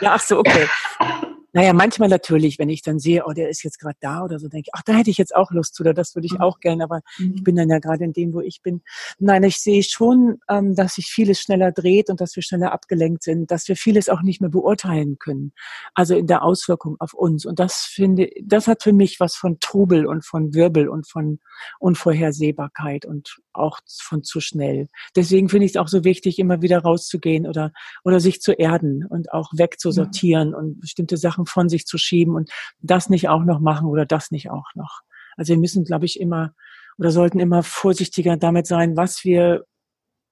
Ja, 0.00 0.14
ach 0.14 0.20
so, 0.20 0.38
okay. 0.38 0.66
Naja, 1.52 1.72
manchmal 1.72 2.08
natürlich, 2.08 2.58
wenn 2.58 2.70
ich 2.70 2.82
dann 2.82 2.98
sehe, 2.98 3.24
oh, 3.26 3.32
der 3.32 3.48
ist 3.48 3.62
jetzt 3.62 3.78
gerade 3.78 3.96
da 4.00 4.24
oder 4.24 4.38
so, 4.38 4.48
denke 4.48 4.68
ich, 4.68 4.74
ach, 4.74 4.82
da 4.82 4.94
hätte 4.94 5.10
ich 5.10 5.18
jetzt 5.18 5.34
auch 5.34 5.50
Lust 5.50 5.74
zu, 5.74 5.82
oder 5.82 5.94
das 5.94 6.14
würde 6.14 6.26
ich 6.26 6.34
mhm. 6.34 6.40
auch 6.40 6.60
gerne, 6.60 6.84
aber 6.84 7.00
mhm. 7.18 7.34
ich 7.36 7.44
bin 7.44 7.56
dann 7.56 7.68
ja 7.68 7.78
gerade 7.78 8.04
in 8.04 8.12
dem, 8.12 8.32
wo 8.32 8.40
ich 8.40 8.62
bin. 8.62 8.82
Nein, 9.18 9.42
ich 9.42 9.58
sehe 9.58 9.82
schon, 9.82 10.38
ähm, 10.48 10.74
dass 10.74 10.94
sich 10.94 11.06
vieles 11.06 11.40
schneller 11.40 11.72
dreht 11.72 12.10
und 12.10 12.20
dass 12.20 12.36
wir 12.36 12.42
schneller 12.42 12.72
abgelenkt 12.72 13.22
sind, 13.22 13.50
dass 13.50 13.68
wir 13.68 13.76
vieles 13.76 14.08
auch 14.08 14.22
nicht 14.22 14.40
mehr 14.40 14.50
beurteilen 14.50 15.18
können. 15.18 15.52
Also 15.94 16.16
in 16.16 16.26
der 16.26 16.42
Auswirkung 16.42 16.96
auf 17.00 17.14
uns. 17.14 17.44
Und 17.44 17.58
das 17.58 17.80
finde, 17.82 18.30
das 18.42 18.66
hat 18.66 18.82
für 18.82 18.92
mich 18.92 19.20
was 19.20 19.34
von 19.34 19.60
Trubel 19.60 20.06
und 20.06 20.24
von 20.24 20.54
Wirbel 20.54 20.88
und 20.88 21.08
von 21.08 21.38
Unvorhersehbarkeit 21.78 23.04
und 23.04 23.36
auch 23.52 23.80
von 24.00 24.22
zu 24.22 24.40
schnell. 24.40 24.88
Deswegen 25.16 25.48
finde 25.48 25.66
ich 25.66 25.72
es 25.72 25.76
auch 25.76 25.88
so 25.88 26.04
wichtig, 26.04 26.38
immer 26.38 26.62
wieder 26.62 26.78
rauszugehen 26.78 27.46
oder, 27.46 27.72
oder 28.04 28.20
sich 28.20 28.40
zu 28.40 28.52
erden 28.52 29.04
und 29.06 29.32
auch 29.32 29.50
wegzusortieren 29.54 30.50
ja. 30.50 30.56
und 30.56 30.80
bestimmte 30.80 31.16
Sachen 31.16 31.41
von 31.46 31.68
sich 31.68 31.86
zu 31.86 31.98
schieben 31.98 32.34
und 32.34 32.50
das 32.80 33.08
nicht 33.08 33.28
auch 33.28 33.44
noch 33.44 33.60
machen 33.60 33.88
oder 33.88 34.06
das 34.06 34.30
nicht 34.30 34.50
auch 34.50 34.68
noch. 34.74 35.00
Also 35.36 35.54
wir 35.54 35.58
müssen, 35.58 35.84
glaube 35.84 36.04
ich, 36.04 36.20
immer 36.20 36.52
oder 36.98 37.10
sollten 37.10 37.40
immer 37.40 37.62
vorsichtiger 37.62 38.36
damit 38.36 38.66
sein, 38.66 38.96
was 38.96 39.24
wir 39.24 39.64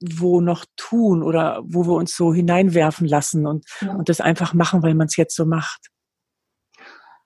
wo 0.02 0.40
noch 0.40 0.64
tun 0.76 1.22
oder 1.22 1.60
wo 1.62 1.86
wir 1.86 1.94
uns 1.94 2.16
so 2.16 2.32
hineinwerfen 2.32 3.06
lassen 3.06 3.46
und, 3.46 3.66
ja. 3.80 3.94
und 3.94 4.08
das 4.08 4.20
einfach 4.20 4.54
machen, 4.54 4.82
weil 4.82 4.94
man 4.94 5.06
es 5.08 5.16
jetzt 5.16 5.36
so 5.36 5.44
macht. 5.44 5.88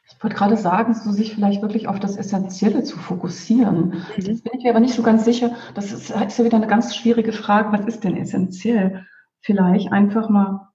Ich 0.07 0.23
wollte 0.23 0.37
gerade 0.37 0.57
sagen, 0.57 0.95
so 0.95 1.13
sich 1.13 1.35
vielleicht 1.35 1.63
wirklich 1.63 1.87
auf 1.87 2.01
das 2.01 2.17
Essentielle 2.17 2.83
zu 2.83 2.99
fokussieren. 2.99 3.91
Mhm. 3.91 4.05
Jetzt 4.17 4.43
bin 4.43 4.53
ich 4.57 4.65
mir 4.65 4.71
aber 4.71 4.81
nicht 4.81 4.95
so 4.95 5.03
ganz 5.03 5.25
sicher. 5.25 5.55
Das 5.75 5.93
ist, 5.93 6.11
ist 6.11 6.39
ja 6.39 6.45
wieder 6.45 6.57
eine 6.57 6.67
ganz 6.67 6.97
schwierige 6.97 7.33
Frage. 7.33 7.73
Was 7.73 7.87
ist 7.87 8.05
denn 8.05 8.17
essentiell? 8.17 9.07
Vielleicht 9.41 9.93
einfach 9.93 10.29
mal 10.31 10.69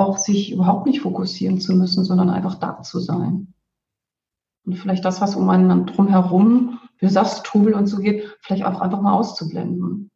auch 0.00 0.18
sich 0.18 0.52
überhaupt 0.52 0.86
nicht 0.86 1.00
fokussieren 1.00 1.60
zu 1.60 1.74
müssen, 1.74 2.04
sondern 2.04 2.30
einfach 2.30 2.56
da 2.56 2.82
zu 2.82 2.98
sein. 2.98 3.52
Und 4.64 4.76
vielleicht 4.76 5.04
das, 5.04 5.20
was 5.20 5.36
um 5.36 5.48
einen 5.48 5.86
drumherum, 5.86 6.78
wie 6.98 7.06
du 7.06 7.12
sagst, 7.12 7.44
Trubel 7.44 7.74
und 7.74 7.86
so 7.86 7.98
geht, 7.98 8.36
vielleicht 8.40 8.64
auch 8.64 8.80
einfach 8.80 9.00
mal 9.00 9.12
auszublenden. 9.12 10.10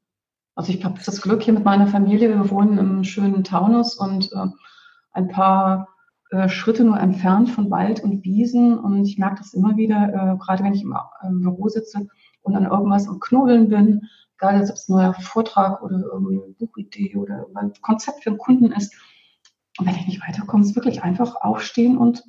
Also 0.54 0.72
ich 0.72 0.84
habe 0.84 1.00
das 1.04 1.20
Glück 1.20 1.42
hier 1.42 1.54
mit 1.54 1.64
meiner 1.64 1.86
Familie, 1.86 2.28
wir 2.28 2.50
wohnen 2.50 2.78
im 2.78 3.04
schönen 3.04 3.42
Taunus 3.44 3.96
und 3.96 4.32
äh, 4.32 4.46
ein 5.12 5.28
paar 5.28 5.88
äh, 6.30 6.48
Schritte 6.48 6.84
nur 6.84 6.98
entfernt 6.98 7.50
von 7.50 7.70
Wald 7.70 8.02
und 8.02 8.24
Wiesen. 8.24 8.78
Und 8.78 9.04
ich 9.04 9.18
merke 9.18 9.38
das 9.38 9.54
immer 9.54 9.76
wieder, 9.76 10.08
äh, 10.08 10.38
gerade 10.38 10.64
wenn 10.64 10.74
ich 10.74 10.82
im, 10.82 10.94
im, 11.22 11.40
Büro 11.40 11.68
sitze 11.68 12.06
und 12.42 12.56
an 12.56 12.64
irgendwas 12.64 13.08
am 13.08 13.20
Knobeln 13.20 13.68
bin, 13.68 14.08
egal 14.36 14.56
ob 14.56 14.62
es 14.62 14.88
ein 14.88 14.96
neuer 14.96 15.14
Vortrag 15.14 15.82
oder 15.82 15.98
irgendeine 15.98 16.54
Buchidee 16.58 17.16
oder 17.16 17.46
ein 17.54 17.72
Konzept 17.82 18.22
für 18.22 18.30
einen 18.30 18.38
Kunden 18.38 18.72
ist. 18.72 18.94
Und 19.78 19.86
wenn 19.86 19.96
ich 19.96 20.06
nicht 20.06 20.22
weiterkomme, 20.26 20.64
ist 20.64 20.76
wirklich 20.76 21.02
einfach 21.02 21.36
aufstehen 21.40 21.98
und, 21.98 22.24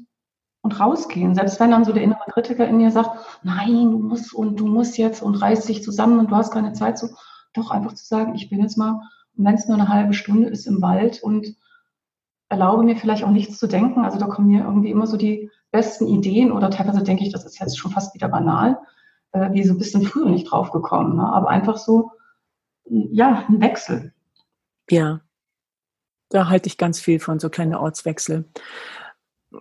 und 0.61 0.79
rausgehen. 0.79 1.35
Selbst 1.35 1.59
wenn 1.59 1.71
dann 1.71 1.85
so 1.85 1.93
der 1.93 2.03
innere 2.03 2.31
Kritiker 2.31 2.67
in 2.67 2.77
mir 2.77 2.91
sagt, 2.91 3.11
nein, 3.43 3.91
du 3.91 3.99
musst 3.99 4.33
und 4.33 4.59
du 4.59 4.65
musst 4.65 4.97
jetzt 4.97 5.21
und 5.21 5.35
reiß 5.35 5.65
dich 5.65 5.83
zusammen 5.83 6.19
und 6.19 6.31
du 6.31 6.35
hast 6.35 6.51
keine 6.51 6.73
Zeit 6.73 6.97
so, 6.97 7.09
doch 7.53 7.71
einfach 7.71 7.93
zu 7.93 8.05
sagen, 8.05 8.35
ich 8.35 8.49
bin 8.49 8.59
jetzt 8.59 8.77
mal, 8.77 9.01
wenn 9.33 9.55
es 9.55 9.67
nur 9.67 9.77
eine 9.77 9.89
halbe 9.89 10.13
Stunde 10.13 10.49
ist 10.49 10.65
im 10.65 10.81
Wald 10.81 11.21
und 11.21 11.55
erlaube 12.49 12.83
mir 12.83 12.95
vielleicht 12.95 13.23
auch 13.23 13.31
nichts 13.31 13.57
zu 13.57 13.67
denken. 13.67 14.05
Also 14.05 14.17
da 14.17 14.27
kommen 14.27 14.47
mir 14.47 14.63
irgendwie 14.63 14.91
immer 14.91 15.07
so 15.07 15.17
die 15.17 15.51
besten 15.71 16.07
Ideen 16.07 16.51
oder 16.51 16.69
teilweise 16.69 17.03
denke 17.03 17.23
ich, 17.23 17.31
das 17.31 17.45
ist 17.45 17.59
jetzt 17.59 17.77
schon 17.77 17.91
fast 17.91 18.13
wieder 18.15 18.29
banal, 18.29 18.79
äh, 19.33 19.51
wie 19.51 19.63
so 19.63 19.73
ein 19.73 19.77
bisschen 19.77 20.03
früher 20.03 20.29
nicht 20.29 20.51
drauf 20.51 20.71
gekommen. 20.71 21.17
Ne? 21.17 21.27
Aber 21.31 21.49
einfach 21.49 21.77
so, 21.77 22.11
ja, 22.85 23.45
ein 23.49 23.61
Wechsel. 23.61 24.13
Ja, 24.89 25.21
da 26.35 26.49
halte 26.49 26.67
ich 26.67 26.77
ganz 26.77 26.99
viel 26.99 27.19
von, 27.19 27.39
so 27.39 27.49
kleine 27.49 27.79
Ortswechsel. 27.79 28.45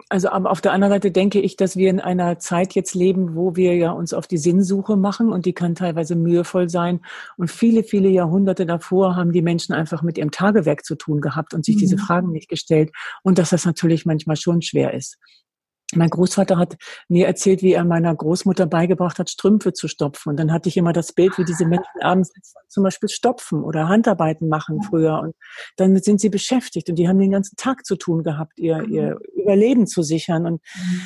Also 0.08 0.28
aber 0.30 0.50
auf 0.50 0.60
der 0.60 0.72
anderen 0.72 0.92
Seite 0.92 1.12
denke 1.12 1.40
ich, 1.40 1.56
dass 1.56 1.76
wir 1.76 1.88
in 1.88 2.00
einer 2.00 2.40
Zeit 2.40 2.74
jetzt 2.74 2.94
leben, 2.94 3.36
wo 3.36 3.54
wir 3.54 3.76
ja 3.76 3.92
uns 3.92 4.12
auf 4.12 4.26
die 4.26 4.38
Sinnsuche 4.38 4.96
machen 4.96 5.32
und 5.32 5.46
die 5.46 5.52
kann 5.52 5.76
teilweise 5.76 6.16
mühevoll 6.16 6.68
sein. 6.68 7.00
Und 7.36 7.48
viele, 7.48 7.84
viele 7.84 8.08
Jahrhunderte 8.08 8.66
davor 8.66 9.14
haben 9.14 9.30
die 9.30 9.42
Menschen 9.42 9.72
einfach 9.72 10.02
mit 10.02 10.18
ihrem 10.18 10.32
Tagewerk 10.32 10.84
zu 10.84 10.96
tun 10.96 11.20
gehabt 11.20 11.54
und 11.54 11.64
sich 11.64 11.76
mhm. 11.76 11.80
diese 11.80 11.98
Fragen 11.98 12.32
nicht 12.32 12.48
gestellt. 12.48 12.90
Und 13.22 13.38
dass 13.38 13.50
das 13.50 13.64
natürlich 13.64 14.04
manchmal 14.04 14.36
schon 14.36 14.62
schwer 14.62 14.94
ist. 14.94 15.16
Mein 15.96 16.10
Großvater 16.10 16.56
hat 16.56 16.76
mir 17.08 17.26
erzählt, 17.26 17.62
wie 17.62 17.72
er 17.72 17.84
meiner 17.84 18.14
Großmutter 18.14 18.66
beigebracht 18.66 19.18
hat, 19.18 19.30
Strümpfe 19.30 19.72
zu 19.72 19.88
stopfen. 19.88 20.30
Und 20.30 20.36
dann 20.38 20.52
hatte 20.52 20.68
ich 20.68 20.76
immer 20.76 20.92
das 20.92 21.12
Bild, 21.12 21.38
wie 21.38 21.44
diese 21.44 21.66
Menschen 21.66 22.00
abends 22.00 22.32
zum 22.68 22.84
Beispiel 22.84 23.08
stopfen 23.08 23.62
oder 23.62 23.88
Handarbeiten 23.88 24.48
machen 24.48 24.82
früher. 24.82 25.20
Und 25.20 25.34
dann 25.76 25.96
sind 26.02 26.20
sie 26.20 26.28
beschäftigt 26.30 26.88
und 26.88 26.96
die 26.96 27.08
haben 27.08 27.18
den 27.18 27.30
ganzen 27.30 27.56
Tag 27.56 27.84
zu 27.84 27.96
tun 27.96 28.22
gehabt, 28.22 28.58
ihr, 28.58 28.78
mhm. 28.78 28.92
ihr 28.92 29.18
Überleben 29.34 29.86
zu 29.86 30.02
sichern. 30.02 30.46
Und 30.46 30.60
mhm. 30.76 31.00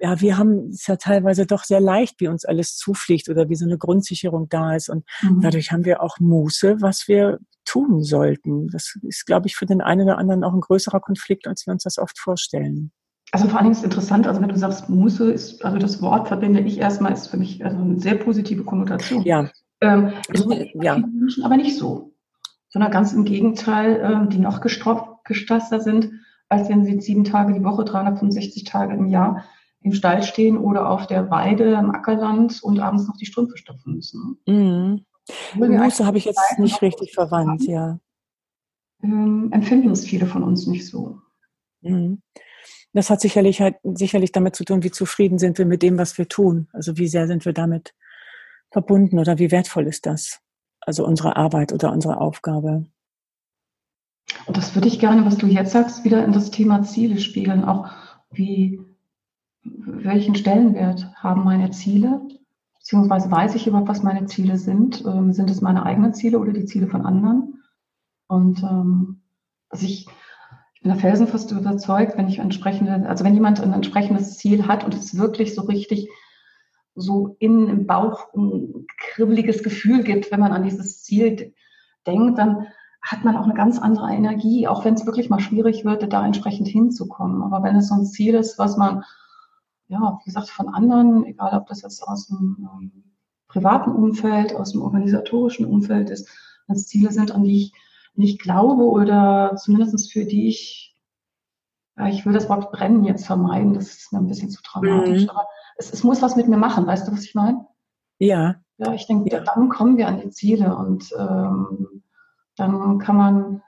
ja, 0.00 0.20
wir 0.20 0.38
haben 0.38 0.68
es 0.70 0.86
ja 0.86 0.96
teilweise 0.96 1.46
doch 1.46 1.64
sehr 1.64 1.80
leicht, 1.80 2.20
wie 2.20 2.28
uns 2.28 2.44
alles 2.44 2.76
zufliegt 2.76 3.28
oder 3.28 3.48
wie 3.48 3.56
so 3.56 3.64
eine 3.64 3.78
Grundsicherung 3.78 4.48
da 4.48 4.74
ist. 4.74 4.88
Und 4.88 5.04
mhm. 5.22 5.40
dadurch 5.40 5.72
haben 5.72 5.84
wir 5.84 6.02
auch 6.02 6.18
Muße, 6.18 6.80
was 6.80 7.08
wir 7.08 7.38
tun 7.64 8.02
sollten. 8.02 8.68
Das 8.68 8.98
ist, 9.02 9.26
glaube 9.26 9.46
ich, 9.46 9.56
für 9.56 9.66
den 9.66 9.80
einen 9.80 10.02
oder 10.02 10.18
anderen 10.18 10.44
auch 10.44 10.52
ein 10.52 10.60
größerer 10.60 11.00
Konflikt, 11.00 11.46
als 11.46 11.66
wir 11.66 11.72
uns 11.72 11.84
das 11.84 11.98
oft 11.98 12.18
vorstellen. 12.18 12.92
Also 13.34 13.48
vor 13.48 13.58
allen 13.58 13.64
Dingen 13.64 13.76
ist 13.76 13.84
interessant, 13.84 14.26
also 14.26 14.42
wenn 14.42 14.50
du 14.50 14.58
sagst 14.58 14.90
Muße, 14.90 15.32
ist, 15.32 15.64
also 15.64 15.78
das 15.78 16.02
Wort 16.02 16.28
verbinde 16.28 16.60
ich 16.60 16.78
erstmal, 16.78 17.12
ist 17.12 17.28
für 17.28 17.38
mich 17.38 17.64
also 17.64 17.78
eine 17.78 17.98
sehr 17.98 18.16
positive 18.16 18.62
Konnotation. 18.62 19.22
Ja. 19.22 19.48
Ähm, 19.80 20.12
also, 20.28 20.52
ja. 20.52 20.98
Menschen 20.98 21.42
aber 21.42 21.56
nicht 21.56 21.78
so, 21.78 22.12
sondern 22.68 22.90
ganz 22.90 23.14
im 23.14 23.24
Gegenteil, 23.24 24.00
ähm, 24.04 24.28
die 24.28 24.38
noch 24.38 24.60
gestresster 24.60 25.80
sind, 25.80 26.10
als 26.50 26.68
wenn 26.68 26.84
sie 26.84 27.00
sieben 27.00 27.24
Tage 27.24 27.54
die 27.54 27.64
Woche, 27.64 27.84
365 27.84 28.64
Tage 28.64 28.92
im 28.92 29.08
Jahr 29.08 29.44
im 29.80 29.94
Stall 29.94 30.22
stehen 30.22 30.58
oder 30.58 30.90
auf 30.90 31.06
der 31.06 31.30
Weide 31.30 31.72
im 31.72 31.90
Ackerland 31.90 32.62
und 32.62 32.80
abends 32.80 33.08
noch 33.08 33.16
die 33.16 33.26
Strümpfe 33.26 33.56
stopfen 33.56 33.94
müssen. 33.94 34.38
Mhm. 34.46 35.06
Muße 35.54 36.04
habe 36.04 36.18
ich 36.18 36.26
jetzt 36.26 36.58
nicht 36.58 36.82
richtig 36.82 37.14
verwandt, 37.14 37.62
ja. 37.62 37.98
Ähm, 39.02 39.48
empfinden 39.52 39.90
es 39.90 40.04
viele 40.04 40.26
von 40.26 40.42
uns 40.42 40.66
nicht 40.66 40.86
so. 40.86 41.18
Mhm. 41.80 42.20
Das 42.94 43.08
hat 43.08 43.20
sicherlich 43.20 43.60
halt 43.60 43.76
sicherlich 43.84 44.32
damit 44.32 44.54
zu 44.54 44.64
tun, 44.64 44.82
wie 44.82 44.90
zufrieden 44.90 45.38
sind 45.38 45.58
wir 45.58 45.64
mit 45.64 45.82
dem, 45.82 45.98
was 45.98 46.18
wir 46.18 46.28
tun. 46.28 46.68
Also 46.72 46.98
wie 46.98 47.08
sehr 47.08 47.26
sind 47.26 47.44
wir 47.44 47.52
damit 47.52 47.94
verbunden 48.70 49.18
oder 49.18 49.38
wie 49.38 49.50
wertvoll 49.50 49.86
ist 49.86 50.06
das? 50.06 50.40
Also 50.80 51.06
unsere 51.06 51.36
Arbeit 51.36 51.72
oder 51.72 51.92
unsere 51.92 52.20
Aufgabe. 52.20 52.86
Und 54.46 54.56
das 54.56 54.74
würde 54.74 54.88
ich 54.88 54.98
gerne, 54.98 55.24
was 55.24 55.38
du 55.38 55.46
jetzt 55.46 55.72
sagst, 55.72 56.04
wieder 56.04 56.24
in 56.24 56.32
das 56.32 56.50
Thema 56.50 56.82
Ziele 56.82 57.18
spiegeln. 57.18 57.64
Auch 57.64 57.90
wie, 58.30 58.80
welchen 59.62 60.34
Stellenwert 60.34 61.06
haben 61.16 61.44
meine 61.44 61.70
Ziele? 61.70 62.20
Beziehungsweise 62.78 63.30
weiß 63.30 63.54
ich 63.54 63.66
überhaupt, 63.66 63.88
was 63.88 64.02
meine 64.02 64.26
Ziele 64.26 64.58
sind? 64.58 65.04
Ähm, 65.06 65.32
sind 65.32 65.50
es 65.50 65.60
meine 65.60 65.84
eigenen 65.84 66.14
Ziele 66.14 66.38
oder 66.38 66.52
die 66.52 66.64
Ziele 66.64 66.88
von 66.88 67.06
anderen? 67.06 67.62
Und 68.26 68.62
ähm, 68.62 69.20
also 69.68 69.86
ich, 69.86 70.08
ich 70.82 70.84
bin 70.84 70.96
da 70.96 70.98
felsenfest 70.98 71.52
überzeugt, 71.52 72.18
wenn 72.18 72.26
ich 72.26 72.40
entsprechende, 72.40 73.08
also 73.08 73.24
wenn 73.24 73.34
jemand 73.34 73.60
ein 73.60 73.72
entsprechendes 73.72 74.36
Ziel 74.36 74.66
hat 74.66 74.82
und 74.82 74.92
es 74.94 75.16
wirklich 75.16 75.54
so 75.54 75.62
richtig 75.62 76.08
so 76.96 77.36
innen 77.38 77.68
im 77.68 77.86
Bauch 77.86 78.34
ein 78.34 78.88
kribbeliges 78.98 79.62
Gefühl 79.62 80.02
gibt, 80.02 80.32
wenn 80.32 80.40
man 80.40 80.50
an 80.50 80.64
dieses 80.64 81.04
Ziel 81.04 81.54
denkt, 82.04 82.36
dann 82.36 82.66
hat 83.00 83.22
man 83.22 83.36
auch 83.36 83.44
eine 83.44 83.54
ganz 83.54 83.78
andere 83.78 84.10
Energie, 84.10 84.66
auch 84.66 84.84
wenn 84.84 84.94
es 84.94 85.06
wirklich 85.06 85.30
mal 85.30 85.38
schwierig 85.38 85.84
wird, 85.84 86.12
da 86.12 86.26
entsprechend 86.26 86.66
hinzukommen. 86.66 87.44
Aber 87.44 87.62
wenn 87.62 87.76
es 87.76 87.86
so 87.86 87.94
ein 87.94 88.04
Ziel 88.04 88.34
ist, 88.34 88.58
was 88.58 88.76
man, 88.76 89.04
ja, 89.86 90.18
wie 90.18 90.24
gesagt, 90.24 90.50
von 90.50 90.68
anderen, 90.68 91.24
egal 91.26 91.56
ob 91.56 91.68
das 91.68 91.82
jetzt 91.82 92.02
aus 92.02 92.26
dem 92.26 92.56
ähm, 92.58 93.04
privaten 93.46 93.92
Umfeld, 93.92 94.56
aus 94.56 94.72
dem 94.72 94.82
organisatorischen 94.82 95.64
Umfeld 95.64 96.10
ist, 96.10 96.28
wenn 96.66 96.74
es 96.74 96.88
Ziele 96.88 97.12
sind, 97.12 97.30
an 97.30 97.44
die 97.44 97.56
ich 97.56 97.72
nicht 98.14 98.40
glaube 98.40 98.84
oder 98.84 99.56
zumindest 99.56 100.12
für 100.12 100.24
die 100.24 100.48
ich, 100.48 100.96
ja, 101.96 102.08
ich 102.08 102.24
will 102.24 102.32
das 102.32 102.48
Wort 102.48 102.72
brennen 102.72 103.04
jetzt 103.04 103.26
vermeiden, 103.26 103.74
das 103.74 103.94
ist 103.94 104.12
mir 104.12 104.18
ein 104.18 104.26
bisschen 104.26 104.50
zu 104.50 104.60
dramatisch, 104.62 105.24
mhm. 105.24 105.30
aber 105.30 105.46
es, 105.76 105.92
es 105.92 106.04
muss 106.04 106.22
was 106.22 106.36
mit 106.36 106.48
mir 106.48 106.58
machen, 106.58 106.86
weißt 106.86 107.08
du, 107.08 107.12
was 107.12 107.24
ich 107.24 107.34
meine? 107.34 107.66
Ja. 108.18 108.56
Ja, 108.78 108.92
ich 108.94 109.06
denke, 109.06 109.30
ja. 109.30 109.40
dann 109.40 109.68
kommen 109.68 109.96
wir 109.96 110.08
an 110.08 110.20
die 110.20 110.30
Ziele 110.30 110.76
und 110.76 111.10
ähm, 111.18 112.02
dann 112.56 112.98
kann 112.98 113.16
man 113.16 113.62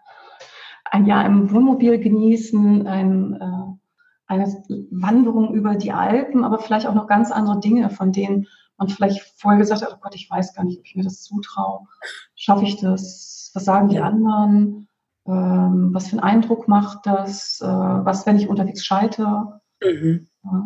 ein 0.85 1.07
Jahr 1.07 1.25
im 1.27 1.51
Wohnmobil 1.51 1.99
genießen, 1.99 2.87
ein, 2.87 3.35
äh, 3.35 3.93
eine 4.27 4.47
Wanderung 4.91 5.55
über 5.55 5.75
die 5.75 5.93
Alpen, 5.93 6.45
aber 6.45 6.59
vielleicht 6.59 6.87
auch 6.87 6.95
noch 6.95 7.07
ganz 7.07 7.31
andere 7.31 7.61
Dinge, 7.61 7.91
von 7.91 8.13
denen 8.13 8.47
man 8.79 8.89
vielleicht 8.89 9.23
vorher 9.37 9.59
gesagt 9.59 9.83
hat, 9.83 9.93
oh 9.93 9.99
Gott, 10.01 10.15
ich 10.15 10.29
weiß 10.29 10.55
gar 10.55 10.65
nicht, 10.65 10.79
ob 10.79 10.87
ich 10.87 10.97
mir 10.97 11.05
das 11.05 11.23
zutraue. 11.23 11.87
Schaffe 12.35 12.65
ich 12.65 12.81
das? 12.81 13.51
Was 13.55 13.65
sagen 13.65 13.89
die 13.89 14.01
anderen? 14.01 14.89
Ähm, 15.27 15.91
was 15.93 16.09
für 16.09 16.13
einen 16.13 16.21
Eindruck 16.21 16.69
macht 16.69 17.07
das? 17.07 17.61
Äh, 17.61 17.67
was, 17.67 18.27
wenn 18.27 18.39
ich 18.39 18.49
unterwegs 18.49 18.85
scheitere? 18.85 19.61
Mhm. 19.83 20.29
Ja. 20.45 20.65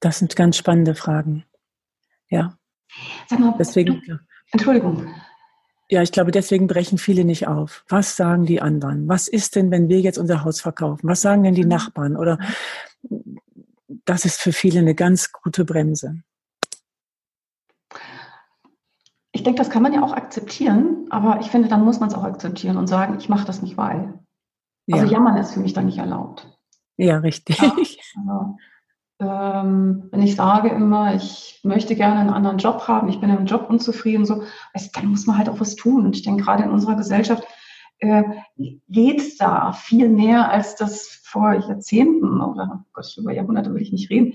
Das 0.00 0.18
sind 0.18 0.36
ganz 0.36 0.56
spannende 0.56 0.94
Fragen. 0.94 1.44
Ja. 2.28 2.56
Sag 3.26 3.40
mal, 3.40 3.54
deswegen, 3.58 4.00
du, 4.06 4.18
Entschuldigung. 4.52 5.08
Ja, 5.90 6.02
ich 6.02 6.12
glaube, 6.12 6.30
deswegen 6.30 6.66
brechen 6.66 6.98
viele 6.98 7.24
nicht 7.24 7.48
auf. 7.48 7.84
Was 7.88 8.16
sagen 8.16 8.44
die 8.44 8.60
anderen? 8.60 9.08
Was 9.08 9.26
ist 9.26 9.56
denn, 9.56 9.70
wenn 9.70 9.88
wir 9.88 10.00
jetzt 10.00 10.18
unser 10.18 10.44
Haus 10.44 10.60
verkaufen? 10.60 11.08
Was 11.08 11.22
sagen 11.22 11.42
denn 11.42 11.54
die 11.54 11.62
mhm. 11.62 11.70
Nachbarn? 11.70 12.16
Oder 12.16 12.38
das 14.04 14.24
ist 14.24 14.40
für 14.40 14.52
viele 14.52 14.80
eine 14.80 14.94
ganz 14.94 15.32
gute 15.32 15.64
Bremse. 15.64 16.22
Ich 19.38 19.44
denke, 19.44 19.58
das 19.58 19.70
kann 19.70 19.84
man 19.84 19.92
ja 19.92 20.02
auch 20.02 20.14
akzeptieren, 20.14 21.06
aber 21.10 21.38
ich 21.40 21.46
finde, 21.46 21.68
dann 21.68 21.84
muss 21.84 22.00
man 22.00 22.08
es 22.08 22.16
auch 22.16 22.24
akzeptieren 22.24 22.76
und 22.76 22.88
sagen, 22.88 23.18
ich 23.20 23.28
mache 23.28 23.46
das 23.46 23.62
nicht, 23.62 23.76
weil. 23.76 24.18
Also 24.90 25.04
ja. 25.04 25.12
jammern 25.12 25.36
ist 25.36 25.52
für 25.52 25.60
mich 25.60 25.74
dann 25.74 25.86
nicht 25.86 25.98
erlaubt. 25.98 26.48
Ja, 26.96 27.18
richtig. 27.18 27.56
Ja, 27.60 27.72
also, 28.16 28.56
ähm, 29.20 30.08
wenn 30.10 30.22
ich 30.22 30.34
sage 30.34 30.70
immer, 30.70 31.14
ich 31.14 31.60
möchte 31.62 31.94
gerne 31.94 32.18
einen 32.18 32.30
anderen 32.30 32.58
Job 32.58 32.88
haben, 32.88 33.08
ich 33.08 33.20
bin 33.20 33.30
im 33.30 33.46
Job 33.46 33.70
unzufrieden, 33.70 34.26
so, 34.26 34.42
also, 34.74 34.90
dann 34.92 35.06
muss 35.06 35.26
man 35.26 35.38
halt 35.38 35.48
auch 35.48 35.60
was 35.60 35.76
tun. 35.76 36.04
Und 36.04 36.16
ich 36.16 36.24
denke, 36.24 36.42
gerade 36.42 36.64
in 36.64 36.70
unserer 36.70 36.96
Gesellschaft 36.96 37.44
äh, 37.98 38.24
geht 38.88 39.40
da 39.40 39.70
viel 39.72 40.08
mehr, 40.08 40.50
als 40.50 40.74
das 40.74 41.20
vor 41.22 41.52
Jahrzehnten 41.52 42.40
oder 42.40 42.84
Gott, 42.92 43.16
über 43.16 43.32
Jahrhunderte 43.32 43.72
will 43.72 43.82
ich 43.82 43.92
nicht 43.92 44.10
reden. 44.10 44.34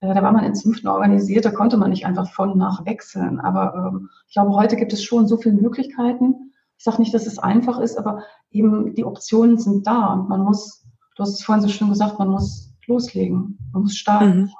Äh, 0.00 0.14
da 0.14 0.22
war 0.22 0.32
man 0.32 0.44
in 0.44 0.54
Zünften 0.54 0.88
organisiert, 0.88 1.44
da 1.44 1.50
konnte 1.50 1.76
man 1.76 1.90
nicht 1.90 2.06
einfach 2.06 2.30
von 2.32 2.56
nach 2.56 2.84
wechseln. 2.86 3.40
Aber 3.40 3.74
ähm, 3.74 4.10
ich 4.26 4.34
glaube, 4.34 4.54
heute 4.54 4.76
gibt 4.76 4.92
es 4.92 5.02
schon 5.02 5.26
so 5.26 5.36
viele 5.36 5.54
Möglichkeiten. 5.54 6.52
Ich 6.78 6.84
sage 6.84 7.00
nicht, 7.00 7.12
dass 7.12 7.26
es 7.26 7.38
einfach 7.38 7.78
ist, 7.78 7.98
aber 7.98 8.24
eben 8.50 8.94
die 8.94 9.04
Optionen 9.04 9.58
sind 9.58 9.86
da 9.86 10.14
und 10.14 10.28
man 10.28 10.40
muss, 10.40 10.86
du 11.16 11.22
hast 11.22 11.34
es 11.34 11.44
vorhin 11.44 11.62
so 11.62 11.68
schön 11.68 11.90
gesagt, 11.90 12.18
man 12.18 12.30
muss 12.30 12.74
loslegen. 12.86 13.58
Man 13.72 13.82
muss 13.82 13.96
starten. 13.96 14.40
Mhm. 14.40 14.50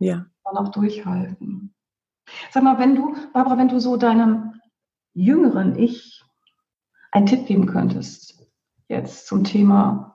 Ja. 0.00 0.26
Dann 0.44 0.56
auch 0.56 0.68
durchhalten. 0.70 1.74
Sag 2.50 2.62
mal, 2.62 2.78
wenn 2.78 2.96
du, 2.96 3.14
Barbara, 3.32 3.56
wenn 3.58 3.68
du 3.68 3.80
so 3.80 3.96
deinem 3.96 4.60
jüngeren 5.14 5.78
Ich 5.78 6.24
einen 7.12 7.26
Tipp 7.26 7.46
geben 7.46 7.66
könntest, 7.66 8.44
jetzt 8.88 9.26
zum 9.26 9.44
Thema 9.44 10.13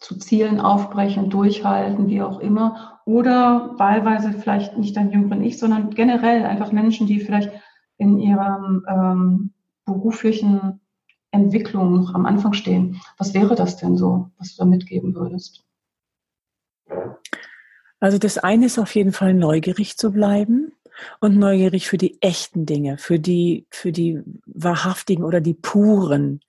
zu 0.00 0.16
Zielen 0.16 0.60
aufbrechen, 0.60 1.30
durchhalten, 1.30 2.08
wie 2.08 2.22
auch 2.22 2.40
immer, 2.40 3.00
oder 3.04 3.74
wahlweise 3.78 4.32
vielleicht 4.32 4.76
nicht 4.76 4.96
dein 4.96 5.12
jüngeren 5.12 5.42
Ich, 5.42 5.58
sondern 5.58 5.90
generell 5.90 6.44
einfach 6.44 6.72
Menschen, 6.72 7.06
die 7.06 7.20
vielleicht 7.20 7.52
in 7.98 8.18
ihrem 8.18 8.84
ähm, 8.88 9.52
beruflichen 9.84 10.80
Entwicklung 11.30 11.94
noch 11.94 12.14
am 12.14 12.26
Anfang 12.26 12.54
stehen. 12.54 13.00
Was 13.18 13.34
wäre 13.34 13.54
das 13.54 13.76
denn 13.76 13.96
so, 13.96 14.30
was 14.38 14.56
du 14.56 14.62
da 14.62 14.64
mitgeben 14.64 15.14
würdest? 15.14 15.64
Also 18.00 18.16
das 18.18 18.38
eine 18.38 18.66
ist 18.66 18.78
auf 18.78 18.94
jeden 18.94 19.12
Fall 19.12 19.34
neugierig 19.34 19.98
zu 19.98 20.10
bleiben 20.10 20.72
und 21.20 21.36
neugierig 21.36 21.88
für 21.88 21.98
die 21.98 22.20
echten 22.22 22.64
Dinge, 22.64 22.96
für 22.96 23.18
die, 23.18 23.66
für 23.70 23.92
die 23.92 24.22
wahrhaftigen 24.46 25.24
oder 25.24 25.42
die 25.42 25.54
puren 25.54 26.40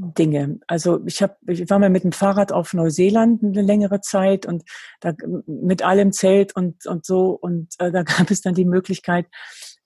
Dinge. 0.00 0.60
Also 0.68 1.04
ich 1.06 1.22
habe, 1.22 1.36
ich 1.48 1.68
war 1.70 1.78
mal 1.78 1.90
mit 1.90 2.04
dem 2.04 2.12
Fahrrad 2.12 2.52
auf 2.52 2.72
Neuseeland 2.72 3.42
eine 3.42 3.62
längere 3.62 4.00
Zeit 4.00 4.46
und 4.46 4.62
da 5.00 5.12
mit 5.46 5.82
allem 5.82 6.12
Zelt 6.12 6.54
und 6.54 6.86
und 6.86 7.04
so 7.04 7.30
und 7.30 7.74
äh, 7.78 7.90
da 7.90 8.02
gab 8.04 8.30
es 8.30 8.40
dann 8.40 8.54
die 8.54 8.64
Möglichkeit, 8.64 9.26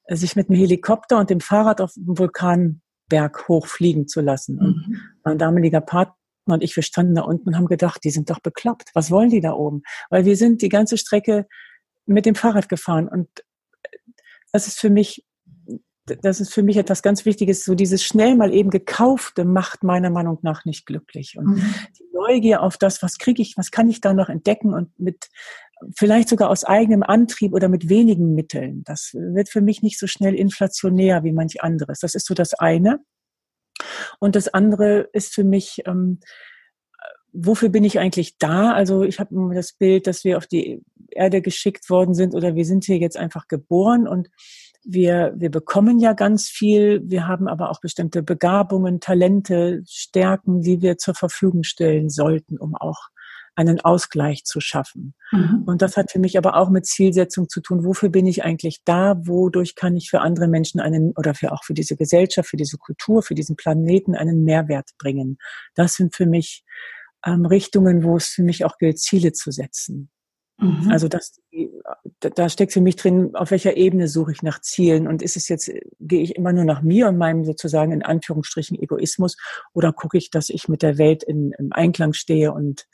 sich 0.08 0.36
mit 0.36 0.48
dem 0.48 0.56
Helikopter 0.56 1.18
und 1.18 1.30
dem 1.30 1.40
Fahrrad 1.40 1.80
auf 1.80 1.94
dem 1.94 2.18
Vulkanberg 2.18 3.48
hochfliegen 3.48 4.06
zu 4.06 4.20
lassen. 4.20 4.58
Und 4.58 4.88
mhm. 4.88 5.00
mein 5.24 5.38
damaliger 5.38 5.80
Partner 5.80 6.16
und 6.44 6.62
ich, 6.62 6.76
wir 6.76 6.82
standen 6.82 7.14
da 7.14 7.22
unten 7.22 7.48
und 7.48 7.56
haben 7.56 7.66
gedacht, 7.66 8.02
die 8.04 8.10
sind 8.10 8.28
doch 8.28 8.40
bekloppt. 8.40 8.90
Was 8.94 9.10
wollen 9.10 9.30
die 9.30 9.40
da 9.40 9.52
oben? 9.52 9.82
Weil 10.10 10.24
wir 10.24 10.36
sind 10.36 10.60
die 10.60 10.68
ganze 10.68 10.98
Strecke 10.98 11.46
mit 12.04 12.26
dem 12.26 12.34
Fahrrad 12.34 12.68
gefahren 12.68 13.08
und 13.08 13.28
das 14.52 14.66
ist 14.66 14.78
für 14.78 14.90
mich, 14.90 15.24
das 16.04 16.40
ist 16.40 16.52
für 16.52 16.62
mich 16.62 16.76
etwas 16.76 17.02
ganz 17.02 17.24
Wichtiges. 17.24 17.64
So 17.64 17.74
dieses 17.74 18.02
schnell 18.02 18.34
mal 18.34 18.52
eben 18.52 18.70
gekaufte 18.70 19.44
macht 19.44 19.84
meiner 19.84 20.10
Meinung 20.10 20.38
nach 20.42 20.64
nicht 20.64 20.86
glücklich. 20.86 21.36
Und 21.38 21.46
mhm. 21.46 21.74
die 21.98 22.04
Neugier 22.12 22.62
auf 22.62 22.76
das, 22.76 23.02
was 23.02 23.18
kriege 23.18 23.42
ich, 23.42 23.56
was 23.56 23.70
kann 23.70 23.88
ich 23.88 24.00
da 24.00 24.12
noch 24.12 24.28
entdecken 24.28 24.74
und 24.74 24.98
mit 24.98 25.28
vielleicht 25.96 26.28
sogar 26.28 26.50
aus 26.50 26.64
eigenem 26.64 27.02
Antrieb 27.02 27.52
oder 27.54 27.68
mit 27.68 27.88
wenigen 27.88 28.34
Mitteln. 28.34 28.82
Das 28.84 29.12
wird 29.14 29.48
für 29.48 29.60
mich 29.60 29.82
nicht 29.82 29.98
so 29.98 30.06
schnell 30.06 30.34
inflationär 30.34 31.24
wie 31.24 31.32
manch 31.32 31.62
anderes. 31.62 32.00
Das 32.00 32.14
ist 32.14 32.26
so 32.26 32.34
das 32.34 32.54
eine. 32.54 33.00
Und 34.18 34.36
das 34.36 34.48
andere 34.48 35.08
ist 35.12 35.34
für 35.34 35.44
mich, 35.44 35.82
ähm, 35.86 36.20
wofür 37.32 37.68
bin 37.68 37.84
ich 37.84 37.98
eigentlich 37.98 38.38
da? 38.38 38.72
Also 38.72 39.02
ich 39.02 39.18
habe 39.18 39.54
das 39.54 39.72
Bild, 39.72 40.06
dass 40.06 40.24
wir 40.24 40.36
auf 40.36 40.46
die 40.46 40.82
Erde 41.10 41.42
geschickt 41.42 41.90
worden 41.90 42.14
sind 42.14 42.34
oder 42.34 42.54
wir 42.54 42.64
sind 42.64 42.84
hier 42.84 42.98
jetzt 42.98 43.16
einfach 43.16 43.48
geboren 43.48 44.06
und 44.06 44.28
wir, 44.84 45.32
wir 45.36 45.50
bekommen 45.50 45.98
ja 46.00 46.12
ganz 46.12 46.48
viel, 46.48 47.02
wir 47.04 47.26
haben 47.26 47.48
aber 47.48 47.70
auch 47.70 47.80
bestimmte 47.80 48.22
Begabungen, 48.22 49.00
Talente, 49.00 49.82
Stärken, 49.86 50.60
die 50.62 50.80
wir 50.82 50.98
zur 50.98 51.14
Verfügung 51.14 51.62
stellen 51.62 52.08
sollten, 52.08 52.58
um 52.58 52.74
auch 52.74 53.08
einen 53.54 53.80
Ausgleich 53.80 54.44
zu 54.44 54.60
schaffen. 54.60 55.14
Mhm. 55.30 55.64
Und 55.66 55.82
das 55.82 55.96
hat 55.96 56.10
für 56.10 56.18
mich 56.18 56.38
aber 56.38 56.56
auch 56.56 56.70
mit 56.70 56.86
Zielsetzung 56.86 57.48
zu 57.48 57.60
tun. 57.60 57.84
Wofür 57.84 58.08
bin 58.08 58.26
ich 58.26 58.44
eigentlich 58.44 58.80
da? 58.84 59.14
Wodurch 59.26 59.74
kann 59.74 59.94
ich 59.94 60.08
für 60.08 60.20
andere 60.20 60.48
Menschen 60.48 60.80
einen 60.80 61.12
oder 61.16 61.34
für 61.34 61.52
auch 61.52 61.62
für 61.64 61.74
diese 61.74 61.96
Gesellschaft, 61.96 62.48
für 62.48 62.56
diese 62.56 62.78
Kultur, 62.78 63.22
für 63.22 63.34
diesen 63.34 63.56
Planeten 63.56 64.14
einen 64.14 64.44
Mehrwert 64.44 64.90
bringen? 64.98 65.38
Das 65.74 65.94
sind 65.94 66.14
für 66.14 66.26
mich 66.26 66.64
ähm, 67.26 67.44
Richtungen, 67.44 68.04
wo 68.04 68.16
es 68.16 68.28
für 68.28 68.42
mich 68.42 68.64
auch 68.64 68.78
gilt, 68.78 68.98
Ziele 68.98 69.32
zu 69.32 69.50
setzen. 69.50 70.10
Mhm. 70.58 70.90
Also 70.90 71.08
das, 71.08 71.40
da 72.20 72.48
steckt 72.48 72.72
für 72.72 72.80
mich 72.80 72.96
drin, 72.96 73.34
auf 73.34 73.50
welcher 73.50 73.76
Ebene 73.76 74.08
suche 74.08 74.32
ich 74.32 74.42
nach 74.42 74.60
Zielen 74.60 75.08
und 75.08 75.22
ist 75.22 75.36
es 75.36 75.48
jetzt, 75.48 75.70
gehe 75.98 76.22
ich 76.22 76.36
immer 76.36 76.52
nur 76.52 76.64
nach 76.64 76.82
mir 76.82 77.08
und 77.08 77.18
meinem 77.18 77.44
sozusagen 77.44 77.92
in 77.92 78.02
Anführungsstrichen 78.02 78.78
Egoismus 78.80 79.36
oder 79.72 79.92
gucke 79.92 80.18
ich, 80.18 80.30
dass 80.30 80.50
ich 80.50 80.68
mit 80.68 80.82
der 80.82 80.98
Welt 80.98 81.22
in, 81.22 81.52
im 81.58 81.72
Einklang 81.72 82.12
stehe 82.12 82.52
und 82.52 82.86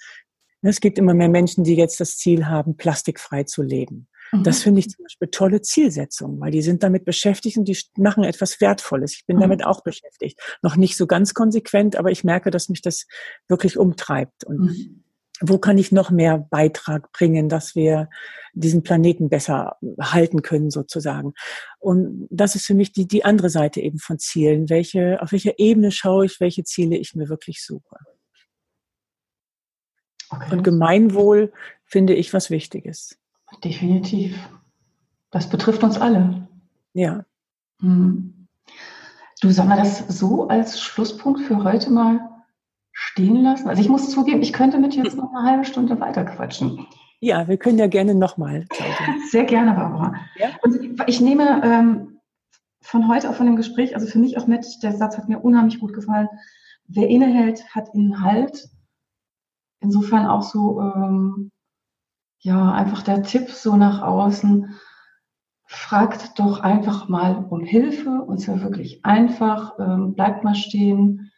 Es 0.61 0.81
gibt 0.81 0.99
immer 0.99 1.15
mehr 1.15 1.29
Menschen, 1.29 1.65
die 1.65 1.77
jetzt 1.77 2.01
das 2.01 2.17
Ziel 2.17 2.47
haben, 2.47 2.77
plastikfrei 2.77 3.45
zu 3.45 3.63
leben. 3.63 4.09
Mhm. 4.33 4.43
Das 4.43 4.63
finde 4.63 4.81
ich 4.81 4.89
zum 4.91 5.05
Beispiel 5.05 5.29
tolle 5.29 5.63
Zielsetzung, 5.63 6.41
weil 6.41 6.51
die 6.51 6.63
sind 6.63 6.83
damit 6.83 7.05
beschäftigt 7.05 7.57
und 7.59 7.69
die 7.69 7.79
machen 7.97 8.25
etwas 8.25 8.61
Wertvolles. 8.61 9.15
Ich 9.15 9.27
bin 9.27 9.37
mhm. 9.37 9.43
damit 9.43 9.65
auch 9.65 9.83
beschäftigt. 9.83 10.41
Noch 10.63 10.77
nicht 10.77 10.97
so 10.97 11.07
ganz 11.07 11.33
konsequent, 11.33 11.97
aber 11.97 12.11
ich 12.11 12.25
merke, 12.25 12.51
dass 12.51 12.69
mich 12.69 12.83
das 12.83 13.07
wirklich 13.49 13.79
umtreibt. 13.79 14.45
Und 14.45 14.59
mhm. 14.59 15.05
Wo 15.41 15.59
kann 15.59 15.78
ich 15.78 15.93
noch 15.93 16.11
mehr 16.11 16.39
Beitrag 16.39 17.12
bringen, 17.12 17.49
dass 17.49 17.74
wir 17.74 18.09
diesen 18.53 18.82
Planeten 18.82 19.28
besser 19.28 19.76
halten 20.01 20.43
können, 20.43 20.70
sozusagen. 20.70 21.34
Und 21.78 22.26
das 22.30 22.55
ist 22.55 22.66
für 22.66 22.74
mich 22.74 22.93
die, 22.93 23.07
die 23.07 23.24
andere 23.24 23.51
Seite 23.51 23.80
eben 23.80 23.99
von 23.99 24.18
Zielen. 24.18 24.68
Welche, 24.68 25.20
auf 25.22 25.32
welcher 25.32 25.59
Ebene 25.59 25.93
schaue 25.93 26.26
ich, 26.26 26.41
welche 26.41 26.64
Ziele 26.64 26.97
ich 26.97 27.14
mir 27.14 27.28
wirklich 27.28 27.64
suche. 27.64 27.97
Okay. 30.30 30.53
Und 30.53 30.62
Gemeinwohl 30.62 31.53
finde 31.84 32.14
ich 32.14 32.34
was 32.34 32.51
Wichtiges. 32.51 33.18
Definitiv. 33.64 34.36
Das 35.30 35.49
betrifft 35.49 35.82
uns 35.82 35.99
alle. 35.99 36.49
Ja. 36.93 37.24
Hm. 37.80 38.49
Du, 39.41 39.51
sollen 39.51 39.68
wir 39.68 39.76
das 39.76 39.99
so 40.09 40.49
als 40.49 40.80
Schlusspunkt 40.80 41.41
für 41.43 41.62
heute 41.62 41.91
mal 41.91 42.38
stehen 43.01 43.43
lassen? 43.43 43.69
Also 43.69 43.81
ich 43.81 43.89
muss 43.89 44.11
zugeben, 44.11 44.43
ich 44.43 44.53
könnte 44.53 44.79
mit 44.79 44.93
dir 44.93 45.05
jetzt 45.05 45.17
noch 45.17 45.33
eine 45.33 45.49
halbe 45.49 45.65
Stunde 45.65 46.01
weiter 46.01 46.25
quatschen. 46.25 46.85
Ja, 47.21 47.47
wir 47.47 47.57
können 47.57 47.79
ja 47.79 47.87
gerne 47.87 48.15
nochmal. 48.15 48.67
Sehr 49.31 49.45
gerne, 49.45 49.73
Barbara. 49.75 50.15
Ja? 50.37 50.49
Und 50.63 50.81
ich 51.07 51.21
nehme 51.21 51.63
ähm, 51.65 52.19
von 52.81 53.07
heute 53.07 53.31
auch 53.31 53.35
von 53.35 53.47
dem 53.47 53.55
Gespräch, 53.55 53.95
also 53.95 54.09
für 54.09 54.19
mich 54.19 54.37
auch 54.37 54.49
mit, 54.49 54.67
der 54.83 54.93
Satz 54.93 55.17
hat 55.17 55.29
mir 55.29 55.39
unheimlich 55.39 55.79
gut 55.79 55.93
gefallen. 55.93 56.29
Wer 56.89 57.09
innehält, 57.09 57.65
hat 57.73 57.95
Inhalt. 57.95 58.69
Insofern 59.81 60.27
auch 60.27 60.43
so 60.43 60.81
ähm, 60.81 61.53
ja, 62.41 62.73
einfach 62.73 63.03
der 63.03 63.23
Tipp 63.23 63.51
so 63.51 63.77
nach 63.77 64.03
außen, 64.03 64.75
fragt 65.67 66.41
doch 66.41 66.61
einfach 66.61 67.09
mal 67.09 67.47
um 67.49 67.61
Hilfe 67.63 68.23
und 68.23 68.39
zwar 68.39 68.61
wirklich 68.61 69.05
einfach, 69.05 69.79
ähm, 69.79 70.15
bleibt 70.15 70.43
mal 70.43 70.57
stehen, 70.57 71.31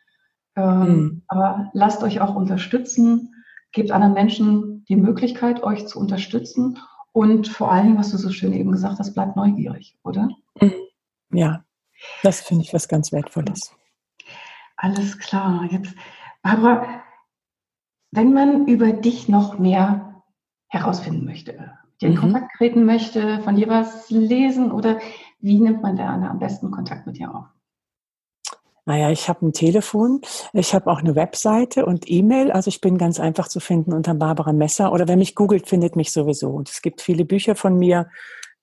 mhm. 0.67 1.23
aber 1.29 1.71
lasst 1.73 2.03
euch 2.03 2.21
auch 2.21 2.35
unterstützen, 2.35 3.35
gebt 3.73 3.91
anderen 3.91 4.15
Menschen 4.15 4.85
die 4.89 4.97
Möglichkeit, 4.97 5.63
euch 5.63 5.87
zu 5.87 5.99
unterstützen 5.99 6.79
und 7.13 7.49
vor 7.49 7.71
allen 7.71 7.87
Dingen, 7.87 7.99
was 7.99 8.11
du 8.11 8.19
so 8.19 8.31
schön 8.31 8.53
eben 8.53 8.73
gesagt 8.73 8.99
hast, 8.99 9.15
bleibt 9.15 9.37
neugierig, 9.37 9.97
oder? 10.03 10.29
Mhm. 10.61 10.73
Ja, 11.33 11.65
das 12.23 12.41
finde 12.41 12.65
ich 12.65 12.73
was 12.73 12.89
ganz 12.89 13.13
Wertvolles. 13.13 13.75
Alles 14.77 15.19
klar. 15.19 15.69
Jetzt, 15.71 15.95
Barbara, 16.43 17.03
wenn 18.13 18.33
man 18.33 18.67
über 18.67 18.93
dich 18.93 19.29
noch 19.29 19.59
mehr 19.59 20.23
herausfinden 20.69 21.25
möchte, 21.25 21.73
dir 22.01 22.09
in 22.09 22.15
mhm. 22.15 22.21
Kontakt 22.21 22.53
treten 22.57 22.85
möchte, 22.85 23.43
von 23.43 23.57
dir 23.57 23.69
was 23.69 24.11
lesen 24.11 24.73
oder 24.73 24.99
wie 25.41 25.61
nimmt 25.61 25.83
man 25.83 25.97
da 25.97 26.09
am 26.09 26.39
besten 26.39 26.71
Kontakt 26.71 27.07
mit 27.07 27.19
dir 27.19 27.35
auf? 27.35 27.47
Naja, 28.91 29.09
ich 29.13 29.29
habe 29.29 29.47
ein 29.47 29.53
Telefon, 29.53 30.21
ich 30.53 30.75
habe 30.75 30.91
auch 30.91 30.99
eine 30.99 31.15
Webseite 31.15 31.87
und 31.87 32.11
E-Mail. 32.11 32.51
Also 32.51 32.67
ich 32.71 32.81
bin 32.81 32.99
ganz 32.99 33.21
einfach 33.21 33.47
zu 33.47 33.61
finden 33.61 33.93
unter 33.93 34.15
Barbara 34.15 34.53
Messer 34.53 34.93
oder 34.93 35.07
wer 35.07 35.17
mich 35.17 35.37
googelt, 35.37 35.69
findet 35.69 35.95
mich 35.95 36.11
sowieso. 36.11 36.49
Und 36.51 36.69
es 36.69 36.83
gibt 36.83 37.01
viele 37.01 37.25
Bücher 37.25 37.55
von 37.55 37.79
mir. 37.79 38.09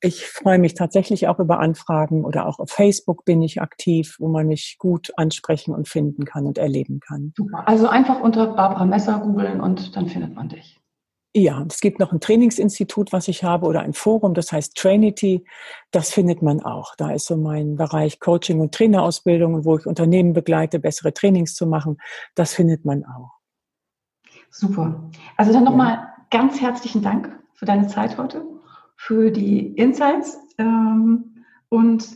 Ich 0.02 0.28
freue 0.28 0.60
mich 0.60 0.74
tatsächlich 0.74 1.30
auch 1.30 1.40
über 1.40 1.62
Anfragen 1.62 2.26
oder 2.26 2.46
auch 2.46 2.60
auf 2.60 2.70
Facebook 2.70 3.24
bin 3.24 3.42
ich 3.42 3.62
aktiv, 3.62 4.18
wo 4.20 4.28
man 4.28 4.48
mich 4.48 4.76
gut 4.80 5.14
ansprechen 5.16 5.74
und 5.74 5.88
finden 5.88 6.26
kann 6.26 6.46
und 6.46 6.58
erleben 6.58 7.00
kann. 7.00 7.32
Super. 7.38 7.66
Also 7.66 7.88
einfach 7.88 8.20
unter 8.20 8.48
Barbara 8.48 8.84
Messer 8.84 9.20
googeln 9.20 9.62
und 9.62 9.96
dann 9.96 10.08
findet 10.08 10.36
man 10.36 10.50
dich. 10.50 10.78
Ja, 11.40 11.64
es 11.70 11.82
gibt 11.82 12.00
noch 12.00 12.12
ein 12.12 12.20
Trainingsinstitut, 12.20 13.14
was 13.14 13.28
ich 13.28 13.44
habe, 13.44 13.68
oder 13.68 13.82
ein 13.82 13.94
Forum, 13.94 14.34
das 14.34 14.52
heißt 14.52 14.76
Trainity. 14.76 15.46
Das 15.92 16.10
findet 16.10 16.42
man 16.42 16.64
auch. 16.64 16.96
Da 16.96 17.12
ist 17.12 17.28
so 17.28 17.38
mein 17.38 17.76
Bereich 17.76 18.20
Coaching 18.20 18.60
und 18.60 18.74
Trainerausbildung, 18.74 19.64
wo 19.64 19.78
ich 19.78 19.86
Unternehmen 19.86 20.34
begleite, 20.34 20.80
bessere 20.80 21.14
Trainings 21.14 21.54
zu 21.54 21.68
machen. 21.68 22.00
Das 22.34 22.56
findet 22.56 22.86
man 22.86 23.06
auch. 23.06 23.34
Super. 24.50 25.12
Also 25.36 25.54
dann 25.54 25.64
nochmal 25.64 25.94
ja. 25.94 26.16
ganz 26.32 26.60
herzlichen 26.60 27.04
Dank 27.04 27.32
für 27.54 27.66
deine 27.66 27.86
Zeit 27.86 28.18
heute, 28.18 28.44
für 28.96 29.30
die 29.30 29.76
Insights. 29.76 30.40
Ähm, 30.58 31.44
und 31.70 32.08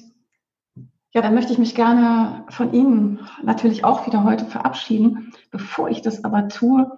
ja, 1.13 1.21
dann 1.21 1.35
möchte 1.35 1.53
ich 1.53 1.59
mich 1.59 1.75
gerne 1.75 2.43
von 2.49 2.73
Ihnen 2.73 3.19
natürlich 3.43 3.85
auch 3.85 4.07
wieder 4.07 4.23
heute 4.23 4.45
verabschieden. 4.45 5.31
Bevor 5.51 5.89
ich 5.89 6.01
das 6.01 6.23
aber 6.23 6.47
tue, 6.47 6.91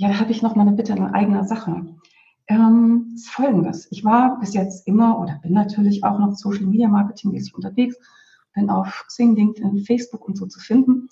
ja, 0.00 0.08
da 0.08 0.18
habe 0.18 0.30
ich 0.30 0.40
noch 0.40 0.56
mal 0.56 0.66
eine 0.66 0.76
Bitte 0.76 0.94
in 0.94 1.04
eigener 1.04 1.44
Sache. 1.44 1.84
Ähm, 2.48 3.12
ist 3.14 3.28
folgendes. 3.28 3.86
Ich 3.90 4.02
war 4.02 4.40
bis 4.40 4.54
jetzt 4.54 4.86
immer 4.86 5.20
oder 5.20 5.38
bin 5.42 5.52
natürlich 5.52 6.04
auch 6.04 6.18
noch 6.18 6.34
Social 6.36 6.64
Media 6.64 6.88
Marketing 6.88 7.32
mäßig 7.32 7.54
unterwegs, 7.54 7.96
bin 8.54 8.70
auf 8.70 9.04
Xing, 9.08 9.36
LinkedIn, 9.36 9.84
Facebook 9.84 10.26
und 10.26 10.38
so 10.38 10.46
zu 10.46 10.58
finden 10.58 11.10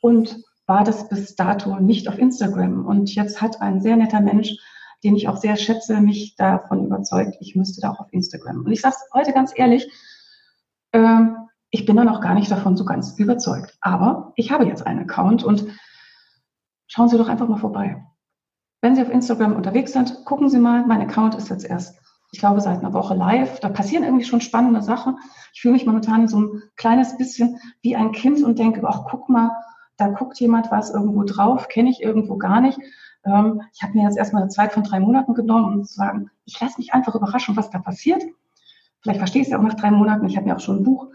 und 0.00 0.42
war 0.66 0.82
das 0.82 1.08
bis 1.08 1.36
dato 1.36 1.78
nicht 1.78 2.08
auf 2.08 2.18
Instagram. 2.18 2.84
Und 2.84 3.14
jetzt 3.14 3.40
hat 3.40 3.62
ein 3.62 3.80
sehr 3.80 3.96
netter 3.96 4.20
Mensch, 4.20 4.56
den 5.04 5.14
ich 5.14 5.28
auch 5.28 5.36
sehr 5.36 5.54
schätze, 5.54 6.00
mich 6.00 6.34
davon 6.34 6.86
überzeugt, 6.86 7.36
ich 7.38 7.54
müsste 7.54 7.80
da 7.80 7.92
auch 7.92 8.00
auf 8.00 8.12
Instagram. 8.12 8.64
Und 8.64 8.72
ich 8.72 8.80
sage 8.80 8.96
es 8.98 9.14
heute 9.14 9.32
ganz 9.32 9.52
ehrlich, 9.54 9.88
äh, 10.90 11.26
ich 11.70 11.86
bin 11.86 11.94
da 11.94 12.02
noch 12.02 12.20
gar 12.20 12.34
nicht 12.34 12.50
davon 12.50 12.76
so 12.76 12.84
ganz 12.84 13.16
überzeugt. 13.20 13.78
Aber 13.80 14.32
ich 14.34 14.50
habe 14.50 14.66
jetzt 14.66 14.84
einen 14.84 14.98
Account 14.98 15.44
und 15.44 15.68
schauen 16.90 17.08
Sie 17.08 17.16
doch 17.16 17.28
einfach 17.28 17.48
mal 17.48 17.56
vorbei. 17.56 18.04
Wenn 18.82 18.96
Sie 18.96 19.02
auf 19.02 19.10
Instagram 19.10 19.54
unterwegs 19.54 19.92
sind, 19.92 20.24
gucken 20.24 20.48
Sie 20.48 20.58
mal. 20.58 20.84
Mein 20.86 21.00
Account 21.00 21.34
ist 21.36 21.48
jetzt 21.48 21.64
erst, 21.64 21.98
ich 22.32 22.40
glaube, 22.40 22.60
seit 22.60 22.78
einer 22.78 22.92
Woche 22.92 23.14
live. 23.14 23.60
Da 23.60 23.68
passieren 23.68 24.04
irgendwie 24.04 24.24
schon 24.24 24.40
spannende 24.40 24.82
Sachen. 24.82 25.16
Ich 25.54 25.60
fühle 25.60 25.74
mich 25.74 25.86
momentan 25.86 26.28
so 26.28 26.40
ein 26.40 26.62
kleines 26.76 27.16
bisschen 27.16 27.58
wie 27.82 27.94
ein 27.94 28.12
Kind 28.12 28.42
und 28.42 28.58
denke, 28.58 28.82
ach, 28.84 29.04
guck 29.08 29.28
mal, 29.28 29.52
da 29.98 30.08
guckt 30.08 30.40
jemand 30.40 30.70
was 30.70 30.90
irgendwo 30.90 31.22
drauf, 31.22 31.68
kenne 31.68 31.90
ich 31.90 32.02
irgendwo 32.02 32.38
gar 32.38 32.60
nicht. 32.60 32.78
Ähm, 33.24 33.62
ich 33.72 33.82
habe 33.82 33.94
mir 33.94 34.04
jetzt 34.04 34.18
erstmal 34.18 34.42
eine 34.42 34.50
Zeit 34.50 34.72
von 34.72 34.82
drei 34.82 34.98
Monaten 34.98 35.34
genommen, 35.34 35.74
um 35.74 35.84
zu 35.84 35.94
sagen, 35.94 36.30
ich 36.44 36.58
lasse 36.60 36.78
mich 36.78 36.92
einfach 36.92 37.14
überraschen, 37.14 37.56
was 37.56 37.70
da 37.70 37.78
passiert. 37.78 38.24
Vielleicht 39.02 39.18
verstehe 39.18 39.42
ich 39.42 39.48
es 39.48 39.52
ja 39.52 39.58
auch 39.58 39.62
nach 39.62 39.74
drei 39.74 39.90
Monaten. 39.90 40.26
Ich 40.26 40.36
habe 40.36 40.46
mir 40.46 40.56
auch 40.56 40.60
schon 40.60 40.78
ein 40.78 40.84
Buch 40.84 41.08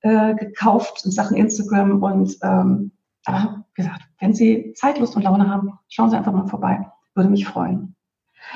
äh, 0.00 0.34
gekauft 0.34 1.02
in 1.04 1.12
Sachen 1.12 1.36
Instagram 1.36 2.02
und 2.02 2.36
ähm, 2.42 2.92
aber 3.24 3.64
wie 3.74 3.82
gesagt, 3.82 4.02
wenn 4.18 4.34
Sie 4.34 4.72
Zeit, 4.74 4.98
Lust 4.98 5.16
und 5.16 5.22
Laune 5.22 5.48
haben, 5.48 5.78
schauen 5.88 6.10
Sie 6.10 6.16
einfach 6.16 6.32
mal 6.32 6.46
vorbei. 6.46 6.86
Würde 7.14 7.30
mich 7.30 7.46
freuen. 7.46 7.96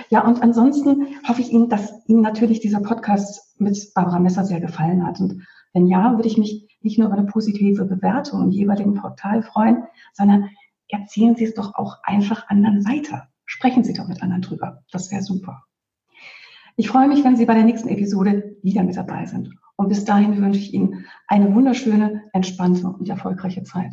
Ja, 0.08 0.24
und 0.24 0.42
ansonsten 0.42 1.06
hoffe 1.28 1.40
ich 1.40 1.50
Ihnen, 1.50 1.68
dass 1.68 1.92
Ihnen 2.06 2.22
natürlich 2.22 2.60
dieser 2.60 2.80
Podcast 2.80 3.60
mit 3.60 3.92
Barbara 3.94 4.18
Messer 4.18 4.44
sehr 4.44 4.60
gefallen 4.60 5.06
hat. 5.06 5.20
Und 5.20 5.46
wenn 5.72 5.86
ja, 5.86 6.16
würde 6.16 6.28
ich 6.28 6.38
mich 6.38 6.68
nicht 6.80 6.98
nur 6.98 7.08
über 7.08 7.16
eine 7.16 7.26
positive 7.26 7.84
Bewertung 7.84 8.42
im 8.42 8.50
jeweiligen 8.50 8.94
Portal 8.94 9.42
freuen, 9.42 9.84
sondern 10.12 10.50
erzählen 10.88 11.36
Sie 11.36 11.44
es 11.44 11.54
doch 11.54 11.74
auch 11.74 11.98
einfach 12.02 12.48
anderen 12.48 12.84
weiter. 12.86 13.28
Sprechen 13.44 13.84
Sie 13.84 13.92
doch 13.92 14.08
mit 14.08 14.22
anderen 14.22 14.42
drüber. 14.42 14.82
Das 14.90 15.10
wäre 15.10 15.22
super. 15.22 15.64
Ich 16.76 16.88
freue 16.88 17.08
mich, 17.08 17.22
wenn 17.24 17.36
Sie 17.36 17.46
bei 17.46 17.54
der 17.54 17.64
nächsten 17.64 17.88
Episode 17.88 18.56
wieder 18.62 18.82
mit 18.82 18.96
dabei 18.96 19.26
sind. 19.26 19.50
Und 19.76 19.88
bis 19.88 20.04
dahin 20.04 20.40
wünsche 20.40 20.60
ich 20.60 20.72
Ihnen 20.72 21.06
eine 21.28 21.54
wunderschöne, 21.54 22.22
entspannte 22.32 22.88
und 22.88 23.08
erfolgreiche 23.08 23.62
Zeit. 23.62 23.92